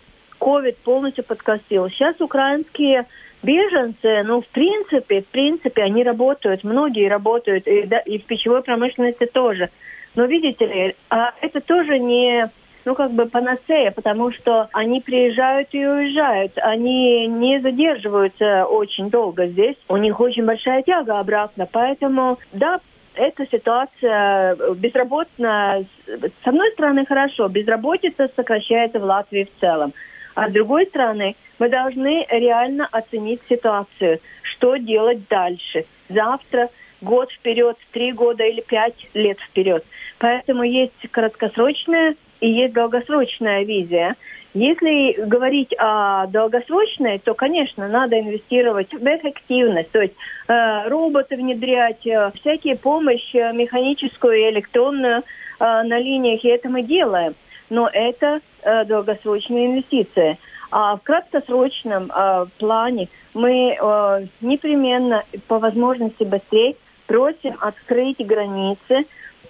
ковид 0.42 0.76
полностью 0.78 1.24
подкосил. 1.24 1.88
Сейчас 1.90 2.20
украинские 2.20 3.06
беженцы, 3.42 4.22
ну, 4.24 4.42
в 4.42 4.48
принципе, 4.48 5.22
в 5.22 5.26
принципе, 5.26 5.82
они 5.82 6.02
работают, 6.02 6.64
многие 6.64 7.08
работают, 7.08 7.66
и, 7.66 7.84
да, 7.84 7.98
и 8.00 8.18
в 8.18 8.24
пищевой 8.24 8.62
промышленности 8.62 9.26
тоже. 9.26 9.70
Но 10.14 10.26
видите 10.26 10.66
ли, 10.66 10.96
а 11.10 11.32
это 11.40 11.60
тоже 11.60 11.98
не, 11.98 12.50
ну, 12.84 12.94
как 12.94 13.12
бы 13.12 13.26
панацея, 13.26 13.92
потому 13.92 14.32
что 14.32 14.68
они 14.72 15.00
приезжают 15.00 15.68
и 15.72 15.86
уезжают. 15.86 16.52
Они 16.56 17.26
не 17.28 17.60
задерживаются 17.60 18.66
очень 18.66 19.10
долго 19.10 19.46
здесь. 19.46 19.76
У 19.88 19.96
них 19.96 20.20
очень 20.20 20.44
большая 20.44 20.82
тяга 20.82 21.18
обратно. 21.18 21.68
Поэтому, 21.70 22.38
да, 22.52 22.80
эта 23.14 23.46
ситуация 23.46 24.56
безработная, 24.74 25.86
с 26.06 26.46
одной 26.46 26.70
стороны, 26.72 27.06
хорошо, 27.06 27.48
безработица 27.48 28.30
сокращается 28.36 28.98
в 28.98 29.04
Латвии 29.04 29.44
в 29.44 29.60
целом. 29.60 29.92
А 30.34 30.48
с 30.48 30.52
другой 30.52 30.86
стороны, 30.86 31.36
мы 31.58 31.68
должны 31.68 32.26
реально 32.30 32.88
оценить 32.90 33.40
ситуацию, 33.48 34.20
что 34.42 34.76
делать 34.76 35.28
дальше. 35.28 35.84
Завтра, 36.08 36.70
год 37.00 37.30
вперед, 37.32 37.76
три 37.92 38.12
года 38.12 38.44
или 38.44 38.60
пять 38.60 38.94
лет 39.14 39.38
вперед. 39.40 39.84
Поэтому 40.18 40.62
есть 40.62 40.92
краткосрочная 41.10 42.16
и 42.40 42.50
есть 42.50 42.74
долгосрочная 42.74 43.64
визия. 43.64 44.16
Если 44.54 45.24
говорить 45.24 45.72
о 45.78 46.26
долгосрочной, 46.26 47.18
то, 47.20 47.32
конечно, 47.32 47.88
надо 47.88 48.20
инвестировать 48.20 48.92
в 48.92 49.02
эффективность, 49.02 49.90
то 49.92 50.02
есть 50.02 50.12
э, 50.46 50.88
роботы 50.88 51.36
внедрять, 51.36 52.06
э, 52.06 52.30
всякие 52.34 52.76
помощь 52.76 53.34
э, 53.34 53.52
механическую 53.54 54.34
и 54.34 54.50
электронную 54.50 55.20
э, 55.20 55.22
на 55.58 55.98
линиях, 55.98 56.44
и 56.44 56.48
это 56.48 56.68
мы 56.68 56.82
делаем 56.82 57.34
но 57.72 57.88
это 57.90 58.40
э, 58.62 58.84
долгосрочная 58.84 59.66
инвестиция. 59.66 60.38
А 60.70 60.96
в 60.96 61.02
краткосрочном 61.02 62.10
э, 62.10 62.46
плане 62.58 63.08
мы 63.34 63.76
э, 63.78 64.26
непременно 64.40 65.24
по 65.48 65.58
возможности 65.58 66.24
быстрее 66.24 66.76
просим 67.06 67.56
открыть 67.60 68.18
границы 68.18 69.06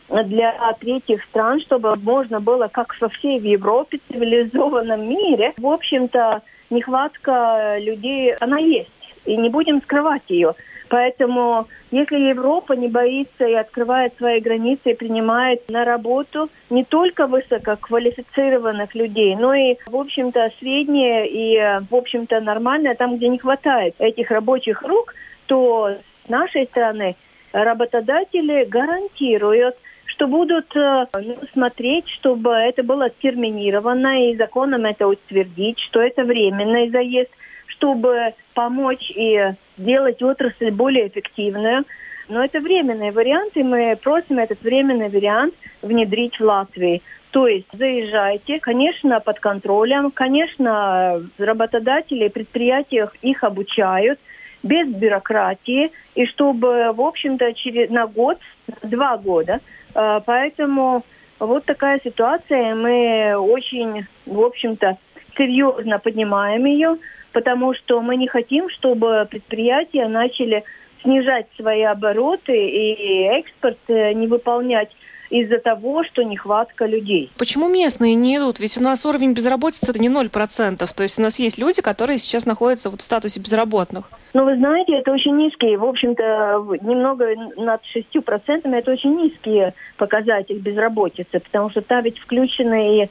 для 0.08 0.54
третьих 0.80 1.22
стран, 1.24 1.60
чтобы 1.60 1.94
можно 1.96 2.40
было, 2.40 2.68
как 2.68 2.94
во 3.00 3.08
всей 3.08 3.38
Европе, 3.38 4.00
цивилизованном 4.10 5.08
мире, 5.08 5.54
в 5.56 5.66
общем-то, 5.66 6.42
нехватка 6.70 7.78
людей, 7.78 8.34
она 8.40 8.58
есть. 8.58 8.90
И 9.24 9.36
не 9.36 9.48
будем 9.48 9.80
скрывать 9.82 10.22
ее. 10.28 10.54
Поэтому, 10.92 11.68
если 11.90 12.18
Европа 12.18 12.74
не 12.74 12.86
боится 12.86 13.46
и 13.46 13.54
открывает 13.54 14.14
свои 14.18 14.40
границы 14.40 14.90
и 14.90 14.94
принимает 14.94 15.66
на 15.70 15.86
работу 15.86 16.50
не 16.68 16.84
только 16.84 17.26
высококвалифицированных 17.26 18.94
людей, 18.94 19.34
но 19.36 19.54
и, 19.54 19.78
в 19.86 19.96
общем-то, 19.96 20.50
среднее 20.58 21.26
и, 21.30 21.86
в 21.90 21.94
общем-то, 21.94 22.40
нормальное, 22.40 22.94
там, 22.94 23.16
где 23.16 23.28
не 23.28 23.38
хватает 23.38 23.94
этих 24.00 24.30
рабочих 24.30 24.82
рук, 24.82 25.14
то 25.46 25.96
с 26.26 26.28
нашей 26.28 26.66
стороны 26.66 27.16
работодатели 27.52 28.66
гарантируют, 28.66 29.76
что 30.04 30.26
будут 30.26 30.76
э, 30.76 31.06
ну, 31.14 31.38
смотреть, 31.54 32.06
чтобы 32.18 32.50
это 32.50 32.82
было 32.82 33.08
терминировано 33.08 34.28
и 34.28 34.36
законом 34.36 34.84
это 34.84 35.08
утвердить, 35.08 35.80
что 35.88 36.02
это 36.02 36.22
временный 36.24 36.90
заезд, 36.90 37.30
чтобы 37.74 38.34
помочь 38.54 39.10
и 39.10 39.52
сделать 39.78 40.22
отрасль 40.22 40.70
более 40.70 41.08
эффективную. 41.08 41.84
Но 42.28 42.44
это 42.44 42.60
временные 42.60 43.12
варианты, 43.12 43.64
мы 43.64 43.96
просим 44.02 44.38
этот 44.38 44.62
временный 44.62 45.08
вариант 45.08 45.54
внедрить 45.82 46.38
в 46.38 46.44
Латвии. 46.44 47.02
То 47.30 47.46
есть 47.46 47.66
заезжайте, 47.72 48.60
конечно, 48.60 49.20
под 49.20 49.40
контролем, 49.40 50.10
конечно, 50.10 51.22
работодатели, 51.38 52.28
предприятия 52.28 53.10
их 53.22 53.42
обучают, 53.42 54.18
без 54.62 54.86
бюрократии, 54.88 55.90
и 56.14 56.26
чтобы, 56.26 56.92
в 56.92 57.00
общем-то, 57.00 57.52
через, 57.54 57.90
на 57.90 58.06
год, 58.06 58.38
два 58.82 59.16
года. 59.16 59.60
Э, 59.94 60.20
поэтому 60.24 61.04
вот 61.38 61.64
такая 61.64 62.00
ситуация, 62.04 62.74
мы 62.74 63.34
очень, 63.36 64.06
в 64.26 64.40
общем-то, 64.40 64.98
серьезно 65.36 65.98
поднимаем 65.98 66.64
ее 66.66 66.98
потому 67.32 67.74
что 67.74 68.00
мы 68.00 68.16
не 68.16 68.28
хотим, 68.28 68.68
чтобы 68.70 69.26
предприятия 69.30 70.08
начали 70.08 70.64
снижать 71.02 71.46
свои 71.56 71.82
обороты 71.82 72.52
и 72.54 73.24
экспорт 73.24 73.78
э, 73.88 74.12
не 74.12 74.26
выполнять 74.26 74.90
из-за 75.32 75.58
того, 75.58 76.04
что 76.04 76.22
нехватка 76.22 76.84
людей. 76.84 77.30
Почему 77.38 77.68
местные 77.68 78.14
не 78.14 78.36
идут? 78.36 78.60
Ведь 78.60 78.76
у 78.76 78.82
нас 78.82 79.04
уровень 79.06 79.32
безработицы 79.32 79.90
это 79.90 79.98
не 79.98 80.08
0%. 80.08 80.94
То 80.94 81.02
есть 81.02 81.18
у 81.18 81.22
нас 81.22 81.38
есть 81.38 81.58
люди, 81.58 81.80
которые 81.80 82.18
сейчас 82.18 82.44
находятся 82.44 82.90
вот 82.90 83.00
в 83.00 83.04
статусе 83.04 83.40
безработных. 83.40 84.10
Ну, 84.34 84.44
вы 84.44 84.56
знаете, 84.56 84.92
это 84.98 85.10
очень 85.10 85.34
низкие. 85.36 85.78
В 85.78 85.84
общем-то, 85.84 86.76
немного 86.82 87.34
над 87.56 87.80
6% 87.96 88.74
это 88.76 88.90
очень 88.90 89.16
низкие 89.16 89.72
показатели 89.96 90.58
безработицы, 90.58 91.40
потому 91.40 91.70
что 91.70 91.80
там 91.80 92.04
ведь 92.04 92.18
включены 92.18 93.04
и 93.04 93.10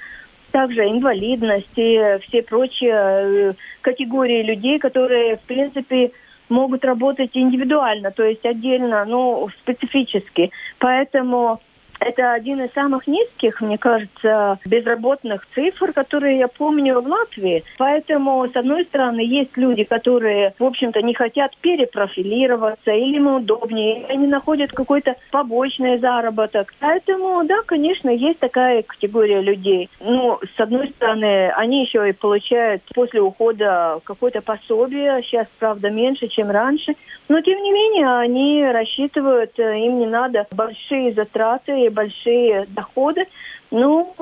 также 0.52 0.82
инвалидность 0.82 1.72
и 1.76 2.18
все 2.24 2.44
прочие 2.44 2.94
э, 2.94 3.54
категории 3.82 4.44
людей, 4.44 4.80
которые, 4.80 5.38
в 5.38 5.42
принципе, 5.42 6.12
могут 6.50 6.84
работать 6.86 7.32
индивидуально, 7.34 8.12
то 8.12 8.24
есть 8.24 8.46
отдельно, 8.46 9.06
ну, 9.06 9.50
специфически. 9.62 10.52
Поэтому 10.80 11.62
это 12.02 12.34
один 12.34 12.62
из 12.62 12.74
самых 12.74 13.08
низких, 13.08 13.62
мне 13.62 13.78
кажется, 13.78 14.60
безработных 14.66 15.48
цифр, 15.54 15.94
которые 15.94 16.40
я 16.40 16.48
помню 16.48 17.00
в 17.00 17.08
Латвии. 17.08 17.64
Поэтому, 17.78 18.48
с 18.48 18.56
одной 18.56 18.86
стороны, 18.86 19.22
есть 19.22 19.56
люди, 19.56 19.84
которые, 19.84 20.54
в 20.58 20.64
общем-то, 20.64 21.02
не 21.02 21.14
хотят 21.14 21.56
перепрофилироваться, 21.62 22.92
или 22.92 23.18
им 23.18 23.28
удобнее, 23.28 24.06
они 24.10 24.28
находят 24.28 24.72
какой-то 24.72 25.16
побочный 25.32 26.00
заработок. 26.00 26.74
Поэтому, 26.80 27.44
да, 27.46 27.62
конечно, 27.66 28.10
есть 28.10 28.40
такая 28.40 28.82
категория 28.82 29.42
людей. 29.42 29.90
Ну, 30.00 30.40
с 30.56 30.60
одной 30.60 30.90
стороны, 30.90 31.52
они 31.52 31.84
еще 31.84 32.10
и 32.10 32.14
получают 32.14 32.82
после 32.96 33.22
ухода 33.22 34.00
какое-то 34.04 34.42
пособие, 34.42 35.22
сейчас, 35.24 35.48
правда, 35.60 35.90
меньше, 35.90 36.28
чем 36.28 36.50
раньше. 36.50 36.94
Но, 37.30 37.40
тем 37.42 37.62
не 37.62 37.72
менее, 37.72 38.18
они 38.18 38.66
рассчитывают, 38.66 39.58
э, 39.58 39.80
им 39.86 40.00
не 40.00 40.08
надо 40.08 40.48
большие 40.52 41.14
затраты, 41.14 41.91
большие 41.92 42.66
доходы. 42.68 43.26
Ну, 43.70 44.14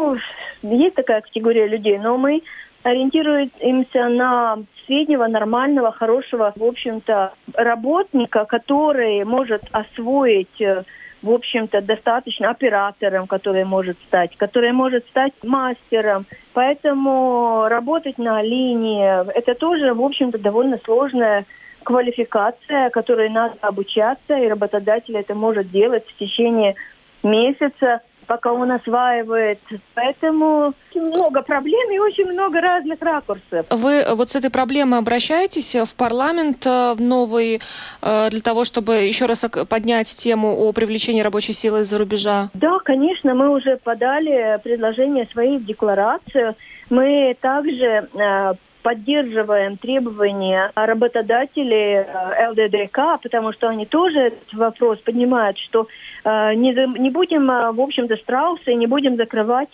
есть 0.61 0.95
такая 0.95 1.21
категория 1.21 1.67
людей, 1.67 1.97
но 1.97 2.17
мы 2.17 2.41
ориентируемся 2.83 4.09
на 4.09 4.57
среднего, 4.85 5.27
нормального, 5.27 5.91
хорошего, 5.91 6.53
в 6.55 6.63
общем-то, 6.63 7.33
работника, 7.53 8.45
который 8.45 9.23
может 9.23 9.63
освоить 9.71 10.61
э, 10.61 10.83
в 11.21 11.31
общем-то, 11.31 11.81
достаточно 11.81 12.49
оператором, 12.49 13.27
который 13.27 13.65
может 13.65 13.97
стать, 14.07 14.35
который 14.37 14.71
может 14.71 15.05
стать 15.07 15.33
мастером. 15.43 16.23
Поэтому 16.53 17.67
работать 17.67 18.17
на 18.17 18.41
линии, 18.41 19.29
это 19.37 19.53
тоже, 19.55 19.93
в 19.93 20.01
общем-то, 20.01 20.37
довольно 20.37 20.79
сложная 20.85 21.45
квалификация, 21.83 22.89
которой 22.89 23.29
надо 23.29 23.55
обучаться, 23.61 24.37
и 24.37 24.47
работодатель 24.47 25.17
это 25.17 25.33
может 25.35 25.71
делать 25.71 26.05
в 26.07 26.17
течение 26.17 26.75
месяца 27.23 28.01
пока 28.29 28.53
он 28.53 28.71
осваивает. 28.71 29.59
Поэтому 29.95 30.75
много 30.93 31.41
проблем 31.41 31.91
и 31.91 31.97
очень 31.97 32.31
много 32.31 32.61
разных 32.61 33.01
ракурсов. 33.01 33.65
Вы 33.71 34.05
вот 34.13 34.29
с 34.29 34.35
этой 34.35 34.51
проблемой 34.51 34.99
обращаетесь 34.99 35.75
в 35.75 35.95
парламент 35.95 36.63
э, 36.67 36.93
в 36.93 37.01
новый 37.01 37.59
э, 38.01 38.29
для 38.29 38.41
того, 38.41 38.65
чтобы 38.65 38.97
еще 38.97 39.25
раз 39.25 39.43
поднять 39.67 40.15
тему 40.15 40.55
о 40.55 40.71
привлечении 40.73 41.21
рабочей 41.21 41.53
силы 41.53 41.79
из-за 41.79 41.97
рубежа? 41.97 42.49
Да, 42.53 42.77
конечно, 42.85 43.33
мы 43.33 43.49
уже 43.49 43.77
подали 43.77 44.59
предложение 44.63 45.27
своей 45.31 45.57
в 45.57 45.65
декларацию. 45.65 46.55
Мы 46.91 47.35
также 47.41 48.07
э, 48.13 48.53
поддерживаем 48.81 49.77
требования 49.77 50.71
работодателей 50.75 52.05
э, 52.05 52.49
ЛДДК, 52.49 53.21
потому 53.21 53.53
что 53.53 53.69
они 53.69 53.85
тоже 53.85 54.19
этот 54.19 54.53
вопрос 54.53 54.99
поднимают, 54.99 55.57
что 55.57 55.87
э, 56.23 56.53
не, 56.55 56.73
не 56.99 57.09
будем, 57.09 57.49
э, 57.49 57.71
в 57.71 57.81
общем-то, 57.81 58.15
страусы, 58.17 58.73
не 58.73 58.87
будем 58.87 59.17
закрывать 59.17 59.69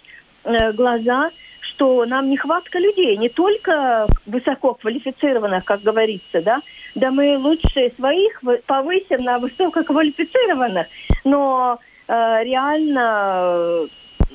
глаза, 0.78 1.32
что 1.60 2.06
нам 2.06 2.30
нехватка 2.30 2.78
людей, 2.78 3.18
не 3.18 3.30
только 3.30 4.06
высоко 4.28 4.76
квалифицированных, 4.76 5.66
как 5.66 5.82
говорится, 5.82 6.44
да, 6.44 6.60
да 6.94 7.10
мы 7.10 7.40
лучше 7.40 7.92
своих 7.96 8.44
повысим 8.68 9.24
на 9.24 9.40
высококвалифицированных, 9.40 10.86
но 11.24 11.80
реально 12.08 13.88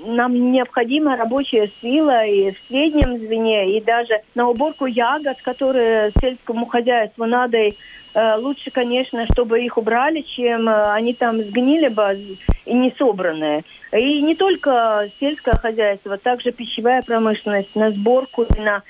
нам 0.05 0.53
необходима 0.53 1.17
рабочая 1.17 1.69
сила 1.81 2.25
и 2.25 2.53
в 2.53 2.59
среднем 2.69 3.19
звене, 3.19 3.77
и 3.77 3.81
даже 3.81 4.21
на 4.35 4.49
уборку 4.49 4.87
ягод, 4.87 5.41
которые 5.43 6.11
сельскому 6.21 6.67
хозяйству 6.67 7.27
надо, 7.27 7.59
и, 7.59 7.73
э, 8.15 8.37
лучше, 8.37 8.71
конечно, 8.71 9.27
чтобы 9.33 9.63
их 9.63 9.77
убрали, 9.79 10.23
чем 10.23 10.69
э, 10.69 10.93
они 10.93 11.15
там 11.15 11.41
сгнили 11.41 11.89
бы 11.89 12.17
и 12.65 12.75
не 12.75 12.95
собранные. 12.99 13.65
И 13.93 14.23
не 14.23 14.35
только 14.35 15.09
сельское 15.19 15.57
хозяйство, 15.57 16.17
также 16.17 16.53
пищевая 16.53 17.03
промышленность, 17.03 17.75
на 17.75 17.91
сборку, 17.91 18.47
на 18.57 18.83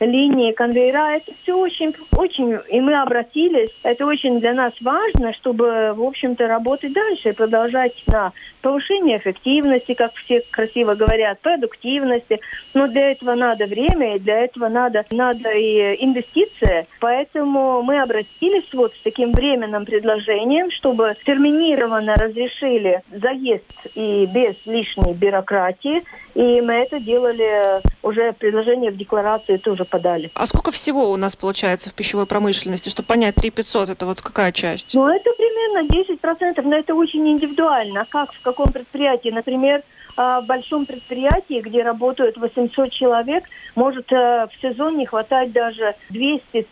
линии 0.00 0.52
конвейера, 0.52 1.16
это 1.16 1.32
все 1.42 1.56
очень, 1.56 1.92
очень, 2.16 2.58
и 2.68 2.80
мы 2.80 3.00
обратились, 3.00 3.80
это 3.82 4.06
очень 4.06 4.40
для 4.40 4.54
нас 4.54 4.74
важно, 4.80 5.32
чтобы, 5.34 5.92
в 5.94 6.02
общем-то, 6.02 6.46
работать 6.46 6.92
дальше 6.92 7.30
и 7.30 7.34
продолжать 7.34 8.04
на 8.06 8.32
повышение 8.60 9.18
эффективности, 9.18 9.94
как 9.94 10.12
все 10.14 10.42
красиво 10.50 10.94
говорят, 10.94 11.40
продуктивности. 11.40 12.40
Но 12.74 12.88
для 12.88 13.12
этого 13.12 13.34
надо 13.34 13.66
время, 13.66 14.16
и 14.16 14.18
для 14.18 14.44
этого 14.44 14.68
надо, 14.68 15.04
надо 15.10 15.50
и 15.50 16.04
инвестиции. 16.04 16.86
Поэтому 17.00 17.82
мы 17.82 18.00
обратились 18.00 18.72
вот 18.74 18.92
с 18.94 19.02
таким 19.02 19.32
временным 19.32 19.84
предложением, 19.84 20.70
чтобы 20.70 21.14
терминированно 21.24 22.14
разрешили 22.14 23.02
заезд 23.10 23.64
и 23.94 24.28
без 24.32 24.66
лишней 24.66 25.12
бюрократии. 25.14 26.02
И 26.34 26.60
мы 26.60 26.74
это 26.74 27.00
делали, 27.00 27.80
уже 28.02 28.32
предложение 28.32 28.90
в 28.90 28.96
декларации 28.96 29.56
тоже 29.56 29.84
подали. 29.84 30.30
А 30.34 30.46
сколько 30.46 30.70
всего 30.70 31.10
у 31.10 31.16
нас 31.16 31.34
получается 31.34 31.90
в 31.90 31.94
пищевой 31.94 32.26
промышленности? 32.26 32.90
Чтобы 32.90 33.08
понять, 33.08 33.34
3 33.34 33.50
500 33.50 33.88
это 33.88 34.06
вот 34.06 34.20
какая 34.20 34.52
часть? 34.52 34.94
Ну, 34.94 35.08
это 35.08 35.30
примерно 35.36 35.88
10%, 35.88 36.62
но 36.62 36.76
это 36.76 36.94
очень 36.94 37.28
индивидуально. 37.28 38.06
Как 38.08 38.32
в 38.32 38.42
каком 38.42 38.57
предприятии? 38.66 39.30
Например, 39.30 39.82
а, 40.16 40.40
в 40.40 40.46
большом 40.46 40.84
предприятии, 40.86 41.60
где 41.60 41.82
работают 41.82 42.36
800 42.36 42.90
человек, 42.90 43.44
может 43.76 44.10
э, 44.12 44.48
в 44.50 44.60
сезон 44.60 44.96
не 44.96 45.06
хватать 45.06 45.52
даже 45.52 45.94
200 46.10 46.66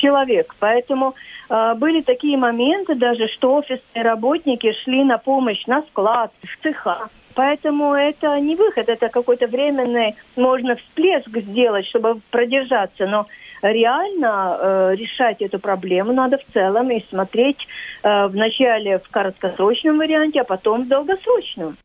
человек. 0.00 0.54
Поэтому 0.60 1.14
э, 1.48 1.74
были 1.74 2.02
такие 2.02 2.36
моменты 2.36 2.94
даже, 2.94 3.26
что 3.28 3.56
офисные 3.56 4.04
работники 4.04 4.72
шли 4.84 5.02
на 5.02 5.18
помощь 5.18 5.66
на 5.66 5.82
склад, 5.82 6.32
в 6.42 6.62
цеха. 6.62 7.08
Поэтому 7.34 7.94
это 7.94 8.38
не 8.38 8.54
выход, 8.54 8.88
это 8.88 9.08
какой-то 9.08 9.48
временный, 9.48 10.14
можно 10.36 10.76
всплеск 10.76 11.28
сделать, 11.36 11.86
чтобы 11.86 12.20
продержаться. 12.30 13.06
Но 13.06 13.26
реально 13.72 14.58
э, 14.60 14.94
решать 14.96 15.40
эту 15.42 15.58
проблему 15.58 16.12
надо 16.12 16.38
в 16.38 16.52
целом 16.52 16.90
и 16.90 17.04
смотреть 17.08 17.58
э, 18.02 18.26
вначале 18.26 18.98
в 18.98 19.08
краткосрочном 19.08 19.98
варианте, 19.98 20.40
а 20.40 20.44
потом 20.44 20.84
в 20.84 20.88
долгосрочном. 20.88 21.76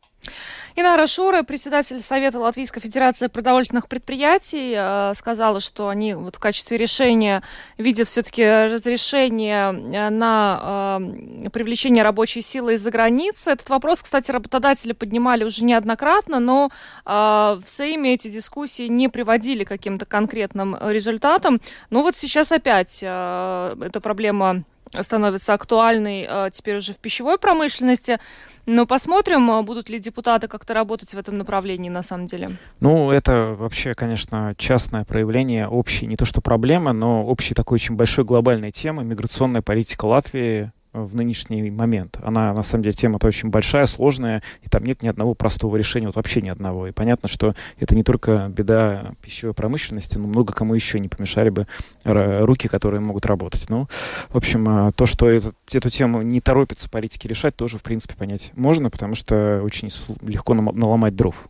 Инара 0.76 1.06
Шура, 1.06 1.42
председатель 1.42 2.00
Совета 2.00 2.38
Латвийской 2.38 2.80
Федерации 2.80 3.26
продовольственных 3.26 3.88
предприятий, 3.88 4.74
э, 4.76 5.12
сказала, 5.14 5.60
что 5.60 5.88
они 5.88 6.14
вот 6.14 6.36
в 6.36 6.38
качестве 6.38 6.76
решения 6.76 7.42
видят 7.76 8.08
все-таки 8.08 8.44
разрешение 8.44 9.72
э, 9.72 10.10
на 10.10 10.98
э, 11.00 11.50
привлечение 11.50 12.04
рабочей 12.04 12.40
силы 12.42 12.74
из-за 12.74 12.90
границы. 12.90 13.50
Этот 13.52 13.68
вопрос, 13.68 14.02
кстати, 14.02 14.30
работодатели 14.30 14.92
поднимали 14.92 15.44
уже 15.44 15.64
неоднократно, 15.64 16.38
но 16.40 16.70
в 17.04 17.62
Сейме 17.66 18.14
эти 18.14 18.28
дискуссии 18.28 18.86
не 18.86 19.08
приводили 19.08 19.64
к 19.64 19.68
каким-то 19.68 20.06
конкретным 20.06 20.76
результатам. 20.80 21.60
Но 21.90 22.02
вот 22.02 22.16
сейчас 22.16 22.52
опять 22.52 23.02
эта 23.02 24.00
проблема 24.02 24.62
становится 25.00 25.54
актуальной 25.54 26.26
э, 26.28 26.50
теперь 26.52 26.76
уже 26.76 26.92
в 26.92 26.96
пищевой 26.96 27.38
промышленности. 27.38 28.18
Но 28.66 28.86
посмотрим, 28.86 29.50
э, 29.50 29.62
будут 29.62 29.88
ли 29.88 29.98
депутаты 29.98 30.48
как-то 30.48 30.74
работать 30.74 31.14
в 31.14 31.18
этом 31.18 31.38
направлении 31.38 31.88
на 31.88 32.02
самом 32.02 32.26
деле. 32.26 32.50
Ну, 32.80 33.10
это 33.10 33.54
вообще, 33.58 33.94
конечно, 33.94 34.54
частное 34.56 35.04
проявление 35.04 35.68
общей, 35.68 36.06
не 36.06 36.16
то 36.16 36.24
что 36.24 36.40
проблемы, 36.40 36.92
но 36.92 37.24
общей 37.24 37.54
такой 37.54 37.76
очень 37.76 37.94
большой 37.94 38.24
глобальной 38.24 38.72
темы. 38.72 39.04
Миграционная 39.04 39.62
политика 39.62 40.04
Латвии 40.04 40.72
в 40.92 41.14
нынешний 41.14 41.70
момент. 41.70 42.18
Она, 42.22 42.52
на 42.52 42.62
самом 42.62 42.82
деле, 42.82 42.94
тема-то 42.94 43.26
очень 43.26 43.50
большая, 43.50 43.86
сложная, 43.86 44.42
и 44.62 44.68
там 44.68 44.84
нет 44.84 45.02
ни 45.02 45.08
одного 45.08 45.34
простого 45.34 45.76
решения, 45.76 46.06
вот 46.06 46.16
вообще 46.16 46.42
ни 46.42 46.48
одного. 46.48 46.88
И 46.88 46.92
понятно, 46.92 47.28
что 47.28 47.54
это 47.78 47.94
не 47.94 48.02
только 48.02 48.48
беда 48.48 49.12
пищевой 49.22 49.54
промышленности, 49.54 50.18
но 50.18 50.26
много 50.26 50.52
кому 50.52 50.74
еще 50.74 50.98
не 50.98 51.08
помешали 51.08 51.50
бы 51.50 51.66
руки, 52.04 52.68
которые 52.68 53.00
могут 53.00 53.26
работать. 53.26 53.68
Ну, 53.68 53.86
в 54.28 54.36
общем, 54.36 54.68
а, 54.68 54.92
то, 54.92 55.06
что 55.06 55.28
этот, 55.28 55.56
эту 55.72 55.90
тему 55.90 56.22
не 56.22 56.40
торопится 56.40 56.88
политики 56.90 57.26
решать, 57.26 57.56
тоже, 57.56 57.78
в 57.78 57.82
принципе, 57.82 58.14
понять 58.14 58.52
можно, 58.54 58.90
потому 58.90 59.14
что 59.14 59.60
очень 59.62 59.90
легко 60.22 60.54
наломать 60.54 61.14
дров. 61.14 61.48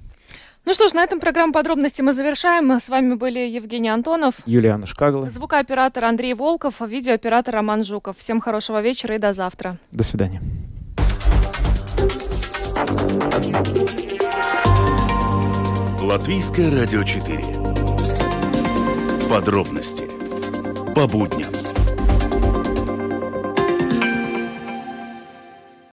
Ну 0.64 0.74
что 0.74 0.88
ж, 0.88 0.92
на 0.92 1.02
этом 1.02 1.20
программу 1.20 1.52
подробности 1.52 2.02
мы 2.02 2.12
завершаем. 2.12 2.70
С 2.70 2.88
вами 2.88 3.14
были 3.14 3.40
Евгений 3.40 3.88
Антонов, 3.88 4.34
Юлиана 4.46 4.86
Шкагла, 4.86 5.30
звукооператор 5.30 6.04
Андрей 6.04 6.34
Волков, 6.34 6.80
видеооператор 6.80 7.54
Роман 7.54 7.82
Жуков. 7.82 8.18
Всем 8.18 8.40
хорошего 8.40 8.80
вечера 8.82 9.16
и 9.16 9.18
до 9.18 9.32
завтра. 9.32 9.78
До 9.90 10.04
свидания. 10.04 10.40
Латвийское 16.02 16.70
радио 16.70 17.02
4. 17.04 17.44
Подробности 19.30 20.08
по 20.94 21.06
будням. 21.06 21.59